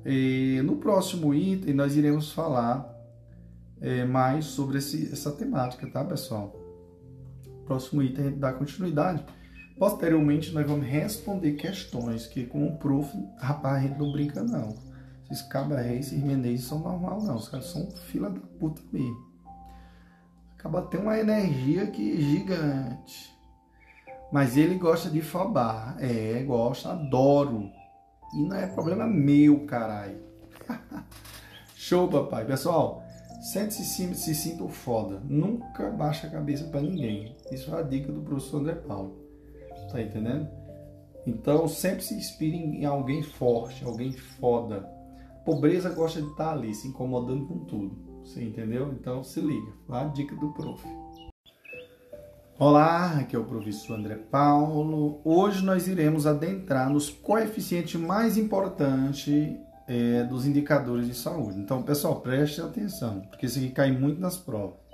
E 0.05 0.61
no 0.65 0.79
próximo 0.79 1.33
item 1.33 1.75
nós 1.75 1.95
iremos 1.95 2.33
falar 2.33 2.93
é, 3.81 4.05
mais 4.05 4.47
sobre 4.47 4.79
esse, 4.79 5.13
essa 5.13 5.31
temática, 5.31 5.89
tá, 5.89 6.05
pessoal? 6.05 6.57
Próximo 7.67 8.03
item 8.03 8.37
dá 8.37 8.53
continuidade 8.53 9.25
Posteriormente, 9.81 10.53
nós 10.53 10.67
vamos 10.67 10.87
responder 10.87 11.53
questões 11.53 12.27
que, 12.27 12.45
com 12.45 12.67
o 12.67 12.77
prof, 12.77 13.11
rapaz, 13.39 13.79
a 13.79 13.89
gente 13.89 13.99
não 13.99 14.13
brinca, 14.13 14.43
não. 14.43 14.77
Esses 15.31 15.41
cabra 15.49 15.81
reis, 15.81 16.09
esses 16.09 16.23
menezes 16.23 16.67
são 16.67 16.81
normal, 16.81 17.23
não. 17.23 17.37
Os 17.37 17.49
caras 17.49 17.65
são 17.65 17.91
fila 17.91 18.29
da 18.29 18.41
puta 18.59 18.83
mesmo. 18.93 19.27
Acaba 20.53 20.83
tem 20.83 21.01
uma 21.01 21.19
energia 21.19 21.87
que 21.87 22.13
é 22.13 22.21
gigante. 22.21 23.35
Mas 24.31 24.55
ele 24.55 24.75
gosta 24.75 25.09
de 25.09 25.23
fabar. 25.23 25.97
É, 25.99 26.43
gosta, 26.43 26.93
adoro. 26.93 27.71
E 28.35 28.43
não 28.43 28.57
é 28.57 28.67
problema 28.67 29.07
meu, 29.07 29.65
caralho. 29.65 30.21
Show, 31.75 32.07
papai. 32.07 32.45
Pessoal, 32.45 33.03
sente-se 33.41 34.15
se 34.15 34.35
sinta 34.35 34.69
foda. 34.69 35.23
Nunca 35.25 35.91
baixa 35.91 36.27
a 36.27 36.31
cabeça 36.31 36.65
para 36.65 36.83
ninguém. 36.83 37.35
Isso 37.51 37.75
é 37.75 37.79
a 37.79 37.83
dica 37.83 38.13
do 38.13 38.21
professor 38.21 38.61
André 38.61 38.75
Paulo. 38.75 39.20
Tá 39.91 40.01
entendendo? 40.01 40.49
Então 41.27 41.67
sempre 41.67 42.03
se 42.03 42.15
inspire 42.15 42.57
em 42.57 42.85
alguém 42.85 43.23
forte, 43.23 43.85
alguém 43.85 44.13
foda. 44.13 44.89
Pobreza 45.45 45.91
gosta 45.91 46.21
de 46.21 46.29
estar 46.29 46.45
tá 46.45 46.53
ali, 46.53 46.75
se 46.75 46.89
incomodando 46.89 47.47
com 47.47 47.59
tudo. 47.65 48.11
Você 48.25 48.43
entendeu? 48.43 48.93
Então 48.93 49.25
se 49.25 49.41
liga. 49.41 49.73
A 49.89 50.05
dica 50.05 50.37
do 50.37 50.53
prof. 50.53 50.87
Olá, 52.59 53.19
aqui 53.19 53.35
é 53.35 53.39
o 53.39 53.45
professor 53.45 53.99
André 53.99 54.17
Paulo. 54.17 55.21
Hoje 55.25 55.65
nós 55.65 55.89
iremos 55.89 56.27
adentrar 56.27 56.91
nos 56.91 57.09
coeficientes 57.09 57.99
mais 57.99 58.37
importantes 58.37 59.57
é, 59.89 60.25
dos 60.25 60.47
indicadores 60.47 61.07
de 61.07 61.15
saúde. 61.15 61.59
Então, 61.59 61.83
pessoal, 61.83 62.21
preste 62.21 62.61
atenção, 62.61 63.23
porque 63.23 63.47
isso 63.47 63.59
aqui 63.59 63.71
cai 63.71 63.91
muito 63.91 64.21
nas 64.21 64.37
provas. 64.37 64.90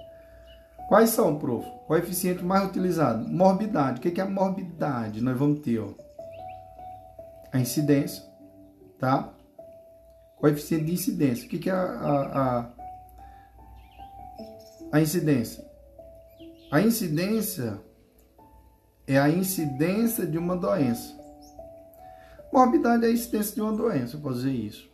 Quais 0.88 1.10
são, 1.10 1.36
prof? 1.36 1.66
Coeficiente 1.86 2.44
mais 2.44 2.68
utilizado? 2.68 3.28
Morbidade. 3.28 3.98
O 3.98 4.00
que 4.00 4.20
é 4.20 4.24
a 4.24 4.28
morbidade? 4.28 5.20
Nós 5.20 5.36
vamos 5.36 5.60
ter 5.60 5.80
ó, 5.80 5.88
a 7.52 7.58
incidência, 7.58 8.22
tá? 8.98 9.32
Coeficiente 10.36 10.84
de 10.84 10.92
incidência. 10.92 11.46
O 11.46 11.48
que 11.48 11.68
é 11.68 11.72
a, 11.72 11.82
a, 11.82 12.60
a, 12.60 12.72
a 14.92 15.00
incidência? 15.00 15.64
A 16.70 16.80
incidência 16.80 17.80
é 19.08 19.18
a 19.18 19.28
incidência 19.28 20.24
de 20.24 20.38
uma 20.38 20.56
doença. 20.56 21.16
Morbidade 22.52 23.04
é 23.04 23.08
a 23.08 23.12
incidência 23.12 23.54
de 23.54 23.60
uma 23.60 23.72
doença, 23.72 24.16
eu 24.16 24.20
posso 24.20 24.36
dizer 24.36 24.52
isso. 24.52 24.88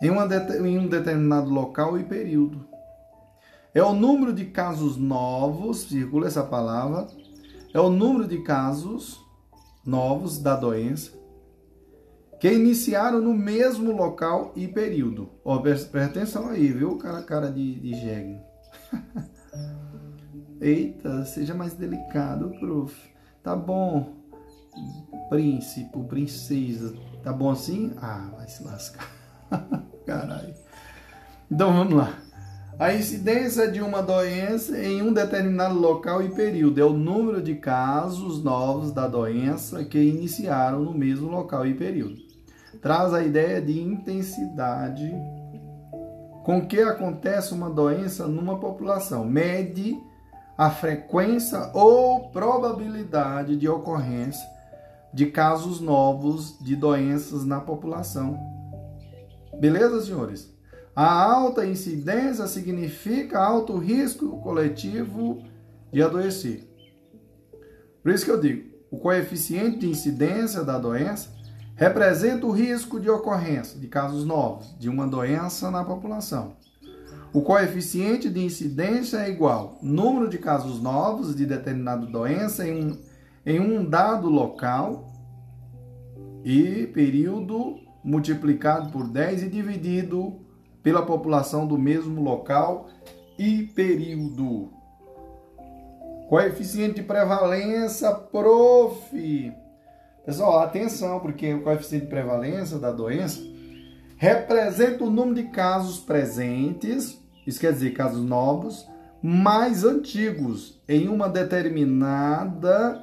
Em, 0.00 0.10
uma, 0.10 0.26
em 0.66 0.78
um 0.78 0.88
determinado 0.88 1.50
local 1.50 1.98
e 1.98 2.04
período 2.04 2.69
é 3.74 3.82
o 3.82 3.92
número 3.92 4.32
de 4.32 4.46
casos 4.46 4.96
novos, 4.96 5.82
circula 5.82 6.26
essa 6.26 6.42
palavra, 6.42 7.06
é 7.72 7.80
o 7.80 7.90
número 7.90 8.26
de 8.26 8.42
casos 8.42 9.20
novos 9.84 10.38
da 10.38 10.56
doença 10.56 11.20
que 12.40 12.50
iniciaram 12.50 13.20
no 13.20 13.34
mesmo 13.34 13.92
local 13.92 14.52
e 14.56 14.66
período. 14.66 15.30
Ó, 15.44 15.58
presta 15.58 16.04
atenção 16.04 16.48
aí, 16.48 16.72
viu, 16.72 16.96
cara, 16.96 17.22
cara 17.22 17.50
de, 17.50 17.78
de 17.78 17.94
jegue. 17.94 18.40
Eita, 20.58 21.24
seja 21.26 21.54
mais 21.54 21.74
delicado, 21.74 22.50
prof. 22.58 22.94
Tá 23.42 23.54
bom, 23.54 24.14
príncipe, 25.28 26.02
princesa. 26.04 26.94
Tá 27.22 27.30
bom 27.30 27.50
assim? 27.50 27.92
Ah, 28.00 28.30
vai 28.34 28.48
se 28.48 28.64
lascar. 28.64 29.06
Caralho. 30.06 30.54
Então 31.50 31.72
vamos 31.74 31.94
lá. 31.94 32.29
A 32.80 32.94
incidência 32.94 33.70
de 33.70 33.82
uma 33.82 34.02
doença 34.02 34.74
em 34.82 35.02
um 35.02 35.12
determinado 35.12 35.78
local 35.78 36.22
e 36.22 36.30
período 36.30 36.80
é 36.80 36.84
o 36.84 36.94
número 36.94 37.42
de 37.42 37.56
casos 37.56 38.42
novos 38.42 38.90
da 38.90 39.06
doença 39.06 39.84
que 39.84 39.98
iniciaram 39.98 40.80
no 40.80 40.94
mesmo 40.94 41.30
local 41.30 41.66
e 41.66 41.74
período. 41.74 42.16
Traz 42.80 43.12
a 43.12 43.22
ideia 43.22 43.60
de 43.60 43.78
intensidade 43.82 45.12
com 46.42 46.66
que 46.66 46.80
acontece 46.80 47.52
uma 47.52 47.68
doença 47.68 48.26
numa 48.26 48.58
população. 48.58 49.26
Mede 49.26 49.94
a 50.56 50.70
frequência 50.70 51.70
ou 51.74 52.30
probabilidade 52.30 53.58
de 53.58 53.68
ocorrência 53.68 54.48
de 55.12 55.26
casos 55.26 55.82
novos 55.82 56.58
de 56.64 56.76
doenças 56.76 57.44
na 57.44 57.60
população. 57.60 58.40
Beleza, 59.60 60.00
senhores? 60.00 60.59
A 60.94 61.22
alta 61.22 61.64
incidência 61.64 62.46
significa 62.46 63.38
alto 63.38 63.78
risco 63.78 64.40
coletivo 64.40 65.42
de 65.92 66.02
adoecer. 66.02 66.68
Por 68.02 68.12
isso 68.12 68.24
que 68.24 68.30
eu 68.30 68.40
digo, 68.40 68.70
o 68.90 68.98
coeficiente 68.98 69.78
de 69.78 69.88
incidência 69.88 70.64
da 70.64 70.78
doença 70.78 71.30
representa 71.76 72.44
o 72.44 72.50
risco 72.50 72.98
de 72.98 73.08
ocorrência 73.08 73.78
de 73.78 73.86
casos 73.86 74.24
novos 74.24 74.76
de 74.78 74.88
uma 74.88 75.06
doença 75.06 75.70
na 75.70 75.84
população. 75.84 76.56
O 77.32 77.42
coeficiente 77.42 78.28
de 78.28 78.44
incidência 78.44 79.18
é 79.18 79.30
igual 79.30 79.78
número 79.80 80.28
de 80.28 80.38
casos 80.38 80.82
novos 80.82 81.34
de 81.36 81.46
determinada 81.46 82.04
doença 82.04 82.66
em 82.66 82.84
um, 82.84 82.98
em 83.46 83.60
um 83.60 83.88
dado 83.88 84.28
local 84.28 85.08
e 86.44 86.88
período 86.88 87.78
multiplicado 88.02 88.90
por 88.90 89.06
10 89.06 89.44
e 89.44 89.48
dividido 89.48 90.39
pela 90.82 91.02
população 91.02 91.66
do 91.66 91.78
mesmo 91.78 92.22
local 92.22 92.88
e 93.38 93.64
período. 93.74 94.70
Coeficiente 96.28 96.96
de 96.96 97.02
prevalência, 97.02 98.12
prof. 98.12 99.52
Pessoal, 100.24 100.60
atenção, 100.60 101.18
porque 101.20 101.52
o 101.54 101.62
coeficiente 101.62 102.04
de 102.04 102.10
prevalência 102.10 102.78
da 102.78 102.92
doença 102.92 103.40
representa 104.16 105.02
o 105.02 105.10
número 105.10 105.36
de 105.36 105.44
casos 105.44 105.98
presentes, 105.98 107.18
isso 107.46 107.58
quer 107.58 107.72
dizer 107.72 107.92
casos 107.92 108.22
novos, 108.22 108.86
mais 109.22 109.82
antigos 109.82 110.80
em 110.88 111.08
uma 111.08 111.28
determinada 111.28 113.02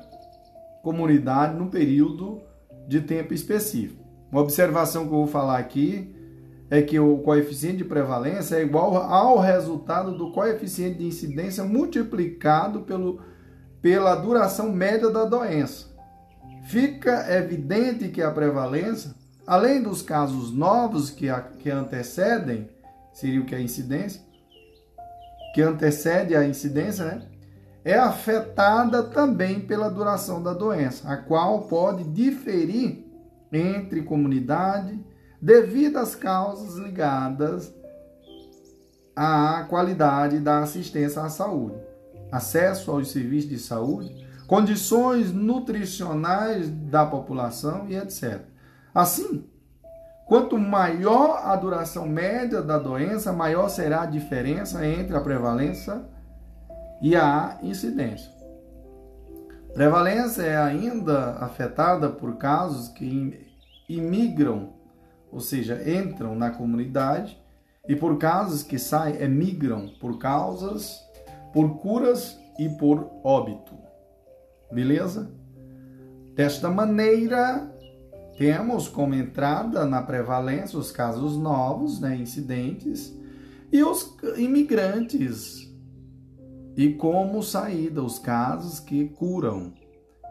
comunidade 0.83 1.57
no 1.57 1.69
período 1.69 2.41
de 2.87 3.01
tempo 3.01 3.33
específico. 3.33 4.05
Uma 4.31 4.41
observação 4.41 5.07
que 5.07 5.13
eu 5.13 5.17
vou 5.17 5.27
falar 5.27 5.57
aqui 5.57 6.15
é 6.69 6.81
que 6.81 6.99
o 6.99 7.19
coeficiente 7.19 7.77
de 7.77 7.85
prevalência 7.85 8.57
é 8.57 8.61
igual 8.61 8.97
ao 8.97 9.39
resultado 9.39 10.17
do 10.17 10.31
coeficiente 10.31 10.99
de 10.99 11.05
incidência 11.05 11.63
multiplicado 11.63 12.81
pelo, 12.81 13.21
pela 13.81 14.15
duração 14.15 14.71
média 14.71 15.09
da 15.09 15.23
doença. 15.23 15.87
Fica 16.65 17.25
evidente 17.33 18.09
que 18.09 18.21
a 18.21 18.31
prevalência, 18.31 19.15
além 19.45 19.81
dos 19.81 20.01
casos 20.01 20.51
novos 20.51 21.09
que, 21.09 21.29
a, 21.29 21.39
que 21.41 21.69
antecedem, 21.69 22.69
seria 23.13 23.39
o 23.39 23.45
que 23.45 23.55
é 23.55 23.57
a 23.57 23.61
incidência, 23.61 24.21
que 25.55 25.61
antecede 25.61 26.35
a 26.35 26.45
incidência, 26.45 27.05
né? 27.05 27.21
é 27.85 27.97
afetada 27.97 29.01
também 29.01 29.61
pela 29.61 29.89
duração 29.89 30.43
da 30.43 30.53
doença, 30.53 31.09
a 31.09 31.15
qual 31.15 31.61
pode 31.69 32.03
diferir 32.03 33.05
entre 33.49 34.01
comunidade 34.01 34.99
devido 35.41 35.97
às 35.97 36.15
causas 36.15 36.75
ligadas 36.75 37.73
à 39.15 39.65
qualidade 39.69 40.39
da 40.39 40.59
assistência 40.59 41.21
à 41.21 41.29
saúde, 41.29 41.77
acesso 42.31 42.91
aos 42.91 43.11
serviços 43.11 43.49
de 43.49 43.59
saúde, 43.59 44.27
condições 44.47 45.31
nutricionais 45.31 46.69
da 46.69 47.05
população 47.05 47.87
e 47.89 47.95
etc. 47.95 48.41
Assim, 48.93 49.45
quanto 50.25 50.57
maior 50.57 51.41
a 51.43 51.55
duração 51.55 52.07
média 52.07 52.61
da 52.61 52.77
doença, 52.77 53.33
maior 53.33 53.69
será 53.69 54.03
a 54.03 54.05
diferença 54.05 54.85
entre 54.85 55.15
a 55.15 55.21
prevalência 55.21 56.01
e 57.01 57.15
a 57.15 57.57
incidência. 57.61 58.31
Prevalência 59.73 60.41
é 60.41 60.57
ainda 60.57 61.35
afetada 61.35 62.09
por 62.09 62.37
casos 62.37 62.87
que 62.89 63.47
imigram 63.87 64.76
ou 65.31 65.39
seja, 65.39 65.81
entram 65.89 66.35
na 66.35 66.51
comunidade, 66.51 67.37
e 67.87 67.95
por 67.95 68.17
casos 68.17 68.63
que 68.63 68.77
saem, 68.77 69.21
emigram 69.21 69.89
por 69.99 70.17
causas, 70.17 71.01
por 71.53 71.77
curas 71.77 72.37
e 72.59 72.67
por 72.69 73.09
óbito. 73.23 73.75
Beleza? 74.71 75.31
Desta 76.35 76.69
maneira, 76.69 77.71
temos 78.37 78.87
como 78.87 79.15
entrada 79.15 79.85
na 79.85 80.01
prevalência 80.01 80.77
os 80.77 80.91
casos 80.91 81.37
novos, 81.37 81.99
né, 81.99 82.15
incidentes, 82.15 83.15
e 83.71 83.83
os 83.83 84.15
imigrantes. 84.37 85.67
E 86.75 86.93
como 86.93 87.41
saída, 87.41 88.03
os 88.03 88.19
casos 88.19 88.79
que 88.79 89.09
curam, 89.09 89.73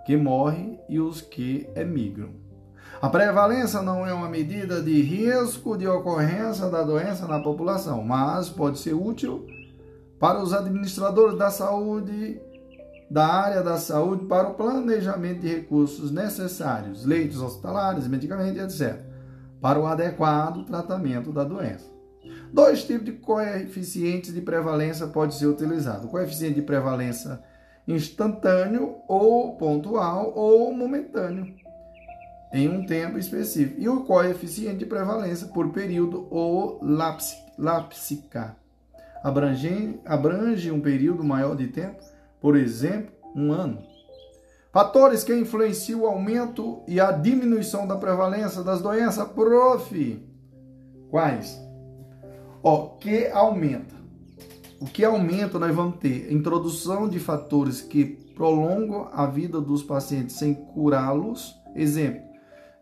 que 0.05 0.17
morrem 0.17 0.79
e 0.89 1.01
os 1.01 1.21
que 1.21 1.69
emigram. 1.75 2.46
A 3.01 3.11
prevalência 3.11 3.83
não 3.83 4.07
é 4.07 4.13
uma 4.13 4.29
medida 4.29 4.81
de 4.81 5.03
risco 5.03 5.77
de 5.77 5.87
ocorrência 5.87 6.67
da 6.71 6.83
doença 6.83 7.27
na 7.27 7.41
população, 7.41 8.03
mas 8.03 8.49
pode 8.49 8.79
ser 8.79 8.95
útil 8.95 9.47
para 10.19 10.43
os 10.43 10.55
administradores 10.55 11.37
da 11.37 11.51
saúde, 11.51 12.41
da 13.11 13.27
área 13.27 13.63
da 13.63 13.77
saúde, 13.77 14.25
para 14.25 14.49
o 14.49 14.55
planejamento 14.55 15.41
de 15.41 15.49
recursos 15.49 16.11
necessários, 16.11 17.05
leitos 17.05 17.43
hospitalares, 17.43 18.09
medicamentos, 18.09 18.81
etc., 18.81 18.99
para 19.61 19.79
o 19.79 19.87
adequado 19.87 20.65
tratamento 20.65 21.33
da 21.33 21.45
doença. 21.45 21.85
Dois 22.51 22.83
tipos 22.85 23.05
de 23.05 23.13
coeficientes 23.13 24.33
de 24.33 24.41
prevalência 24.41 25.07
podem 25.07 25.37
ser 25.37 25.47
utilizados: 25.47 26.07
o 26.07 26.09
coeficiente 26.09 26.55
de 26.55 26.63
prevalência 26.63 27.41
instantâneo 27.87 28.97
ou 29.07 29.55
pontual 29.59 30.33
ou 30.35 30.73
momentâneo 30.73 31.66
em 32.57 32.69
um 32.69 32.87
tempo 32.87 33.19
específico, 33.19 33.79
e 33.79 33.87
o 33.89 34.05
coeficiente 34.05 34.79
de 34.79 34.87
prevalência 34.87 35.47
por 35.49 35.69
período 35.71 36.27
ou 36.31 36.81
lápsica. 37.59 38.57
Abrange, 39.23 40.01
abrange 40.05 40.71
um 40.71 40.81
período 40.81 41.23
maior 41.23 41.55
de 41.55 41.69
tempo, 41.69 42.03
por 42.41 42.57
exemplo, 42.57 43.15
um 43.35 43.53
ano. 43.53 43.83
Fatores 44.73 45.23
que 45.23 45.35
influenciam 45.35 46.01
o 46.01 46.07
aumento 46.07 46.83
e 46.89 46.99
a 46.99 47.13
diminuição 47.13 47.87
da 47.87 47.97
prevalência 47.97 48.63
das 48.63 48.81
doenças, 48.81 49.29
prof. 49.29 50.27
Quais? 51.11 51.61
Ó, 52.63 52.97
que 52.97 53.27
aumenta. 53.29 53.95
O 54.81 54.87
que 54.87 55.05
aumenta, 55.05 55.59
nós 55.59 55.75
vamos 55.75 55.97
ter 55.99 56.33
introdução 56.33 57.09
de 57.09 57.19
fatores 57.19 57.81
que 57.81 58.05
prolongam 58.35 59.09
a 59.13 59.27
vida 59.27 59.61
dos 59.61 59.83
pacientes 59.83 60.37
sem 60.37 60.55
curá-los. 60.55 61.55
Exemplo, 61.75 62.26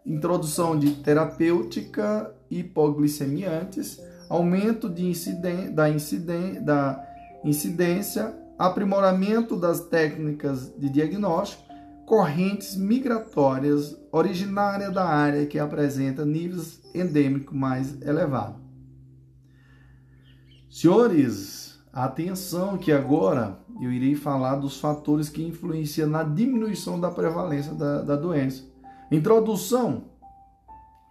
introdução 0.04 0.78
de 0.78 0.90
terapêutica 0.96 2.34
hipoglicemiantes, 2.50 4.00
aumento 4.28 4.88
de 4.88 5.06
inciden 5.06 5.72
da, 5.72 5.88
inciden 5.88 6.62
da 6.62 7.02
incidência, 7.42 8.34
aprimoramento 8.58 9.56
das 9.56 9.80
técnicas 9.80 10.72
de 10.78 10.88
diagnóstico, 10.88 11.62
correntes 12.06 12.76
migratórias 12.76 13.96
originárias 14.12 14.92
da 14.92 15.06
área 15.06 15.46
que 15.46 15.58
apresenta 15.58 16.24
níveis 16.24 16.82
endêmicos 16.94 17.56
mais 17.56 18.00
elevados. 18.02 18.62
Senhores, 20.68 21.78
atenção 21.92 22.76
que 22.76 22.92
agora 22.92 23.58
eu 23.80 23.90
irei 23.90 24.14
falar 24.14 24.56
dos 24.56 24.78
fatores 24.78 25.28
que 25.28 25.42
influenciam 25.42 26.08
na 26.08 26.22
diminuição 26.22 27.00
da 27.00 27.10
prevalência 27.10 27.72
da, 27.72 28.02
da 28.02 28.16
doença 28.16 28.73
Introdução 29.10 30.04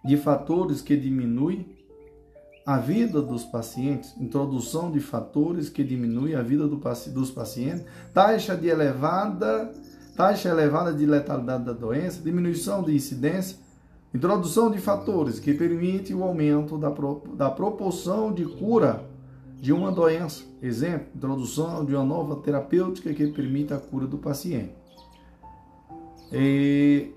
de 0.04 0.16
fatores 0.16 0.82
que 0.82 0.96
diminuem 0.96 1.74
a 2.66 2.78
vida 2.78 3.20
dos 3.20 3.44
pacientes, 3.44 4.14
introdução 4.18 4.90
de 4.90 5.00
fatores 5.00 5.68
que 5.68 5.84
diminuem 5.84 6.34
a 6.34 6.42
vida 6.42 6.66
do, 6.66 6.76
dos 7.12 7.30
pacientes, 7.30 7.84
taxa 8.12 8.56
de 8.56 8.68
elevada, 8.68 9.70
taxa 10.16 10.48
elevada 10.48 10.92
de 10.92 11.04
letalidade 11.04 11.64
da 11.64 11.72
doença, 11.72 12.22
diminuição 12.22 12.82
de 12.82 12.94
incidência, 12.94 13.58
introdução 14.14 14.70
de 14.70 14.78
fatores 14.78 15.38
que 15.38 15.52
permitem 15.52 16.16
o 16.16 16.24
aumento 16.24 16.78
da, 16.78 16.94
da 17.34 17.50
proporção 17.50 18.32
de 18.32 18.46
cura 18.46 19.04
de 19.60 19.72
uma 19.72 19.92
doença. 19.92 20.44
Exemplo, 20.62 21.08
introdução 21.14 21.84
de 21.84 21.94
uma 21.94 22.04
nova 22.04 22.36
terapêutica 22.36 23.12
que 23.12 23.26
permita 23.26 23.76
a 23.76 23.78
cura 23.78 24.06
do 24.06 24.16
paciente. 24.16 24.72
E 26.32 27.12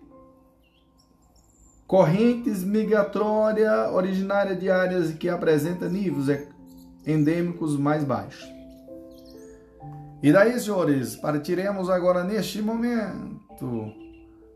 correntes 1.88 2.66
migratórias 2.66 3.90
originárias 3.94 4.60
de 4.60 4.70
áreas 4.70 5.14
que 5.14 5.30
apresentam 5.30 5.90
níveis 5.90 6.48
endêmicos 7.06 7.78
mais 7.80 8.04
baixos. 8.04 8.46
E 10.22 10.32
daí, 10.34 10.60
senhores, 10.60 11.16
partiremos 11.16 11.90
agora 11.90 12.24
neste 12.24 12.62
momento 12.62 13.94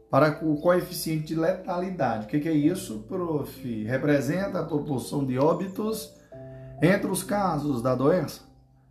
para 0.09 0.39
o 0.43 0.59
coeficiente 0.59 1.27
de 1.27 1.35
letalidade. 1.35 2.25
O 2.25 2.27
que, 2.27 2.49
é 2.49 2.51
isso, 2.51 3.05
prof? 3.07 3.83
Representa 3.85 4.59
a 4.59 4.65
proporção 4.65 5.25
de 5.25 5.37
óbitos 5.37 6.13
entre 6.81 7.09
os 7.09 7.23
casos 7.23 7.81
da 7.81 7.95
doença, 7.95 8.41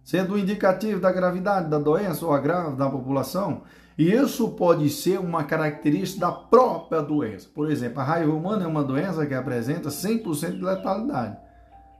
sendo 0.02 0.38
indicativo 0.38 0.98
da 1.00 1.12
gravidade 1.12 1.68
da 1.68 1.78
doença 1.78 2.24
ou 2.24 2.32
agravo 2.32 2.76
da 2.76 2.88
população 2.88 3.62
e 4.00 4.14
isso 4.14 4.48
pode 4.52 4.88
ser 4.88 5.20
uma 5.20 5.44
característica 5.44 6.22
da 6.24 6.32
própria 6.32 7.02
doença. 7.02 7.46
Por 7.54 7.70
exemplo, 7.70 8.00
a 8.00 8.02
raiva 8.02 8.32
humana 8.32 8.64
é 8.64 8.66
uma 8.66 8.82
doença 8.82 9.26
que 9.26 9.34
apresenta 9.34 9.90
100% 9.90 10.52
de 10.52 10.64
letalidade, 10.64 11.36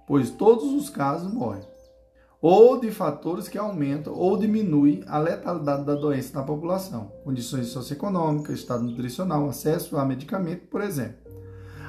pois 0.07 0.31
todos 0.31 0.73
os 0.73 0.89
casos 0.89 1.31
morrem. 1.31 1.63
Ou 2.41 2.81
de 2.81 2.91
fatores 2.91 3.49
que 3.49 3.59
aumentam 3.59 4.15
ou 4.15 4.39
diminuem 4.39 5.05
a 5.07 5.19
letalidade 5.19 5.85
da 5.85 5.95
doença 5.95 6.39
na 6.39 6.43
população, 6.43 7.13
condições 7.23 7.67
socioeconômicas, 7.67 8.61
estado 8.61 8.83
nutricional, 8.83 9.47
acesso 9.47 9.99
a 9.99 10.05
medicamento, 10.07 10.69
por 10.69 10.81
exemplo. 10.81 11.21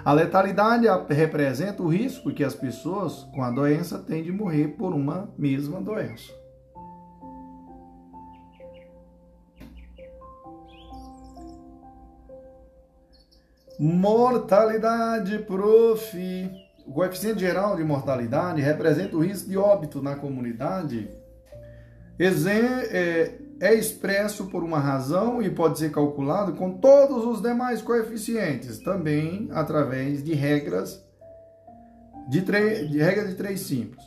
A 0.03 0.11
letalidade 0.11 0.87
representa 1.07 1.81
o 1.81 1.87
risco 1.87 2.33
que 2.33 2.43
as 2.43 2.53
pessoas 2.53 3.25
com 3.33 3.41
a 3.41 3.49
doença 3.49 3.97
têm 3.97 4.21
de 4.21 4.31
morrer 4.33 4.75
por 4.77 4.93
uma 4.93 5.29
mesma 5.37 5.79
doença. 5.79 6.40
Mortalidade, 13.83 15.39
prof. 15.39 16.15
O 16.85 16.93
coeficiente 16.93 17.39
geral 17.39 17.75
de 17.75 17.83
mortalidade 17.83 18.61
representa 18.61 19.17
o 19.17 19.23
risco 19.23 19.49
de 19.49 19.57
óbito 19.57 20.03
na 20.03 20.15
comunidade. 20.15 21.09
É, 22.19 23.31
é 23.59 23.73
expresso 23.73 24.45
por 24.45 24.63
uma 24.63 24.77
razão 24.77 25.41
e 25.41 25.49
pode 25.49 25.79
ser 25.79 25.91
calculado 25.91 26.53
com 26.53 26.77
todos 26.77 27.25
os 27.25 27.41
demais 27.41 27.81
coeficientes, 27.81 28.77
também 28.77 29.49
através 29.51 30.23
de 30.23 30.35
regras 30.35 31.03
de, 32.29 32.39
de 32.39 32.99
regra 32.99 33.27
de 33.27 33.33
três 33.33 33.61
simples. 33.61 34.05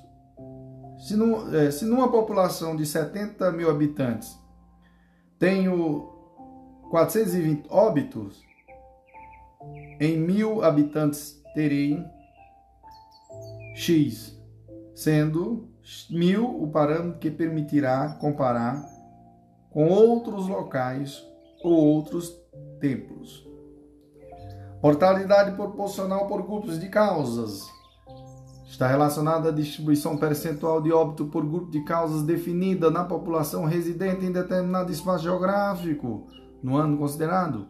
Se, 0.98 1.16
é, 1.56 1.72
se 1.72 1.84
numa 1.84 2.12
população 2.12 2.76
de 2.76 2.86
70 2.86 3.50
mil 3.50 3.68
habitantes 3.68 4.38
tenho 5.36 6.12
420 6.90 7.66
óbitos, 7.68 8.43
em 10.00 10.18
mil 10.18 10.62
habitantes 10.62 11.40
terei 11.54 12.02
X, 13.74 14.38
sendo 14.94 15.68
mil 16.10 16.62
o 16.62 16.70
parâmetro 16.70 17.18
que 17.18 17.30
permitirá 17.30 18.16
comparar 18.20 18.84
com 19.70 19.88
outros 19.88 20.46
locais 20.46 21.22
ou 21.62 21.72
outros 21.72 22.32
templos. 22.80 23.46
Mortalidade 24.82 25.56
proporcional 25.56 26.26
por 26.26 26.42
grupos 26.42 26.78
de 26.78 26.88
causas. 26.88 27.62
Está 28.66 28.86
relacionada 28.88 29.48
à 29.48 29.52
distribuição 29.52 30.16
percentual 30.16 30.82
de 30.82 30.92
óbito 30.92 31.26
por 31.26 31.46
grupo 31.46 31.70
de 31.70 31.82
causas 31.84 32.22
definida 32.22 32.90
na 32.90 33.04
população 33.04 33.64
residente 33.64 34.26
em 34.26 34.32
determinado 34.32 34.92
espaço 34.92 35.24
geográfico 35.24 36.26
no 36.62 36.76
ano 36.76 36.98
considerado. 36.98 37.66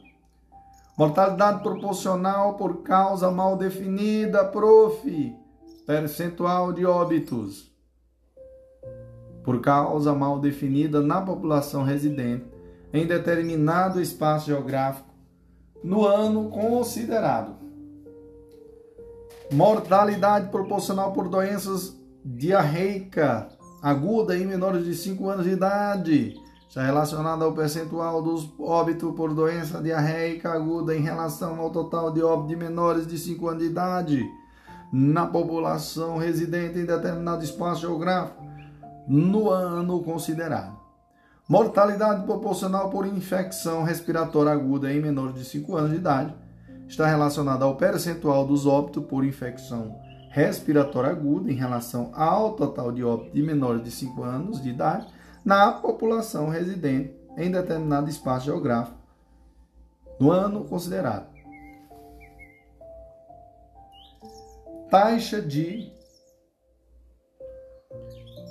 Mortalidade 0.97 1.61
proporcional 1.61 2.55
por 2.55 2.82
causa 2.82 3.28
mal 3.28 3.57
definida, 3.57 4.45
prof. 4.45 5.36
Percentual 5.84 6.72
de 6.72 6.86
óbitos. 6.86 7.72
Por 9.42 9.61
causa 9.61 10.14
mal 10.14 10.38
definida 10.38 11.03
na 11.03 11.20
população 11.20 11.82
residente 11.82 12.47
em 12.92 13.07
determinado 13.07 14.01
espaço 14.01 14.47
geográfico 14.47 15.12
no 15.82 16.07
ano 16.07 16.49
considerado. 16.49 17.57
Mortalidade 19.53 20.49
proporcional 20.49 21.12
por 21.12 21.28
doenças 21.28 22.01
diarreica 22.24 23.49
aguda 23.82 24.38
em 24.38 24.47
menores 24.47 24.84
de 24.84 24.95
5 24.95 25.28
anos 25.28 25.45
de 25.45 25.53
idade 25.53 26.40
está 26.75 26.83
relacionada 26.83 27.45
ao 27.45 27.53
percentual 27.53 28.20
dos 28.20 28.53
óbitos 28.59 29.14
por 29.14 29.33
doença 29.33 29.81
diarreica 29.81 30.51
aguda 30.51 30.93
em 30.93 31.01
relação 31.01 31.61
ao 31.61 31.70
total 31.70 32.11
de 32.11 32.20
óbitos 32.20 32.49
de 32.49 32.57
menores 32.57 33.07
de 33.07 33.16
5 33.16 33.49
anos 33.49 33.62
de 33.62 33.68
idade 33.68 34.29
na 34.93 35.25
população 35.25 36.16
residente 36.16 36.81
em 36.81 36.85
determinado 36.85 37.45
espaço 37.45 37.83
geográfico 37.83 38.43
no 39.07 39.51
ano 39.51 40.03
considerado. 40.03 40.77
Mortalidade 41.49 42.25
proporcional 42.25 42.91
por 42.91 43.07
infecção 43.07 43.85
respiratória 43.85 44.51
aguda 44.51 44.93
em 44.93 45.01
menores 45.01 45.37
de 45.37 45.45
5 45.45 45.77
anos 45.77 45.91
de 45.93 45.97
idade 45.99 46.35
está 46.89 47.07
relacionada 47.07 47.64
ao 47.64 47.77
percentual 47.77 48.45
dos 48.45 48.66
óbitos 48.66 49.05
por 49.05 49.25
infecção 49.25 49.95
respiratória 50.29 51.11
aguda 51.11 51.53
em 51.53 51.55
relação 51.55 52.11
ao 52.12 52.55
total 52.55 52.91
de 52.91 53.05
óbitos 53.05 53.33
de 53.33 53.43
menores 53.45 53.85
de 53.85 53.93
5 53.93 54.25
anos 54.25 54.61
de 54.61 54.70
idade 54.70 55.13
na 55.45 55.72
população 55.72 56.49
residente 56.49 57.14
em 57.36 57.51
determinado 57.51 58.09
espaço 58.09 58.47
geográfico 58.47 58.97
no 60.18 60.30
ano 60.30 60.64
considerado. 60.64 61.26
Taxa 64.90 65.42
de 65.42 65.92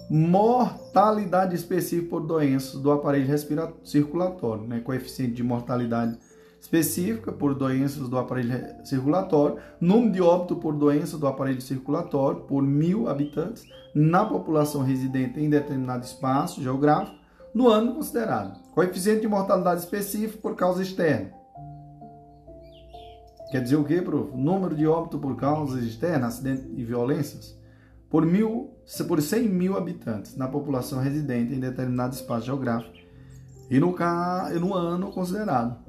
mortalidade 0.10 1.56
específica 1.56 2.10
por 2.10 2.20
doenças 2.22 2.80
do 2.80 2.92
aparelho 2.92 3.26
respiratório 3.26 3.86
circulatório, 3.86 4.68
né? 4.68 4.80
coeficiente 4.82 5.34
de 5.34 5.44
mortalidade 5.44 6.18
por 7.38 7.54
doenças 7.54 8.08
do 8.08 8.18
aparelho 8.18 8.86
circulatório, 8.86 9.58
número 9.80 10.12
de 10.12 10.22
óbito 10.22 10.56
por 10.56 10.74
doença 10.74 11.18
do 11.18 11.28
aparelho 11.28 11.62
circulatório 11.62 12.42
por 12.42 12.64
mil 12.64 13.10
habitantes 13.10 13.66
na 13.94 14.26
população 14.26 14.82
residente 14.82 15.40
em 15.40 15.50
determinado 15.50 16.06
espaço 16.06 16.62
geográfico 16.62 17.18
no 17.54 17.68
ano 17.68 17.96
considerado. 17.96 18.60
Coeficiente 18.72 19.22
de 19.22 19.28
mortalidade 19.28 19.82
específico 19.82 20.42
por 20.42 20.56
causa 20.56 20.82
externa. 20.82 21.32
Quer 23.52 23.62
dizer 23.62 23.76
o 23.76 23.84
quê, 23.84 24.02
prof? 24.02 24.36
Número 24.36 24.76
de 24.76 24.88
óbito 24.88 25.20
por 25.20 25.36
causas 25.36 25.84
externas, 25.84 26.36
acidentes 26.36 26.66
e 26.76 26.84
violências, 26.84 27.56
por, 28.10 28.26
mil, 28.26 28.72
por 29.08 29.22
100 29.22 29.48
mil 29.48 29.78
habitantes 29.78 30.36
na 30.36 30.48
população 30.48 31.00
residente 31.00 31.54
em 31.54 31.60
determinado 31.60 32.16
espaço 32.16 32.48
geográfico 32.48 32.98
e 33.70 33.80
no, 33.80 33.96
no 34.60 34.74
ano 34.74 35.12
considerado. 35.12 35.83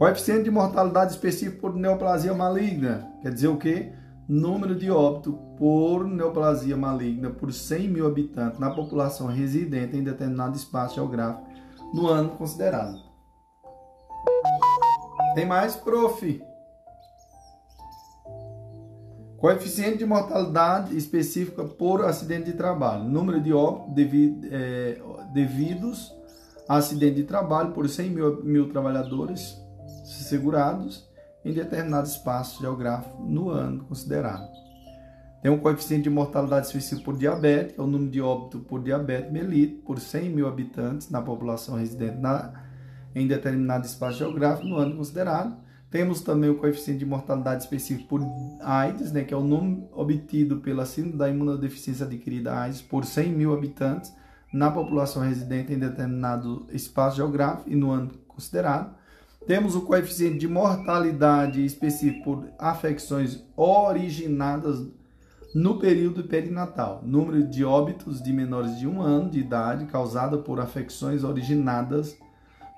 Coeficiente 0.00 0.44
de 0.44 0.50
mortalidade 0.50 1.12
específico 1.12 1.60
por 1.60 1.76
neoplasia 1.76 2.32
maligna. 2.32 3.12
Quer 3.20 3.34
dizer 3.34 3.48
o 3.48 3.58
quê? 3.58 3.92
Número 4.26 4.74
de 4.74 4.90
óbito 4.90 5.34
por 5.58 6.06
neoplasia 6.06 6.74
maligna 6.74 7.28
por 7.28 7.52
100 7.52 7.88
mil 7.90 8.06
habitantes 8.06 8.58
na 8.58 8.70
população 8.70 9.26
residente 9.26 9.98
em 9.98 10.02
determinado 10.02 10.56
espaço 10.56 10.94
geográfico 10.94 11.46
no 11.92 12.08
ano 12.08 12.30
considerado. 12.30 12.98
Tem 15.34 15.44
mais, 15.44 15.76
prof. 15.76 16.42
Coeficiente 19.36 19.98
de 19.98 20.06
mortalidade 20.06 20.96
específica 20.96 21.62
por 21.62 22.06
acidente 22.06 22.46
de 22.46 22.56
trabalho. 22.56 23.04
Número 23.04 23.38
de 23.38 23.52
óbitos 23.52 23.94
devido, 23.94 24.48
é, 24.50 24.98
devidos 25.34 26.10
a 26.66 26.76
acidente 26.76 27.16
de 27.16 27.24
trabalho 27.24 27.72
por 27.72 27.86
100 27.86 28.08
mil, 28.08 28.42
mil 28.42 28.68
trabalhadores 28.70 29.60
segurados 30.12 31.08
em 31.44 31.52
determinado 31.52 32.06
espaço 32.06 32.60
geográfico 32.60 33.22
no 33.22 33.50
ano 33.50 33.84
considerado. 33.84 34.48
Tem 35.42 35.50
um 35.50 35.58
coeficiente 35.58 36.02
de 36.04 36.10
mortalidade 36.10 36.66
específico 36.66 37.04
por 37.04 37.16
diabetes, 37.16 37.78
é 37.78 37.80
o 37.80 37.86
número 37.86 38.10
de 38.10 38.20
óbito 38.20 38.58
por 38.60 38.82
diabetes 38.82 39.32
mellitus 39.32 39.82
por 39.84 39.98
100 39.98 40.28
mil 40.28 40.46
habitantes 40.46 41.08
na 41.08 41.22
população 41.22 41.76
residente 41.76 42.18
na, 42.18 42.52
em 43.14 43.26
determinado 43.26 43.86
espaço 43.86 44.18
geográfico 44.18 44.68
no 44.68 44.76
ano 44.76 44.96
considerado. 44.96 45.56
Temos 45.90 46.20
também 46.20 46.50
o 46.50 46.56
coeficiente 46.56 47.00
de 47.00 47.06
mortalidade 47.06 47.64
específico 47.64 48.08
por 48.08 48.20
AIDS, 48.60 49.10
né, 49.12 49.24
que 49.24 49.32
é 49.32 49.36
o 49.36 49.42
número 49.42 49.88
obtido 49.92 50.58
pela 50.58 50.84
síndrome 50.84 51.16
da 51.16 51.28
imunodeficiência 51.28 52.06
adquirida 52.06 52.54
AIDS 52.54 52.82
por 52.82 53.04
100 53.04 53.32
mil 53.32 53.52
habitantes 53.54 54.12
na 54.52 54.70
população 54.70 55.22
residente 55.22 55.72
em 55.72 55.78
determinado 55.78 56.66
espaço 56.70 57.16
geográfico 57.16 57.70
e 57.70 57.74
no 57.74 57.90
ano 57.90 58.10
considerado. 58.28 58.94
Temos 59.46 59.74
o 59.74 59.82
coeficiente 59.82 60.38
de 60.38 60.46
mortalidade 60.46 61.64
específico 61.64 62.24
por 62.24 62.52
afecções 62.58 63.42
originadas 63.56 64.86
no 65.54 65.78
período 65.78 66.24
perinatal, 66.24 67.02
número 67.02 67.42
de 67.48 67.64
óbitos 67.64 68.22
de 68.22 68.32
menores 68.32 68.78
de 68.78 68.86
um 68.86 69.02
ano 69.02 69.30
de 69.30 69.40
idade 69.40 69.86
causada 69.86 70.38
por 70.38 70.60
afecções 70.60 71.24
originadas 71.24 72.16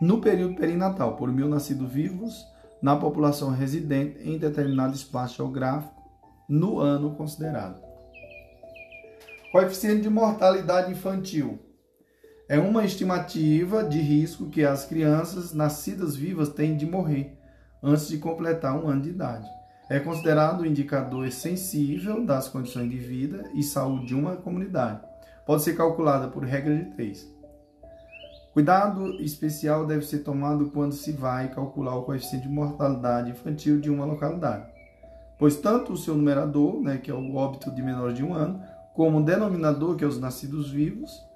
no 0.00 0.20
período 0.20 0.54
perinatal 0.54 1.16
por 1.16 1.30
mil 1.30 1.48
nascidos 1.48 1.90
vivos 1.90 2.46
na 2.80 2.96
população 2.96 3.50
residente 3.50 4.18
em 4.26 4.38
determinado 4.38 4.94
espaço 4.94 5.36
geográfico 5.36 6.00
no 6.48 6.78
ano 6.78 7.14
considerado. 7.14 7.82
Coeficiente 9.50 10.02
de 10.02 10.10
mortalidade 10.10 10.92
infantil 10.92 11.58
é 12.52 12.58
uma 12.58 12.84
estimativa 12.84 13.82
de 13.82 13.98
risco 13.98 14.50
que 14.50 14.62
as 14.62 14.84
crianças 14.84 15.54
nascidas 15.54 16.14
vivas 16.14 16.50
têm 16.50 16.76
de 16.76 16.84
morrer 16.84 17.34
antes 17.82 18.08
de 18.08 18.18
completar 18.18 18.76
um 18.76 18.86
ano 18.88 19.00
de 19.00 19.08
idade. 19.08 19.48
É 19.88 19.98
considerado 19.98 20.60
um 20.60 20.66
indicador 20.66 21.32
sensível 21.32 22.26
das 22.26 22.50
condições 22.50 22.90
de 22.90 22.98
vida 22.98 23.42
e 23.54 23.62
saúde 23.62 24.08
de 24.08 24.14
uma 24.14 24.36
comunidade. 24.36 25.00
Pode 25.46 25.62
ser 25.62 25.74
calculada 25.74 26.28
por 26.28 26.44
regra 26.44 26.76
de 26.76 26.90
três. 26.90 27.26
Cuidado 28.52 29.18
especial 29.22 29.86
deve 29.86 30.04
ser 30.04 30.18
tomado 30.18 30.68
quando 30.72 30.92
se 30.92 31.10
vai 31.10 31.48
calcular 31.54 31.96
o 31.96 32.02
coeficiente 32.02 32.46
de 32.46 32.52
mortalidade 32.52 33.30
infantil 33.30 33.80
de 33.80 33.88
uma 33.88 34.04
localidade, 34.04 34.66
pois 35.38 35.56
tanto 35.56 35.94
o 35.94 35.96
seu 35.96 36.14
numerador, 36.14 36.82
né, 36.82 36.98
que 36.98 37.10
é 37.10 37.14
o 37.14 37.34
óbito 37.34 37.74
de 37.74 37.82
menor 37.82 38.12
de 38.12 38.22
um 38.22 38.34
ano, 38.34 38.62
como 38.92 39.20
o 39.20 39.24
denominador, 39.24 39.96
que 39.96 40.04
é 40.04 40.06
os 40.06 40.20
nascidos 40.20 40.70
vivos, 40.70 41.31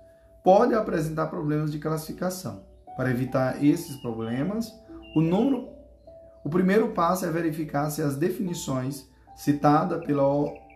pode 0.47 0.77
apresentar 0.77 1.27
problemas 1.27 1.73
de 1.73 1.81
classificação. 1.81 2.63
Para 2.97 3.11
evitar 3.11 3.65
esses 3.65 3.97
problemas, 3.97 4.73
o 5.17 5.21
número 5.21 5.75
o 6.45 6.49
primeiro 6.49 6.91
passo 6.91 7.27
é 7.27 7.31
verificar 7.33 7.91
se 7.91 8.01
as 8.01 8.15
definições 8.15 9.11
citadas 9.35 10.07
pela 10.07 10.23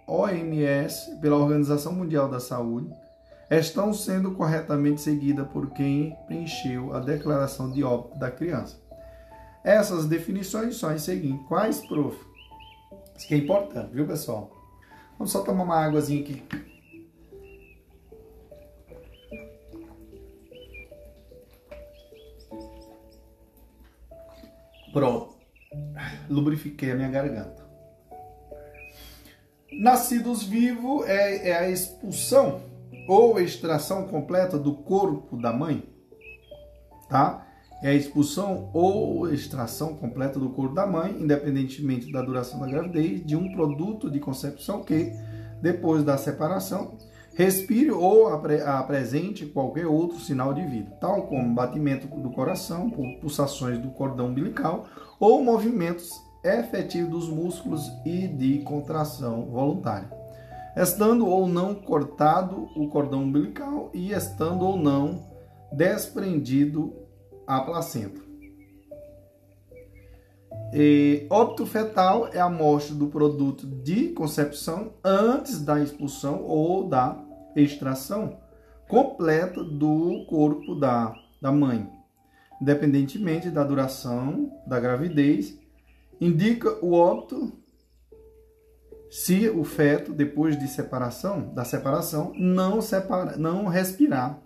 OMS, 0.08 1.20
pela 1.20 1.36
Organização 1.36 1.92
Mundial 1.92 2.28
da 2.28 2.40
Saúde, 2.40 2.92
estão 3.48 3.94
sendo 3.94 4.32
corretamente 4.32 5.00
seguidas 5.00 5.46
por 5.46 5.70
quem 5.70 6.16
preencheu 6.26 6.92
a 6.92 6.98
declaração 6.98 7.70
de 7.70 7.84
óbito 7.84 8.18
da 8.18 8.28
criança. 8.28 8.76
Essas 9.62 10.06
definições 10.06 10.76
são 10.76 10.90
as 10.90 11.02
seguintes. 11.02 11.46
Quais, 11.46 11.78
prof? 11.86 12.18
Isso 13.16 13.28
que 13.28 13.34
é 13.34 13.38
importante, 13.38 13.94
viu, 13.94 14.04
pessoal? 14.04 14.50
Vamos 15.16 15.30
só 15.30 15.42
tomar 15.42 15.62
uma 15.62 15.76
águazinha 15.76 16.22
aqui. 16.22 16.42
Pronto. 24.92 25.34
Lubrifiquei 26.28 26.92
a 26.92 26.94
minha 26.94 27.08
garganta. 27.08 27.68
Nascidos 29.72 30.42
vivos 30.42 31.06
é, 31.08 31.50
é 31.50 31.56
a 31.56 31.70
expulsão 31.70 32.60
ou 33.06 33.40
extração 33.40 34.06
completa 34.08 34.58
do 34.58 34.74
corpo 34.74 35.36
da 35.36 35.52
mãe, 35.52 35.84
tá? 37.08 37.46
É 37.82 37.90
a 37.90 37.94
expulsão 37.94 38.68
ou 38.74 39.32
extração 39.32 39.96
completa 39.96 40.38
do 40.38 40.50
corpo 40.50 40.74
da 40.74 40.86
mãe, 40.86 41.16
independentemente 41.20 42.12
da 42.12 42.20
duração 42.20 42.60
da 42.60 42.66
gravidez, 42.66 43.24
de 43.24 43.36
um 43.36 43.52
produto 43.52 44.10
de 44.10 44.20
concepção 44.20 44.82
que, 44.82 45.12
depois 45.62 46.04
da 46.04 46.18
separação, 46.18 46.98
respire 47.34 47.90
ou 47.90 48.28
apresente 48.28 49.46
qualquer 49.46 49.86
outro 49.86 50.18
sinal 50.18 50.52
de 50.52 50.64
vida, 50.66 50.90
tal 51.00 51.26
como 51.26 51.54
batimento 51.54 52.06
do 52.06 52.30
coração, 52.30 52.90
pulsações 53.20 53.78
do 53.78 53.90
cordão 53.90 54.28
umbilical 54.28 54.86
ou 55.18 55.42
movimentos 55.42 56.10
efetivos 56.44 57.10
dos 57.10 57.28
músculos 57.28 57.82
e 58.04 58.26
de 58.26 58.58
contração 58.60 59.46
voluntária 59.46 60.20
estando 60.76 61.26
ou 61.26 61.48
não 61.48 61.74
cortado 61.74 62.68
o 62.76 62.88
cordão 62.88 63.24
umbilical 63.24 63.90
e 63.92 64.12
estando 64.12 64.64
ou 64.64 64.76
não 64.76 65.26
desprendido 65.72 66.94
a 67.46 67.60
placenta. 67.60 68.29
E, 70.72 71.26
óbito 71.28 71.66
fetal 71.66 72.28
é 72.32 72.40
a 72.40 72.48
morte 72.48 72.94
do 72.94 73.08
produto 73.08 73.66
de 73.66 74.08
concepção 74.10 74.92
antes 75.04 75.60
da 75.60 75.80
expulsão 75.80 76.42
ou 76.44 76.88
da 76.88 77.18
extração 77.56 78.38
completa 78.88 79.62
do 79.62 80.24
corpo 80.28 80.74
da, 80.74 81.14
da 81.40 81.50
mãe, 81.50 81.88
independentemente 82.60 83.50
da 83.50 83.64
duração 83.64 84.52
da 84.66 84.78
gravidez, 84.78 85.58
indica 86.20 86.84
o 86.84 86.92
óbito 86.92 87.52
se 89.10 89.48
o 89.48 89.64
feto, 89.64 90.12
depois 90.12 90.56
de 90.56 90.68
separação, 90.68 91.52
da 91.52 91.64
separação, 91.64 92.32
não, 92.36 92.80
separa, 92.80 93.36
não 93.36 93.66
respirar, 93.66 94.38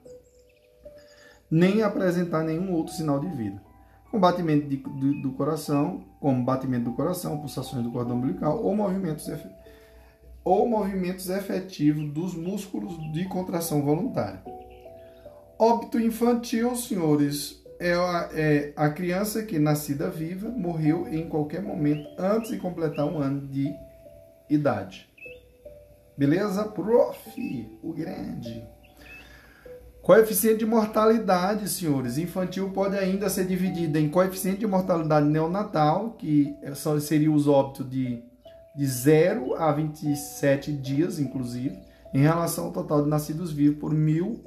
nem 1.50 1.82
apresentar 1.82 2.42
nenhum 2.42 2.72
outro 2.72 2.94
sinal 2.94 3.20
de 3.20 3.28
vida. 3.28 3.62
Com 4.10 4.18
batimento 4.18 4.66
de, 4.66 4.76
do, 5.20 5.32
coração, 5.32 6.04
como 6.24 6.42
batimento 6.42 6.86
do 6.86 6.94
coração, 6.94 7.38
pulsações 7.38 7.84
do 7.84 7.92
cordão 7.92 8.16
umbilical 8.16 8.64
ou 8.64 8.74
movimentos, 8.74 9.30
ou 10.42 10.66
movimentos 10.66 11.28
efetivos 11.28 12.10
dos 12.14 12.34
músculos 12.34 12.96
de 13.12 13.28
contração 13.28 13.82
voluntária. 13.82 14.42
Óbito 15.58 16.00
infantil, 16.00 16.74
senhores, 16.76 17.62
é 17.78 17.92
a, 17.92 18.30
é 18.32 18.72
a 18.74 18.88
criança 18.88 19.42
que, 19.42 19.58
nascida 19.58 20.08
viva, 20.08 20.48
morreu 20.48 21.06
em 21.08 21.28
qualquer 21.28 21.60
momento 21.60 22.08
antes 22.18 22.52
de 22.52 22.56
completar 22.56 23.04
um 23.04 23.18
ano 23.18 23.46
de 23.46 23.70
idade. 24.48 25.06
Beleza? 26.16 26.64
Prof, 26.64 27.78
o 27.82 27.92
grande. 27.92 28.66
Coeficiente 30.05 30.59
de 30.59 30.66
mortalidade, 30.66 31.66
senhores, 31.66 32.18
infantil 32.18 32.70
pode 32.72 32.94
ainda 32.94 33.30
ser 33.30 33.46
dividido 33.46 33.98
em 33.98 34.11
coeficiente 34.11 34.59
de 34.59 34.66
mortalidade 34.66 35.26
neonatal, 35.26 36.11
que 36.18 36.55
seria 37.00 37.32
os 37.32 37.48
óbitos 37.48 37.88
de, 37.88 38.22
de 38.76 38.86
0 38.86 39.55
a 39.55 39.72
27 39.72 40.72
dias, 40.72 41.18
inclusive, 41.18 41.78
em 42.12 42.20
relação 42.20 42.66
ao 42.66 42.72
total 42.72 43.02
de 43.02 43.09
nascidos 43.09 43.50
vivos 43.50 43.78
por 43.78 43.94
mil 43.94 44.44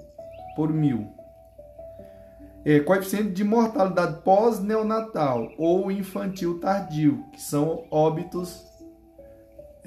por 0.56 0.72
mil. 0.72 1.08
É, 2.64 2.80
coeficiente 2.80 3.32
de 3.32 3.44
mortalidade 3.44 4.22
pós-neonatal 4.22 5.52
ou 5.58 5.92
infantil 5.92 6.60
tardio, 6.60 7.24
que 7.32 7.42
são 7.42 7.86
óbitos 7.90 8.67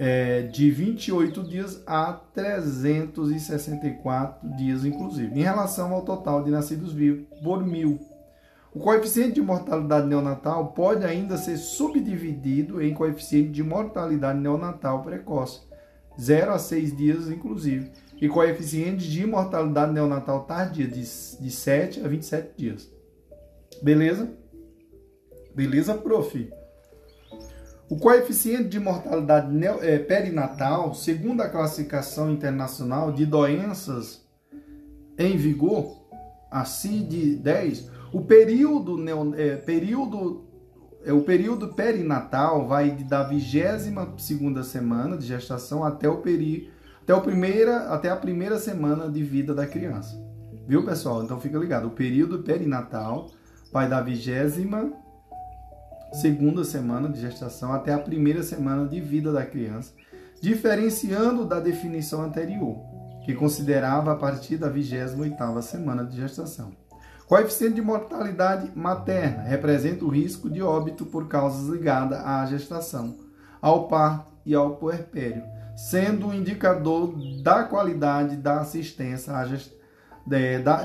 é, 0.03 0.45
de 0.45 0.71
28 0.71 1.43
dias 1.43 1.83
a 1.87 2.15
364 2.33 4.49
dias, 4.57 4.87
inclusive, 4.87 5.39
em 5.39 5.43
relação 5.43 5.93
ao 5.93 6.01
total 6.01 6.43
de 6.43 6.51
nascidos 6.51 6.95
vivos 6.95 7.27
por 7.43 7.63
mil. 7.63 8.01
O 8.73 8.81
coeficiente 8.81 9.35
de 9.35 9.43
mortalidade 9.43 10.07
neonatal 10.07 10.69
pode 10.69 11.05
ainda 11.05 11.37
ser 11.37 11.59
subdividido 11.59 12.81
em 12.81 12.95
coeficiente 12.95 13.51
de 13.51 13.63
mortalidade 13.63 14.39
neonatal 14.39 15.03
precoce, 15.03 15.61
0 16.19 16.53
a 16.53 16.59
6 16.59 16.97
dias, 16.97 17.29
inclusive, 17.29 17.91
e 18.19 18.27
coeficiente 18.27 19.07
de 19.07 19.27
mortalidade 19.27 19.93
neonatal 19.93 20.45
tardia, 20.45 20.87
de, 20.87 21.03
de 21.03 21.51
7 21.51 22.03
a 22.03 22.09
27 22.09 22.53
dias. 22.57 22.91
Beleza? 23.83 24.33
Beleza, 25.55 25.95
prof? 25.95 26.51
O 27.91 27.97
coeficiente 27.97 28.69
de 28.69 28.79
mortalidade 28.79 29.53
é, 29.83 29.99
perinatal, 29.99 30.95
segundo 30.95 31.41
a 31.41 31.49
classificação 31.49 32.31
internacional 32.31 33.11
de 33.11 33.27
doenças 33.27 34.25
em 35.19 35.37
vigor, 35.37 36.01
a 36.49 36.63
CID-10, 36.63 37.91
o 38.13 38.21
período, 38.21 38.97
é, 39.37 39.57
período 39.57 40.45
é, 41.05 41.13
o 41.13 41.23
período 41.23 41.75
perinatal 41.75 42.69
vai 42.69 42.93
da 42.93 43.25
22 43.25 44.65
semana 44.65 45.19
de 45.19 45.27
gestação 45.27 45.83
até 45.83 46.09
o 46.09 46.19
peri, 46.19 46.71
até, 47.03 47.13
o 47.13 47.21
primeira, 47.21 47.89
até 47.93 48.09
a 48.09 48.15
primeira 48.15 48.57
semana 48.61 49.11
de 49.11 49.21
vida 49.25 49.53
da 49.53 49.67
criança. 49.67 50.17
Viu, 50.65 50.85
pessoal? 50.85 51.25
Então 51.25 51.41
fica 51.41 51.59
ligado. 51.59 51.89
O 51.89 51.91
período 51.91 52.39
perinatal 52.45 53.31
vai 53.73 53.89
da 53.89 54.01
20 54.01 54.31
segunda 56.13 56.65
semana 56.65 57.09
de 57.09 57.21
gestação 57.21 57.73
até 57.73 57.93
a 57.93 57.99
primeira 57.99 58.43
semana 58.43 58.87
de 58.89 59.01
vida 59.01 59.33
da 59.33 59.47
criança, 59.47 59.93
diferenciando 60.41 61.45
da 61.45 61.61
definição 61.61 62.23
anterior, 62.23 62.79
que 63.25 63.35
considerava 63.35 64.13
a 64.13 64.17
partir 64.17 64.57
da 64.57 64.71
28ª 64.71 65.63
semana 65.63 66.05
de 66.05 66.17
gestação. 66.17 66.73
Coeficiente 67.27 67.75
de 67.75 67.83
mortalidade 67.83 68.73
materna 68.75 69.43
representa 69.43 70.05
o 70.05 70.09
risco 70.09 70.51
de 70.51 70.61
óbito 70.61 71.07
por 71.07 71.29
causas 71.29 71.69
ligadas 71.69 72.19
à 72.19 72.45
gestação, 72.47 73.17
ao 73.63 73.87
parto 73.87 74.33
e 74.45 74.53
ao 74.53 74.77
puerpério, 74.77 75.45
sendo 75.77 76.27
um 76.27 76.35
indicador 76.35 77.15
da 77.43 77.63
qualidade 77.63 78.37
da 78.37 78.61
assistência 78.61 79.35
à 79.35 79.47
gest... 79.47 79.73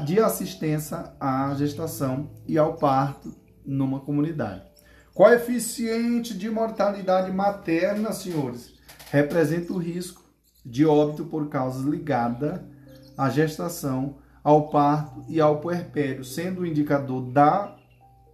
de 0.06 0.20
assistência 0.20 1.14
à 1.20 1.52
gestação 1.56 2.30
e 2.48 2.60
ao 2.60 2.76
parto 2.76 3.34
numa 3.66 4.00
comunidade. 4.00 4.75
Coeficiente 5.16 6.38
de 6.38 6.50
mortalidade 6.50 7.32
materna, 7.32 8.12
senhores, 8.12 8.74
representa 9.10 9.72
o 9.72 9.78
risco 9.78 10.22
de 10.66 10.86
óbito 10.86 11.24
por 11.24 11.48
causas 11.48 11.86
ligadas 11.86 12.60
à 13.18 13.30
gestação, 13.30 14.18
ao 14.44 14.68
parto 14.68 15.24
e 15.30 15.40
ao 15.40 15.62
puerpério, 15.62 16.26
sendo 16.26 16.62
o 16.62 16.66
indicador 16.66 17.32
da 17.32 17.78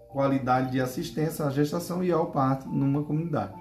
qualidade 0.09 0.71
de 0.71 0.81
assistência 0.81 1.45
à 1.45 1.51
gestação 1.51 2.03
e 2.03 2.11
ao 2.11 2.31
parto 2.31 2.67
numa 2.67 3.03
comunidade. 3.03 3.53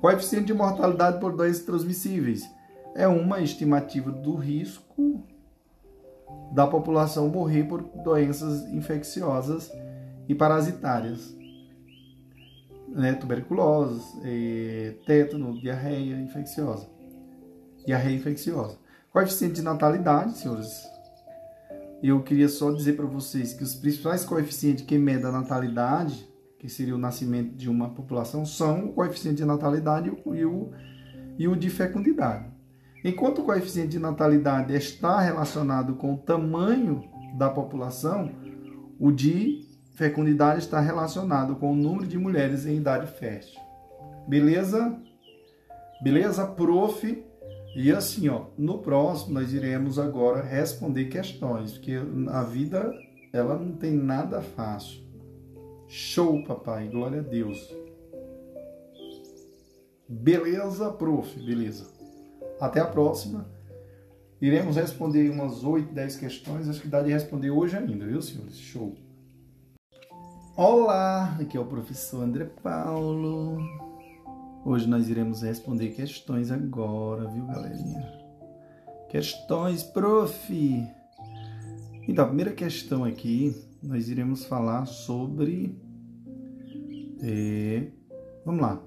Coeficiente 0.00 0.46
de 0.46 0.54
mortalidade 0.54 1.18
por 1.18 1.36
doenças 1.36 1.64
transmissíveis 1.64 2.48
é 2.94 3.08
uma 3.08 3.40
estimativa 3.40 4.12
do 4.12 4.36
risco 4.36 5.24
da 6.52 6.68
população 6.68 7.28
morrer 7.30 7.64
por 7.64 7.82
doenças 8.04 8.62
infecciosas 8.72 9.72
e 10.28 10.36
parasitárias, 10.36 11.39
né? 12.90 13.14
tuberculose, 13.14 14.20
eh, 14.24 14.94
tétano, 15.06 15.58
diarreia 15.58 16.16
infecciosa, 16.20 16.88
diarreia 17.86 18.16
infecciosa. 18.16 18.78
Coeficiente 19.12 19.54
de 19.54 19.62
natalidade, 19.62 20.38
senhores, 20.38 20.84
eu 22.02 22.22
queria 22.22 22.48
só 22.48 22.70
dizer 22.70 22.94
para 22.94 23.06
vocês 23.06 23.52
que 23.52 23.62
os 23.62 23.74
principais 23.74 24.24
coeficientes 24.24 24.84
que 24.84 24.96
medem 24.96 25.26
a 25.26 25.32
natalidade, 25.32 26.28
que 26.58 26.68
seria 26.68 26.94
o 26.94 26.98
nascimento 26.98 27.54
de 27.54 27.68
uma 27.68 27.90
população, 27.90 28.46
são 28.46 28.86
o 28.86 28.92
coeficiente 28.92 29.38
de 29.38 29.44
natalidade 29.44 30.08
e 30.08 30.44
o, 30.44 30.70
e 31.38 31.48
o 31.48 31.56
de 31.56 31.68
fecundidade. 31.68 32.46
Enquanto 33.04 33.40
o 33.40 33.44
coeficiente 33.44 33.88
de 33.88 33.98
natalidade 33.98 34.74
está 34.74 35.20
relacionado 35.20 35.94
com 35.94 36.14
o 36.14 36.18
tamanho 36.18 37.02
da 37.36 37.48
população, 37.48 38.30
o 38.98 39.10
de 39.10 39.69
fecundidade 40.00 40.60
está 40.60 40.80
relacionado 40.80 41.56
com 41.56 41.72
o 41.72 41.76
número 41.76 42.06
de 42.06 42.16
mulheres 42.16 42.64
em 42.64 42.76
idade 42.76 43.06
fértil. 43.18 43.60
Beleza? 44.26 44.98
Beleza, 46.02 46.46
prof? 46.46 47.22
E 47.76 47.92
assim, 47.92 48.26
ó, 48.30 48.46
no 48.56 48.78
próximo 48.78 49.34
nós 49.34 49.52
iremos 49.52 49.98
agora 49.98 50.42
responder 50.42 51.04
questões, 51.10 51.72
porque 51.72 52.00
a 52.30 52.42
vida 52.42 52.90
ela 53.30 53.58
não 53.58 53.72
tem 53.72 53.92
nada 53.92 54.40
fácil. 54.40 55.02
Show, 55.86 56.44
papai, 56.44 56.88
glória 56.88 57.20
a 57.20 57.22
Deus. 57.22 57.70
Beleza, 60.08 60.90
prof, 60.92 61.38
beleza. 61.38 61.86
Até 62.58 62.80
a 62.80 62.86
próxima. 62.86 63.46
Iremos 64.40 64.76
responder 64.76 65.28
umas 65.28 65.62
8, 65.62 65.92
10 65.92 66.16
questões, 66.16 66.70
acho 66.70 66.80
que 66.80 66.88
dá 66.88 67.02
de 67.02 67.12
responder 67.12 67.50
hoje 67.50 67.76
ainda, 67.76 68.06
viu, 68.06 68.22
senhores? 68.22 68.56
Show. 68.56 69.09
Olá, 70.56 71.36
aqui 71.40 71.56
é 71.56 71.60
o 71.60 71.64
professor 71.64 72.22
André 72.24 72.44
Paulo. 72.44 73.58
Hoje 74.64 74.88
nós 74.88 75.08
iremos 75.08 75.42
responder 75.42 75.90
questões 75.90 76.50
agora, 76.50 77.28
viu, 77.28 77.46
galerinha? 77.46 78.02
Questões, 79.08 79.84
prof. 79.84 80.52
Então, 82.06 82.24
a 82.24 82.26
primeira 82.26 82.52
questão 82.52 83.04
aqui, 83.04 83.54
nós 83.80 84.08
iremos 84.08 84.44
falar 84.44 84.86
sobre. 84.86 85.78
É, 87.22 87.86
vamos 88.44 88.60
lá. 88.60 88.82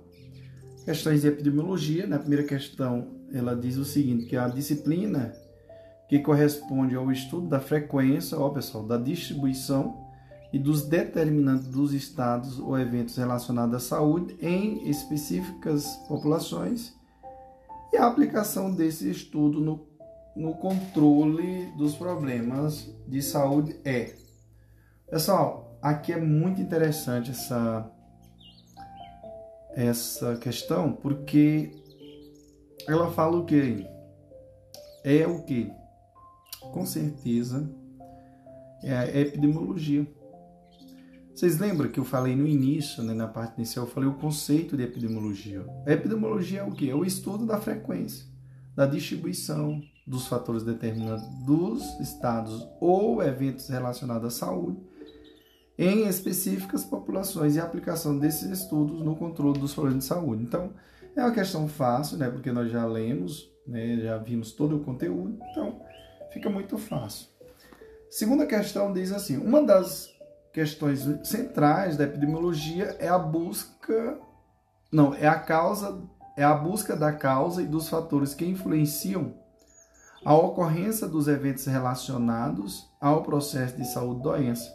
Questões 0.84 1.22
de 1.22 1.30
epidemiologia. 1.30 2.04
Na 2.04 2.18
né? 2.18 2.20
primeira 2.20 2.44
questão, 2.44 3.08
ela 3.34 3.56
diz 3.56 3.78
o 3.78 3.86
seguinte: 3.86 4.26
que 4.26 4.36
a 4.36 4.50
disciplina 4.50 5.34
que 6.10 6.20
corresponde 6.20 6.94
ao 6.94 7.10
estudo 7.10 7.48
da 7.48 7.62
frequência, 7.62 8.38
ó 8.38 8.50
pessoal, 8.50 8.86
da 8.86 8.98
distribuição 8.98 10.03
e 10.54 10.60
dos 10.60 10.86
determinantes 10.86 11.66
dos 11.66 11.94
estados 11.94 12.60
ou 12.60 12.78
eventos 12.78 13.18
relacionados 13.18 13.76
à 13.76 13.80
saúde 13.80 14.38
em 14.40 14.88
específicas 14.88 15.88
populações 16.08 16.96
e 17.92 17.98
a 17.98 18.06
aplicação 18.06 18.72
desse 18.72 19.10
estudo 19.10 19.60
no, 19.60 19.88
no 20.36 20.54
controle 20.54 21.66
dos 21.76 21.96
problemas 21.96 22.88
de 23.08 23.20
saúde 23.24 23.76
é. 23.84 24.14
Pessoal, 25.10 25.76
aqui 25.82 26.14
é 26.14 26.22
muito 26.22 26.62
interessante 26.62 27.32
essa, 27.32 27.92
essa 29.72 30.36
questão 30.38 30.94
porque 30.94 31.72
ela 32.88 33.12
fala 33.12 33.38
o 33.38 33.46
que? 33.46 33.88
É 35.04 35.26
o 35.26 35.42
que? 35.44 35.72
Com 36.72 36.86
certeza 36.86 37.68
é 38.84 38.96
a 38.96 39.20
epidemiologia. 39.20 40.08
Vocês 41.34 41.58
lembram 41.58 41.90
que 41.90 42.00
eu 42.00 42.06
falei 42.06 42.36
no 42.36 42.46
início, 42.46 43.02
né, 43.02 43.14
na 43.14 43.28
parte 43.28 43.58
inicial, 43.58 43.86
eu 43.86 43.92
falei 43.92 44.08
o 44.08 44.14
conceito 44.14 44.78
de 44.78 44.84
epidemiologia. 44.84 45.66
A 45.86 45.92
epidemiologia 45.92 46.60
é 46.60 46.64
o 46.64 46.72
quê? 46.72 46.90
É 46.90 46.96
o 46.96 47.04
estudo 47.04 47.44
da 47.44 47.60
frequência, 47.60 48.26
da 48.76 48.86
distribuição 48.86 49.82
dos 50.06 50.28
fatores 50.28 50.64
determinantes 50.64 51.28
dos 51.44 51.82
estados 52.00 52.68
ou 52.80 53.24
eventos 53.24 53.68
relacionados 53.68 54.28
à 54.28 54.46
saúde 54.46 54.78
em 55.76 56.08
específicas 56.08 56.84
populações 56.84 57.56
e 57.56 57.60
a 57.60 57.64
aplicação 57.64 58.20
desses 58.20 58.52
estudos 58.52 59.02
no 59.02 59.16
controle 59.16 59.60
dos 59.60 59.74
problemas 59.74 60.04
de 60.04 60.10
saúde. 60.10 60.44
Então, 60.44 60.72
é 61.16 61.22
uma 61.22 61.32
questão 61.32 61.68
fácil, 61.68 62.18
né, 62.18 62.30
porque 62.30 62.52
nós 62.52 62.72
já 62.72 62.86
lemos, 62.86 63.52
né, 63.66 63.98
já 63.98 64.18
vimos 64.20 64.52
todo 64.52 64.78
o 64.78 64.84
conteúdo, 64.84 65.40
então 65.50 65.82
fica 66.32 66.48
muito 66.48 66.78
fácil. 66.78 67.28
Segunda 68.08 68.46
questão 68.46 68.94
diz 68.94 69.12
assim: 69.12 69.38
uma 69.38 69.64
das 69.64 70.13
questões 70.54 71.04
centrais 71.24 71.98
da 71.98 72.04
epidemiologia 72.04 72.96
é 73.00 73.10
a 73.10 73.18
busca, 73.18 74.20
não, 74.92 75.14
é 75.16 75.28
a 75.28 75.40
causa, 75.40 76.00
é 76.38 76.44
a 76.44 76.54
busca 76.54 76.96
da 76.96 77.12
causa 77.12 77.64
e 77.64 77.66
dos 77.66 77.90
fatores 77.90 78.36
que 78.36 78.46
influenciam 78.46 79.34
a 80.24 80.36
ocorrência 80.36 81.08
dos 81.08 81.28
eventos 81.28 81.66
relacionados 81.66 82.88
ao 83.02 83.24
processo 83.24 83.76
de 83.76 83.86
saúde-doença. 83.86 84.72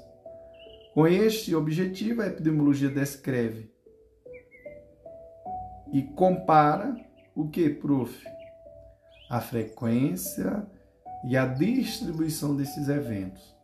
Com 0.92 1.06
este 1.06 1.54
objetivo, 1.54 2.22
a 2.22 2.26
epidemiologia 2.26 2.90
descreve 2.90 3.72
e 5.92 6.02
compara 6.02 6.94
o 7.34 7.48
que, 7.48 7.70
prof? 7.70 8.12
A 9.30 9.40
frequência 9.40 10.66
e 11.24 11.36
a 11.36 11.46
distribuição 11.46 12.56
desses 12.56 12.88
eventos 12.88 13.57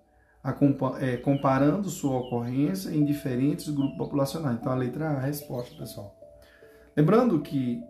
comparando 1.23 1.89
sua 1.89 2.19
ocorrência 2.19 2.91
em 2.91 3.05
diferentes 3.05 3.69
grupos 3.71 3.97
populacionais. 3.97 4.59
Então, 4.61 4.73
a 4.73 4.77
letra 4.77 5.09
A 5.09 5.13
é 5.15 5.17
a 5.17 5.21
resposta, 5.21 5.75
pessoal. 5.77 6.15
Lembrando 6.97 7.41
que 7.41 7.83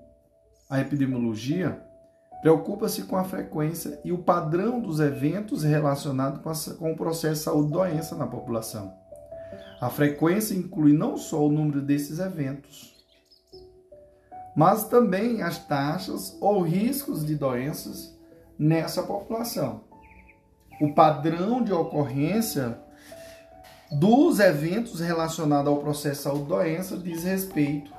a 0.70 0.80
epidemiologia 0.80 1.82
preocupa-se 2.40 3.04
com 3.04 3.16
a 3.16 3.24
frequência 3.24 4.00
e 4.04 4.12
o 4.12 4.18
padrão 4.18 4.80
dos 4.80 5.00
eventos 5.00 5.62
relacionados 5.62 6.68
com 6.76 6.92
o 6.92 6.96
processo 6.96 7.34
de 7.34 7.44
saúde-doença 7.44 8.14
na 8.14 8.26
população. 8.26 8.94
A 9.80 9.90
frequência 9.90 10.54
inclui 10.54 10.92
não 10.92 11.16
só 11.16 11.44
o 11.44 11.50
número 11.50 11.82
desses 11.82 12.18
eventos, 12.18 12.94
mas 14.56 14.88
também 14.88 15.42
as 15.42 15.58
taxas 15.66 16.36
ou 16.40 16.62
riscos 16.62 17.24
de 17.24 17.34
doenças 17.34 18.16
nessa 18.58 19.02
população 19.02 19.83
o 20.84 20.94
padrão 20.94 21.62
de 21.62 21.72
ocorrência 21.72 22.78
dos 23.90 24.38
eventos 24.38 25.00
relacionados 25.00 25.68
ao 25.68 25.78
processo 25.78 26.16
de 26.16 26.22
saúde-doença 26.22 26.96
diz 26.96 27.24
respeito 27.24 27.92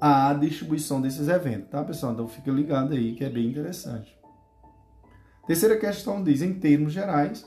à 0.00 0.34
distribuição 0.34 1.00
desses 1.00 1.28
eventos, 1.28 1.70
tá, 1.70 1.82
pessoal? 1.82 2.12
Então 2.12 2.28
fica 2.28 2.50
ligado 2.50 2.92
aí 2.92 3.14
que 3.14 3.24
é 3.24 3.30
bem 3.30 3.46
interessante. 3.46 4.16
Terceira 5.46 5.78
questão 5.78 6.22
diz, 6.22 6.42
em 6.42 6.54
termos 6.54 6.92
gerais, 6.92 7.46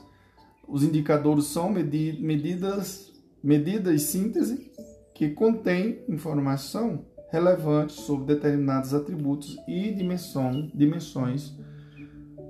os 0.66 0.82
indicadores 0.82 1.44
são 1.46 1.70
medi 1.70 2.18
medidas, 2.20 3.12
medidas 3.42 4.02
síntese 4.02 4.72
que 5.14 5.30
contêm 5.30 6.02
informação 6.08 7.04
relevante 7.30 7.92
sobre 7.92 8.34
determinados 8.34 8.94
atributos 8.94 9.56
e 9.68 9.92
dimensão, 9.92 10.70
dimensões 10.74 11.54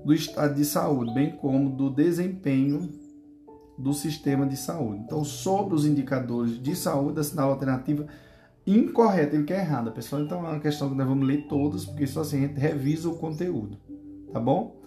do 0.05 0.14
estado 0.14 0.55
de 0.55 0.64
saúde, 0.64 1.12
bem 1.12 1.32
como 1.36 1.70
do 1.70 1.90
desempenho 1.90 2.89
do 3.78 3.93
sistema 3.93 4.47
de 4.47 4.56
saúde. 4.56 5.02
Então, 5.05 5.24
sobre 5.24 5.74
os 5.74 5.86
indicadores 5.86 6.60
de 6.62 6.77
saúde, 6.77 7.20
a 7.20 7.24
sinal 7.24 7.51
alternativa 7.51 8.06
incorreta, 8.66 9.35
ele 9.35 9.44
quer 9.44 9.60
errada, 9.60 9.90
pessoal. 9.90 10.22
Então, 10.22 10.47
é 10.47 10.51
uma 10.51 10.60
questão 10.60 10.90
que 10.90 10.94
nós 10.94 11.09
vamos 11.09 11.27
ler 11.27 11.47
todas, 11.48 11.85
porque 11.85 12.06
só 12.06 12.20
assim 12.20 12.44
a 12.44 12.48
gente 12.48 12.60
revisa 12.60 13.09
o 13.09 13.16
conteúdo, 13.16 13.78
tá 14.32 14.39
bom? 14.39 14.81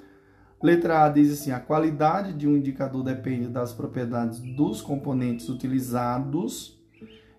Letra 0.61 1.03
A 1.03 1.09
diz 1.09 1.33
assim: 1.33 1.51
a 1.51 1.59
qualidade 1.59 2.33
de 2.33 2.47
um 2.47 2.55
indicador 2.55 3.03
depende 3.03 3.47
das 3.47 3.73
propriedades 3.73 4.39
dos 4.39 4.81
componentes 4.81 5.49
utilizados 5.49 6.81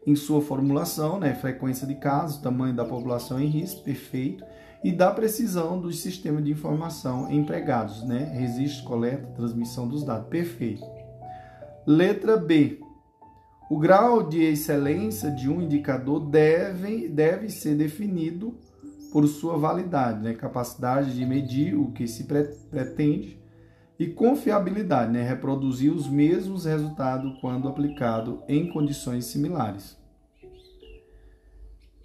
em 0.07 0.15
sua 0.15 0.43
formulação, 0.43 1.19
né? 1.19 1.35
frequência 1.35 1.87
de 1.87 1.95
casos, 1.95 2.37
tamanho 2.37 2.75
da 2.75 2.85
população 2.85 3.41
em 3.41 3.47
risco, 3.47 3.83
perfeito, 3.83 4.45
e 4.85 4.93
da 4.93 5.11
precisão 5.11 5.81
dos 5.81 6.01
sistemas 6.01 6.45
de 6.45 6.51
informação 6.51 7.33
empregados, 7.33 8.05
né? 8.05 8.31
registro, 8.35 8.85
coleta, 8.85 9.27
transmissão 9.29 9.89
dos 9.89 10.05
dados, 10.05 10.29
perfeito. 10.29 10.85
Letra 11.87 12.37
B. 12.37 12.81
O 13.71 13.79
grau 13.79 14.23
de 14.23 14.43
excelência 14.43 15.31
de 15.31 15.49
um 15.49 15.63
indicador 15.63 16.21
deve, 16.21 17.09
deve 17.09 17.49
ser 17.49 17.75
definido 17.77 18.59
por 19.11 19.27
sua 19.27 19.57
validade, 19.57 20.23
né? 20.23 20.35
capacidade 20.35 21.15
de 21.15 21.25
medir 21.25 21.75
o 21.75 21.91
que 21.93 22.07
se 22.07 22.25
pretende 22.25 23.43
e 23.99 24.09
confiabilidade, 24.09 25.11
né? 25.11 25.23
reproduzir 25.23 25.91
os 25.91 26.07
mesmos 26.07 26.67
resultados 26.67 27.39
quando 27.41 27.69
aplicado 27.69 28.43
em 28.47 28.69
condições 28.69 29.25
similares. 29.25 29.97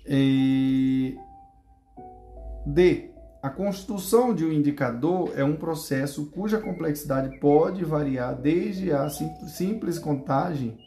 E... 0.08 1.18
D. 2.70 3.10
A 3.42 3.50
construção 3.50 4.34
de 4.34 4.46
um 4.46 4.52
indicador 4.52 5.32
é 5.36 5.44
um 5.44 5.56
processo 5.56 6.28
cuja 6.28 6.60
complexidade 6.60 7.40
pode 7.40 7.84
variar 7.84 8.36
desde 8.36 8.92
a 8.92 9.10
simples 9.10 9.98
contagem 9.98 10.78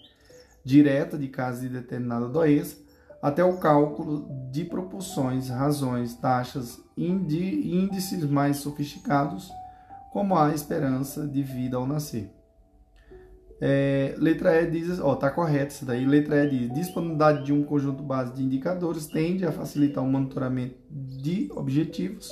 direta 0.64 1.18
de 1.18 1.28
casos 1.28 1.62
de 1.62 1.70
determinada 1.70 2.28
doença 2.28 2.76
até 3.20 3.42
o 3.42 3.56
cálculo 3.56 4.28
de 4.50 4.64
proporções, 4.64 5.48
razões, 5.48 6.14
taxas, 6.14 6.80
índices 6.96 8.24
mais 8.24 8.59
sofisticados, 8.59 9.50
como 10.12 10.36
a 10.36 10.54
esperança 10.54 11.26
de 11.26 11.42
vida 11.42 11.76
ao 11.76 11.86
nascer. 11.86 12.30
É, 13.64 14.16
letra 14.18 14.60
E 14.60 14.68
diz, 14.68 14.98
ó, 14.98 15.14
tá 15.14 15.30
correto 15.30 15.72
isso 15.72 15.84
daí. 15.84 16.05
Letra 16.05 16.44
E 16.44 16.51
diz: 16.51 16.74
disponibilidade 16.74 17.44
de 17.44 17.52
um 17.52 17.62
conjunto 17.62 18.02
base 18.02 18.32
de 18.34 18.43
indicadores 18.43 19.06
tende 19.06 19.47
a 19.47 19.52
facilitar 19.52 20.02
o 20.02 20.06
monitoramento 20.09 20.74
de 20.90 21.48
objetivos 21.55 22.28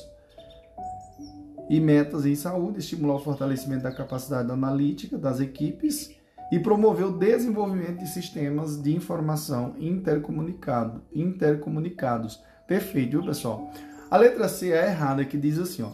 e 1.69 1.78
metas 1.78 2.27
em 2.27 2.35
saúde, 2.35 2.81
estimular 2.81 3.15
o 3.15 3.20
fortalecimento 3.20 3.85
da 3.85 3.93
capacidade 3.93 4.51
analítica 4.51 5.16
das 5.16 5.39
equipes 5.39 6.11
e 6.51 6.59
promover 6.59 7.07
o 7.07 7.16
desenvolvimento 7.16 7.98
de 7.98 8.09
sistemas 8.09 8.82
de 8.82 8.93
informação 8.93 9.77
intercomunicado, 9.78 11.01
intercomunicados. 11.15 12.43
Perfeito, 12.66 13.12
viu, 13.12 13.24
pessoal? 13.24 13.70
A 14.11 14.16
letra 14.16 14.48
C 14.48 14.73
é 14.73 14.89
errada, 14.89 15.24
que 15.24 15.39
diz 15.39 15.61
assim, 15.61 15.82
ó, 15.82 15.93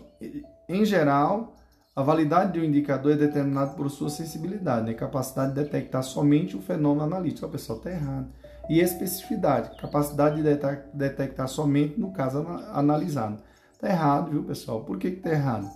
em 0.67 0.83
geral, 0.87 1.55
a 1.97 2.03
validade 2.03 2.53
de 2.53 2.61
um 2.61 2.65
indicador 2.65 3.13
é 3.13 3.17
determinada 3.17 3.73
por 3.73 3.89
sua 3.91 4.11
sensibilidade, 4.11 4.85
né? 4.85 4.93
capacidade 4.93 5.55
de 5.55 5.63
detectar 5.63 6.03
somente 6.03 6.55
o 6.55 6.61
fenômeno 6.61 7.05
analítico. 7.05 7.47
Ó, 7.47 7.49
pessoal, 7.49 7.79
está 7.79 7.91
errado. 7.91 8.29
E 8.69 8.81
especificidade, 8.81 9.75
capacidade 9.79 10.43
de 10.43 10.59
detectar 10.93 11.49
somente 11.49 11.99
no 11.99 12.13
caso 12.13 12.47
analisado. 12.71 13.43
Está 13.73 13.89
errado, 13.89 14.31
viu, 14.31 14.45
pessoal? 14.45 14.85
Por 14.85 14.99
que 14.99 15.09
está 15.09 15.31
errado? 15.31 15.71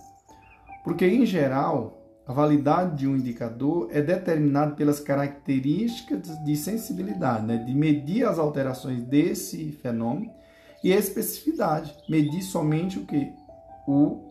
Porque, 0.83 1.07
em 1.07 1.25
geral, 1.25 1.99
a 2.27 2.33
validade 2.33 2.97
de 2.97 3.07
um 3.07 3.15
indicador 3.15 3.89
é 3.91 3.99
determinada 3.99 4.75
pelas 4.75 4.99
características 4.99 6.21
de 6.45 6.55
sensibilidade, 6.55 7.47
né? 7.47 7.57
de 7.57 7.73
medir 7.73 8.27
as 8.27 8.37
alterações 8.37 9.01
desse 9.01 9.71
fenômeno 9.71 10.31
e 10.83 10.91
especificidade, 10.91 11.95
medir 12.07 12.43
somente 12.43 12.99
o 12.99 13.07
que? 13.07 13.33
O 13.87 14.27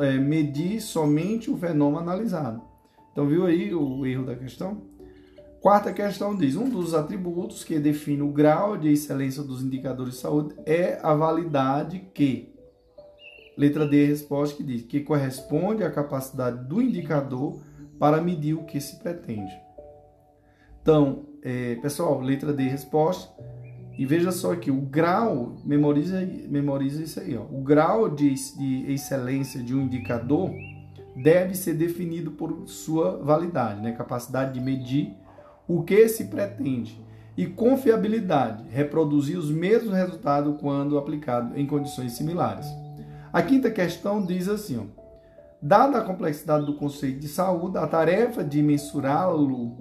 é, 0.00 0.18
medir 0.18 0.80
somente 0.80 1.50
o 1.50 1.56
fenômeno 1.56 2.00
analisado. 2.00 2.62
Então, 3.12 3.26
viu 3.26 3.46
aí 3.46 3.74
o 3.74 4.06
erro 4.06 4.24
da 4.24 4.34
questão? 4.34 4.82
Quarta 5.60 5.92
questão 5.92 6.34
diz: 6.34 6.56
um 6.56 6.68
dos 6.68 6.94
atributos 6.94 7.64
que 7.64 7.78
define 7.78 8.22
o 8.22 8.32
grau 8.32 8.76
de 8.76 8.88
excelência 8.90 9.42
dos 9.42 9.62
indicadores 9.62 10.14
de 10.14 10.20
saúde 10.20 10.54
é 10.64 10.98
a 11.02 11.14
validade 11.14 12.08
que 12.14 12.50
Letra 13.60 13.86
D, 13.86 14.06
resposta 14.06 14.56
que 14.56 14.62
diz 14.62 14.82
que 14.82 15.00
corresponde 15.00 15.84
à 15.84 15.90
capacidade 15.90 16.66
do 16.66 16.80
indicador 16.80 17.60
para 17.98 18.18
medir 18.18 18.54
o 18.54 18.64
que 18.64 18.80
se 18.80 18.96
pretende. 18.96 19.52
Então, 20.80 21.26
é, 21.42 21.74
pessoal, 21.74 22.22
letra 22.22 22.54
D, 22.54 22.62
resposta. 22.62 23.30
E 24.00 24.06
veja 24.06 24.32
só 24.32 24.52
aqui, 24.52 24.70
o 24.70 24.80
grau, 24.80 25.56
memoriza, 25.62 26.26
memoriza 26.48 27.02
isso 27.02 27.20
aí, 27.20 27.36
ó, 27.36 27.42
o 27.42 27.60
grau 27.60 28.08
de, 28.08 28.32
de 28.56 28.90
excelência 28.90 29.62
de 29.62 29.74
um 29.74 29.82
indicador 29.82 30.50
deve 31.14 31.54
ser 31.54 31.74
definido 31.74 32.30
por 32.30 32.66
sua 32.66 33.18
validade, 33.22 33.82
né? 33.82 33.92
capacidade 33.92 34.54
de 34.54 34.60
medir 34.60 35.14
o 35.68 35.82
que 35.82 36.08
se 36.08 36.28
pretende 36.28 36.98
e 37.36 37.44
confiabilidade, 37.44 38.64
reproduzir 38.70 39.36
os 39.36 39.50
mesmos 39.50 39.92
resultados 39.92 40.58
quando 40.58 40.96
aplicado 40.96 41.54
em 41.54 41.66
condições 41.66 42.12
similares. 42.12 42.64
A 43.30 43.42
quinta 43.42 43.70
questão 43.70 44.24
diz 44.24 44.48
assim: 44.48 44.78
ó, 44.78 45.02
dada 45.60 45.98
a 45.98 46.04
complexidade 46.04 46.64
do 46.64 46.72
conceito 46.72 47.20
de 47.20 47.28
saúde, 47.28 47.76
a 47.76 47.86
tarefa 47.86 48.42
de 48.42 48.62
mensurá-lo 48.62 49.76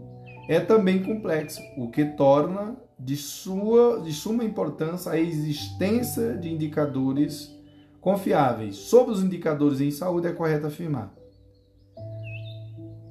é 0.50 0.60
também 0.60 1.02
complexa, 1.02 1.62
o 1.78 1.90
que 1.90 2.04
torna 2.04 2.76
de, 3.00 3.16
sua, 3.16 4.02
de 4.02 4.12
suma 4.14 4.44
importância 4.44 5.12
a 5.12 5.20
existência 5.20 6.38
de 6.38 6.50
indicadores 6.50 7.56
confiáveis. 8.02 8.76
Sobre 8.76 9.14
os 9.14 9.24
indicadores 9.24 9.80
em 9.82 9.92
saúde, 9.92 10.28
é 10.28 10.32
correto 10.32 10.68
afirmar. 10.68 11.14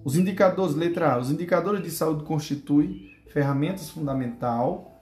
Os 0.05 0.17
indicadores, 0.17 0.75
letra 0.75 1.15
A, 1.15 1.19
os 1.19 1.31
indicadores 1.31 1.83
de 1.83 1.91
saúde 1.91 2.25
constituem 2.25 3.11
ferramentas 3.29 3.91
fundamental, 3.91 4.93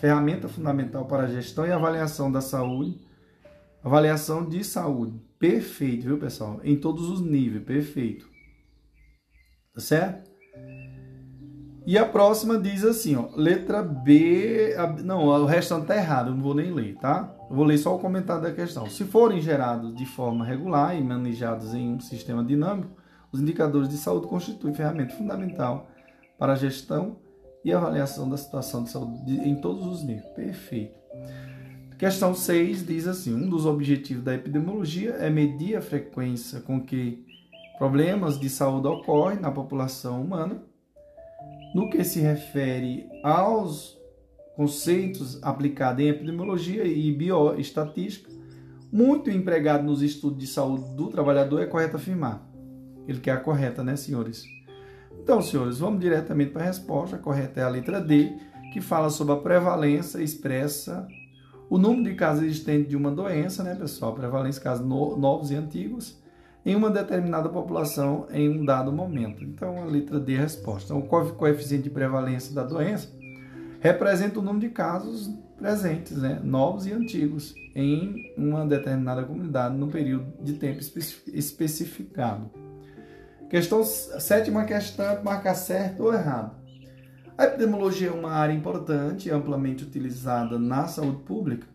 ferramenta 0.00 0.48
fundamental 0.48 1.04
para 1.06 1.24
a 1.24 1.26
gestão 1.26 1.66
e 1.66 1.72
avaliação 1.72 2.32
da 2.32 2.40
saúde 2.40 2.98
Avaliação 3.84 4.48
de 4.48 4.64
saúde. 4.64 5.20
Perfeito, 5.38 6.06
viu, 6.06 6.18
pessoal? 6.18 6.58
Em 6.64 6.74
todos 6.74 7.10
os 7.10 7.20
níveis, 7.20 7.64
perfeito. 7.64 8.26
Tá 9.74 9.80
certo? 9.80 10.23
E 11.86 11.98
a 11.98 12.06
próxima 12.06 12.58
diz 12.58 12.82
assim, 12.82 13.14
ó, 13.14 13.26
letra 13.36 13.82
B, 13.82 14.74
não, 15.04 15.26
o 15.26 15.44
restante 15.44 15.86
tá 15.86 15.96
errado, 15.96 16.28
eu 16.28 16.34
não 16.34 16.42
vou 16.42 16.54
nem 16.54 16.72
ler, 16.72 16.96
tá? 16.96 17.34
Eu 17.50 17.54
vou 17.54 17.64
ler 17.64 17.76
só 17.76 17.94
o 17.94 17.98
comentário 17.98 18.42
da 18.42 18.52
questão. 18.52 18.88
Se 18.88 19.04
forem 19.04 19.40
gerados 19.40 19.94
de 19.94 20.06
forma 20.06 20.46
regular 20.46 20.98
e 20.98 21.04
manejados 21.04 21.74
em 21.74 21.92
um 21.92 22.00
sistema 22.00 22.42
dinâmico, 22.42 22.96
os 23.30 23.40
indicadores 23.40 23.88
de 23.88 23.98
saúde 23.98 24.26
constituem 24.28 24.74
ferramenta 24.74 25.14
fundamental 25.14 25.88
para 26.38 26.52
a 26.54 26.56
gestão 26.56 27.16
e 27.62 27.72
avaliação 27.72 28.28
da 28.28 28.36
situação 28.36 28.84
de 28.84 28.90
saúde 28.90 29.32
em 29.32 29.56
todos 29.56 29.86
os 29.86 30.02
níveis. 30.02 30.24
Perfeito. 30.34 30.94
Questão 31.98 32.34
6 32.34 32.86
diz 32.86 33.06
assim: 33.06 33.34
um 33.34 33.48
dos 33.48 33.66
objetivos 33.66 34.24
da 34.24 34.34
epidemiologia 34.34 35.12
é 35.12 35.30
medir 35.30 35.76
a 35.76 35.82
frequência 35.82 36.60
com 36.60 36.80
que 36.80 37.24
problemas 37.78 38.38
de 38.38 38.48
saúde 38.48 38.86
ocorrem 38.86 39.40
na 39.40 39.50
população 39.50 40.22
humana. 40.22 40.62
No 41.74 41.90
que 41.90 42.04
se 42.04 42.20
refere 42.20 43.08
aos 43.24 43.98
conceitos 44.54 45.42
aplicados 45.42 46.04
em 46.04 46.08
epidemiologia 46.08 46.84
e 46.84 47.12
bioestatística, 47.12 48.30
muito 48.92 49.28
empregado 49.28 49.82
nos 49.82 50.00
estudos 50.00 50.38
de 50.38 50.46
saúde 50.46 50.94
do 50.94 51.08
trabalhador, 51.08 51.60
é 51.60 51.66
correto 51.66 51.96
afirmar. 51.96 52.48
Ele 53.08 53.18
quer 53.18 53.32
a 53.32 53.40
correta, 53.40 53.82
né, 53.82 53.96
senhores? 53.96 54.44
Então, 55.20 55.42
senhores, 55.42 55.78
vamos 55.78 56.00
diretamente 56.00 56.52
para 56.52 56.62
a 56.62 56.66
resposta. 56.66 57.16
A 57.16 57.18
correta 57.18 57.60
é 57.60 57.64
a 57.64 57.68
letra 57.68 58.00
D, 58.00 58.32
que 58.72 58.80
fala 58.80 59.10
sobre 59.10 59.34
a 59.34 59.38
prevalência 59.38 60.22
expressa 60.22 61.08
o 61.68 61.78
número 61.78 62.04
de 62.04 62.14
casos 62.14 62.44
existentes 62.44 62.88
de 62.88 62.96
uma 62.96 63.10
doença, 63.10 63.64
né, 63.64 63.74
pessoal, 63.74 64.14
prevalência 64.14 64.60
de 64.60 64.64
casos 64.64 64.86
no, 64.86 65.16
novos 65.16 65.50
e 65.50 65.56
antigos, 65.56 66.22
em 66.64 66.74
uma 66.74 66.90
determinada 66.90 67.48
população 67.48 68.26
em 68.30 68.48
um 68.48 68.64
dado 68.64 68.90
momento. 68.90 69.44
Então, 69.44 69.82
a 69.82 69.84
letra 69.84 70.18
D 70.18 70.34
é 70.34 70.38
a 70.38 70.42
resposta. 70.42 70.94
O 70.94 71.02
coeficiente 71.02 71.84
de 71.84 71.90
prevalência 71.90 72.54
da 72.54 72.62
doença 72.62 73.08
representa 73.80 74.38
o 74.38 74.42
número 74.42 74.66
de 74.66 74.72
casos 74.72 75.30
presentes, 75.58 76.16
né, 76.16 76.40
novos 76.42 76.86
e 76.86 76.92
antigos, 76.92 77.54
em 77.74 78.32
uma 78.36 78.66
determinada 78.66 79.22
comunidade 79.22 79.76
no 79.76 79.88
período 79.88 80.32
de 80.42 80.54
tempo 80.54 80.80
especificado. 81.32 82.50
Questão 83.48 83.84
sétima 83.84 84.64
questão, 84.64 85.22
marcar 85.22 85.54
certo 85.54 86.04
ou 86.04 86.14
errado. 86.14 86.56
A 87.36 87.44
epidemiologia 87.44 88.08
é 88.08 88.12
uma 88.12 88.30
área 88.30 88.52
importante 88.52 89.30
amplamente 89.30 89.84
utilizada 89.84 90.58
na 90.58 90.86
saúde 90.86 91.22
pública 91.24 91.66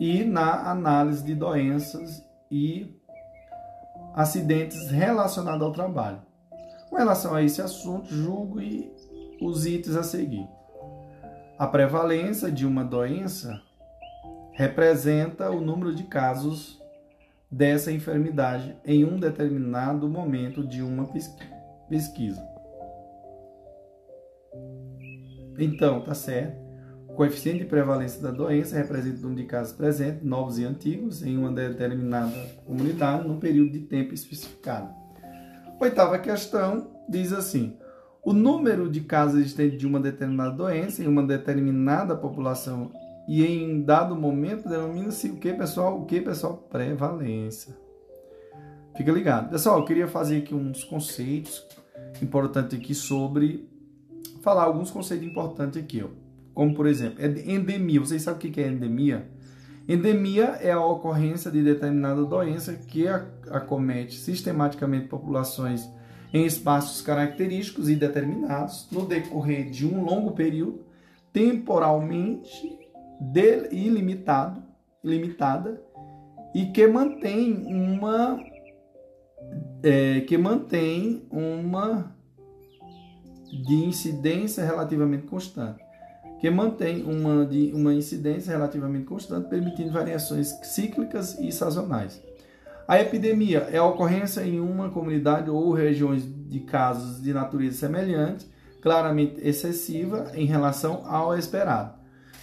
e 0.00 0.24
na 0.24 0.70
análise 0.70 1.22
de 1.24 1.34
doenças 1.34 2.22
e 2.50 2.94
acidentes 4.14 4.90
relacionados 4.90 5.62
ao 5.62 5.72
trabalho. 5.72 6.22
Com 6.88 6.96
relação 6.96 7.34
a 7.34 7.42
esse 7.42 7.60
assunto, 7.60 8.14
julgo 8.14 8.60
e 8.60 8.90
os 9.40 9.66
itens 9.66 9.96
a 9.96 10.02
seguir. 10.02 10.48
A 11.58 11.66
prevalência 11.66 12.50
de 12.50 12.64
uma 12.64 12.84
doença 12.84 13.60
representa 14.52 15.50
o 15.50 15.60
número 15.60 15.94
de 15.94 16.04
casos 16.04 16.80
dessa 17.50 17.92
enfermidade 17.92 18.76
em 18.84 19.04
um 19.04 19.18
determinado 19.18 20.08
momento 20.08 20.66
de 20.66 20.82
uma 20.82 21.08
pesquisa. 21.88 22.44
Então, 25.58 26.00
tá 26.02 26.14
certo. 26.14 26.63
Coeficiente 27.16 27.60
de 27.60 27.64
prevalência 27.66 28.20
da 28.20 28.30
doença 28.30 28.76
representa 28.76 29.18
o 29.18 29.22
número 29.22 29.42
de 29.42 29.46
casos 29.46 29.72
presentes, 29.72 30.22
novos 30.22 30.58
e 30.58 30.64
antigos, 30.64 31.22
em 31.22 31.36
uma 31.38 31.52
determinada 31.52 32.36
comunidade, 32.66 33.26
num 33.26 33.38
período 33.38 33.72
de 33.72 33.80
tempo 33.80 34.12
especificado. 34.12 34.88
Oitava 35.80 36.18
questão 36.18 36.90
diz 37.08 37.32
assim: 37.32 37.76
o 38.24 38.32
número 38.32 38.90
de 38.90 39.00
casos 39.00 39.40
existentes 39.40 39.78
de 39.78 39.86
uma 39.86 40.00
determinada 40.00 40.50
doença 40.50 41.02
em 41.02 41.06
uma 41.06 41.22
determinada 41.22 42.16
população 42.16 42.90
e 43.28 43.44
em 43.44 43.82
dado 43.82 44.16
momento 44.16 44.68
denomina-se 44.68 45.28
o 45.28 45.36
que, 45.36 45.52
pessoal? 45.52 46.00
O 46.00 46.04
que, 46.06 46.20
pessoal? 46.20 46.56
Prevalência. 46.70 47.76
Fica 48.96 49.10
ligado. 49.10 49.50
Pessoal, 49.50 49.78
eu 49.78 49.84
queria 49.84 50.06
fazer 50.06 50.38
aqui 50.38 50.54
uns 50.54 50.84
conceitos 50.84 51.66
importantes 52.22 52.78
aqui 52.78 52.94
sobre 52.94 53.68
falar 54.42 54.64
alguns 54.64 54.90
conceitos 54.90 55.26
importantes 55.26 55.82
aqui, 55.82 56.02
ó. 56.02 56.23
Como 56.54 56.74
por 56.74 56.86
exemplo, 56.86 57.24
endemia. 57.24 58.00
Vocês 58.00 58.22
sabem 58.22 58.50
o 58.50 58.52
que 58.52 58.60
é 58.60 58.68
endemia? 58.68 59.28
Endemia 59.86 60.58
é 60.62 60.70
a 60.70 60.80
ocorrência 60.80 61.50
de 61.50 61.62
determinada 61.62 62.24
doença 62.24 62.72
que 62.72 63.06
acomete 63.50 64.14
sistematicamente 64.14 65.08
populações 65.08 65.86
em 66.32 66.46
espaços 66.46 67.02
característicos 67.02 67.88
e 67.88 67.94
determinados 67.94 68.88
no 68.90 69.04
decorrer 69.04 69.70
de 69.70 69.86
um 69.86 70.02
longo 70.02 70.32
período, 70.32 70.80
temporalmente 71.32 72.78
ilimitado, 73.70 74.62
limitada 75.02 75.82
e 76.54 76.66
que 76.66 76.86
mantém 76.86 77.66
uma 77.66 78.40
é, 79.82 80.20
que 80.22 80.38
mantém 80.38 81.26
uma 81.30 82.14
de 83.52 83.74
incidência 83.74 84.64
relativamente 84.64 85.26
constante, 85.26 85.83
que 86.44 86.50
mantém 86.50 87.02
uma, 87.04 87.46
de, 87.46 87.72
uma 87.74 87.94
incidência 87.94 88.52
relativamente 88.52 89.06
constante, 89.06 89.48
permitindo 89.48 89.90
variações 89.90 90.48
cíclicas 90.62 91.38
e 91.38 91.50
sazonais. 91.50 92.22
A 92.86 93.00
epidemia 93.00 93.60
é 93.72 93.78
a 93.78 93.84
ocorrência 93.86 94.42
em 94.42 94.60
uma 94.60 94.90
comunidade 94.90 95.48
ou 95.48 95.72
regiões 95.72 96.22
de 96.22 96.60
casos 96.60 97.22
de 97.22 97.32
natureza 97.32 97.78
semelhante, 97.78 98.46
claramente 98.82 99.40
excessiva 99.40 100.32
em 100.34 100.44
relação 100.44 101.06
ao 101.06 101.34
esperado. 101.34 101.94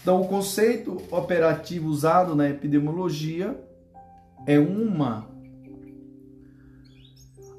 Então, 0.01 0.19
o 0.19 0.27
conceito 0.27 0.97
operativo 1.11 1.87
usado 1.87 2.33
na 2.33 2.49
epidemiologia 2.49 3.55
é 4.47 4.57
uma 4.57 5.27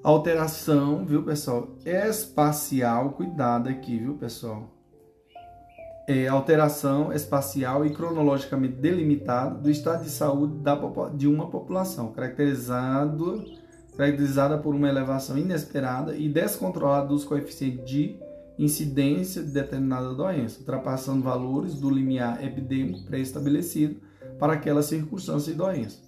alteração, 0.02 1.06
viu, 1.06 1.22
pessoal? 1.22 1.68
Espacial, 1.84 3.10
cuidado 3.10 3.68
aqui, 3.68 3.96
viu, 3.96 4.14
pessoal? 4.14 4.71
É 6.08 6.26
alteração 6.26 7.12
espacial 7.12 7.86
e 7.86 7.90
cronologicamente 7.90 8.74
delimitada 8.74 9.54
do 9.56 9.70
estado 9.70 10.02
de 10.02 10.10
saúde 10.10 10.58
da, 10.58 10.76
de 11.14 11.28
uma 11.28 11.48
população, 11.48 12.12
caracterizado, 12.12 13.44
caracterizada 13.96 14.58
por 14.58 14.74
uma 14.74 14.88
elevação 14.88 15.38
inesperada 15.38 16.16
e 16.16 16.28
descontrolada 16.28 17.06
dos 17.06 17.24
coeficientes 17.24 17.84
de 17.84 18.16
incidência 18.58 19.42
de 19.42 19.50
determinada 19.50 20.12
doença, 20.12 20.58
ultrapassando 20.60 21.22
valores 21.22 21.74
do 21.74 21.88
limiar 21.88 22.44
epidêmico 22.44 23.04
pré-estabelecido 23.04 24.00
para 24.38 24.54
aquela 24.54 24.82
circunstância 24.82 25.52
e 25.52 25.54
doença. 25.54 25.98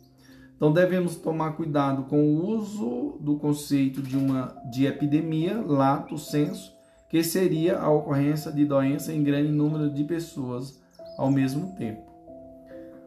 Então 0.56 0.72
devemos 0.72 1.16
tomar 1.16 1.52
cuidado 1.52 2.04
com 2.04 2.22
o 2.22 2.46
uso 2.56 3.18
do 3.20 3.36
conceito 3.36 4.00
de 4.00 4.16
uma 4.16 4.56
de 4.70 4.86
epidemia, 4.86 5.60
lato 5.60 6.16
senso, 6.16 6.73
que 7.14 7.22
seria 7.22 7.78
a 7.78 7.88
ocorrência 7.88 8.50
de 8.50 8.64
doença 8.64 9.12
em 9.12 9.22
grande 9.22 9.52
número 9.52 9.88
de 9.88 10.02
pessoas 10.02 10.82
ao 11.16 11.30
mesmo 11.30 11.72
tempo. 11.76 12.02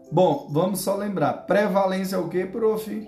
Bom, 0.09 0.47
vamos 0.49 0.79
só 0.79 0.95
lembrar, 0.95 1.45
prevalência 1.45 2.15
é 2.15 2.17
o 2.17 2.29
que, 2.29 2.45
prof? 2.45 3.05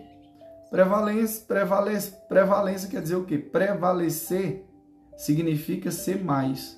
Prevalência, 0.69 1.45
prevalência, 1.47 2.11
prevalência 2.27 2.89
quer 2.89 3.01
dizer 3.01 3.15
o 3.15 3.23
que? 3.23 3.38
Prevalecer 3.38 4.65
significa 5.15 5.89
ser 5.89 6.21
mais, 6.21 6.77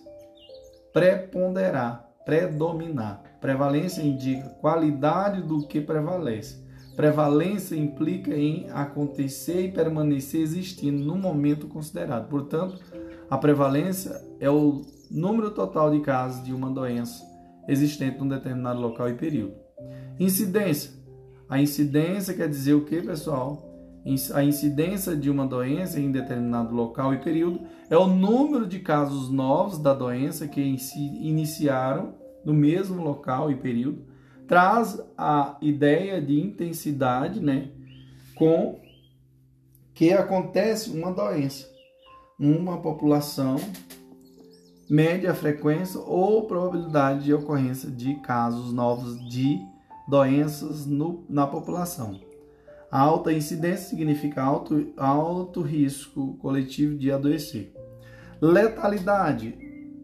preponderar, 0.94 2.08
predominar. 2.24 3.24
Prevalência 3.42 4.04
indica 4.04 4.50
qualidade 4.62 5.42
do 5.42 5.68
que 5.68 5.82
prevalece. 5.82 6.64
Prevalência 6.96 7.76
implica 7.76 8.38
em 8.38 8.70
acontecer 8.70 9.66
e 9.66 9.72
permanecer 9.72 10.42
existindo 10.42 11.04
no 11.04 11.18
momento 11.18 11.68
considerado. 11.68 12.30
Portanto, 12.30 12.80
a 13.32 13.38
prevalência 13.38 14.22
é 14.42 14.50
o 14.50 14.82
número 15.10 15.52
total 15.52 15.90
de 15.90 16.02
casos 16.02 16.44
de 16.44 16.54
uma 16.54 16.70
doença 16.70 17.24
existente 17.66 18.20
num 18.20 18.28
determinado 18.28 18.82
local 18.82 19.10
e 19.10 19.14
período. 19.14 19.56
Incidência. 20.20 20.92
A 21.48 21.58
incidência 21.62 22.34
quer 22.34 22.50
dizer 22.50 22.74
o 22.74 22.84
que, 22.84 23.02
pessoal? 23.02 23.72
A 24.34 24.44
incidência 24.44 25.16
de 25.16 25.30
uma 25.30 25.48
doença 25.48 25.98
em 25.98 26.12
determinado 26.12 26.76
local 26.76 27.14
e 27.14 27.20
período 27.20 27.62
é 27.90 27.98
o 27.98 28.06
número 28.06 28.68
de 28.68 28.80
casos 28.80 29.30
novos 29.30 29.80
da 29.80 29.94
doença 29.94 30.46
que 30.46 30.62
iniciaram 30.62 32.16
no 32.44 32.54
mesmo 32.54 33.02
local 33.02 33.50
e 33.50 33.56
período 33.56 34.12
traz 34.46 35.02
a 35.18 35.58
ideia 35.62 36.22
de 36.22 36.38
intensidade, 36.38 37.40
né, 37.40 37.70
com 38.36 38.82
que 39.94 40.12
acontece 40.12 40.90
uma 40.90 41.14
doença, 41.14 41.71
uma 42.42 42.78
população, 42.78 43.58
média 44.90 45.32
frequência 45.32 46.00
ou 46.00 46.48
probabilidade 46.48 47.26
de 47.26 47.34
ocorrência 47.36 47.88
de 47.92 48.16
casos 48.16 48.74
novos 48.74 49.24
de 49.30 49.60
doenças 50.08 50.88
no, 50.88 51.24
na 51.30 51.46
população. 51.46 52.20
Alta 52.90 53.32
incidência 53.32 53.90
significa 53.90 54.42
alto, 54.42 54.92
alto 54.98 55.62
risco 55.62 56.34
coletivo 56.38 56.98
de 56.98 57.12
adoecer. 57.12 57.72
Letalidade. 58.42 59.56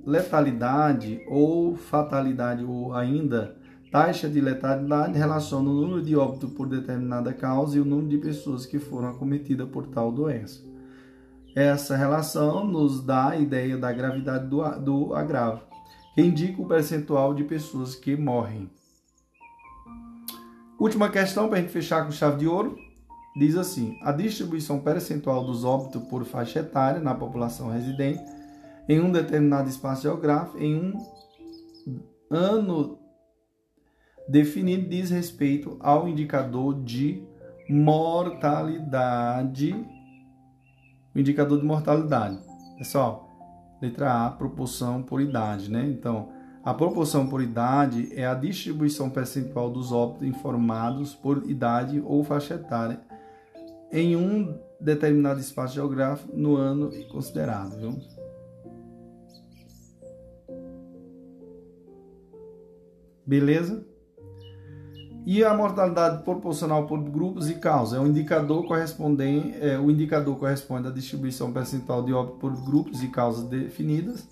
Letalidade 0.05 1.19
ou 1.27 1.75
fatalidade 1.75 2.63
ou 2.63 2.93
ainda 2.93 3.57
taxa 3.91 4.29
de 4.29 4.39
letalidade 4.39 5.17
relaciona 5.17 5.69
o 5.69 5.73
número 5.73 6.03
de 6.03 6.15
óbitos 6.15 6.51
por 6.51 6.69
determinada 6.69 7.33
causa 7.33 7.77
e 7.77 7.81
o 7.81 7.85
número 7.85 8.09
de 8.09 8.19
pessoas 8.19 8.65
que 8.65 8.77
foram 8.77 9.09
acometidas 9.09 9.67
por 9.67 9.87
tal 9.87 10.11
doença. 10.11 10.66
Essa 11.57 11.97
relação 11.97 12.65
nos 12.67 13.03
dá 13.03 13.29
a 13.29 13.35
ideia 13.35 13.75
da 13.75 13.91
gravidade 13.91 14.45
do, 14.45 14.61
do 14.79 15.15
agravo, 15.15 15.63
que 16.13 16.21
indica 16.21 16.61
o 16.61 16.67
percentual 16.67 17.33
de 17.33 17.43
pessoas 17.43 17.95
que 17.95 18.15
morrem. 18.15 18.69
Última 20.79 21.09
questão 21.09 21.49
para 21.49 21.57
a 21.57 21.61
gente 21.61 21.71
fechar 21.71 22.05
com 22.05 22.11
chave 22.11 22.37
de 22.37 22.47
ouro. 22.47 22.77
Diz 23.35 23.57
assim: 23.57 23.97
a 24.03 24.11
distribuição 24.11 24.81
percentual 24.81 25.43
dos 25.43 25.63
óbitos 25.63 26.03
por 26.03 26.23
faixa 26.25 26.59
etária 26.59 27.01
na 27.01 27.15
população 27.15 27.71
residente 27.71 28.23
em 28.87 28.99
um 28.99 29.11
determinado 29.11 29.67
espaço 29.67 30.03
geográfico 30.03 30.59
em 30.59 30.75
um 30.75 30.93
ano 32.29 32.99
definido 34.29 34.87
diz 34.87 35.09
respeito 35.09 35.75
ao 35.79 36.07
indicador 36.07 36.83
de 36.83 37.23
mortalidade. 37.67 39.96
O 41.17 41.19
indicador 41.19 41.59
de 41.59 41.65
mortalidade. 41.65 42.37
Pessoal, 42.77 43.27
letra 43.81 44.27
A, 44.27 44.29
proporção 44.29 45.01
por 45.01 45.19
idade, 45.19 45.67
né? 45.67 45.83
Então, 45.89 46.29
a 46.63 46.75
proporção 46.75 47.27
por 47.27 47.41
idade 47.41 48.13
é 48.13 48.27
a 48.27 48.35
distribuição 48.35 49.09
percentual 49.09 49.67
dos 49.67 49.91
óbitos 49.91 50.27
informados 50.27 51.15
por 51.15 51.49
idade 51.49 51.99
ou 52.05 52.23
faixa 52.23 52.53
etária 52.53 53.01
em 53.91 54.15
um 54.15 54.59
determinado 54.79 55.39
espaço 55.39 55.73
geográfico 55.73 56.37
no 56.37 56.55
ano 56.55 56.91
considerado, 57.07 57.79
viu? 57.79 57.99
Beleza? 63.25 63.83
E 65.29 65.43
a 65.43 65.53
mortalidade 65.53 66.23
proporcional 66.23 66.87
por 66.87 67.03
grupos 67.03 67.49
e 67.49 67.55
causas? 67.55 67.99
É 67.99 68.01
o 68.01 68.07
indicador 68.07 68.65
correspondente, 68.65 69.57
é, 69.59 69.77
o 69.77 69.91
indicador 69.91 70.37
corresponde 70.37 70.87
à 70.87 70.89
distribuição 70.89 71.51
percentual 71.51 72.01
de 72.01 72.13
óbito 72.13 72.37
por 72.37 72.55
grupos 72.63 73.03
e 73.03 73.09
causas 73.09 73.43
definidas 73.43 74.25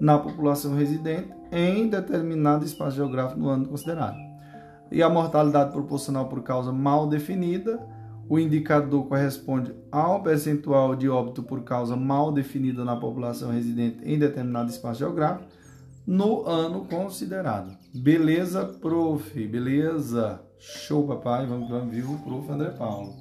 na 0.00 0.18
população 0.18 0.74
residente 0.74 1.28
em 1.52 1.88
determinado 1.88 2.64
espaço 2.64 2.96
geográfico 2.96 3.38
no 3.38 3.50
ano 3.50 3.68
considerado. 3.68 4.16
E 4.90 5.02
a 5.02 5.10
mortalidade 5.10 5.72
proporcional 5.72 6.26
por 6.26 6.42
causa 6.42 6.72
mal 6.72 7.06
definida, 7.06 7.78
o 8.26 8.38
indicador 8.38 9.04
corresponde 9.08 9.74
ao 9.92 10.22
percentual 10.22 10.96
de 10.96 11.06
óbito 11.06 11.42
por 11.42 11.64
causa 11.64 11.96
mal 11.96 12.32
definida 12.32 12.82
na 12.82 12.96
população 12.96 13.50
residente 13.50 13.98
em 14.06 14.18
determinado 14.18 14.70
espaço 14.70 15.00
geográfico 15.00 15.59
no 16.06 16.46
ano 16.46 16.84
considerado. 16.84 17.76
Beleza, 17.94 18.64
prof? 18.64 19.34
Beleza? 19.46 20.42
Show, 20.58 21.06
papai. 21.06 21.46
Vamos, 21.46 21.68
vamos, 21.68 21.94
vivo, 21.94 22.18
prof. 22.18 22.50
André 22.50 22.70
Paulo. 22.70 23.14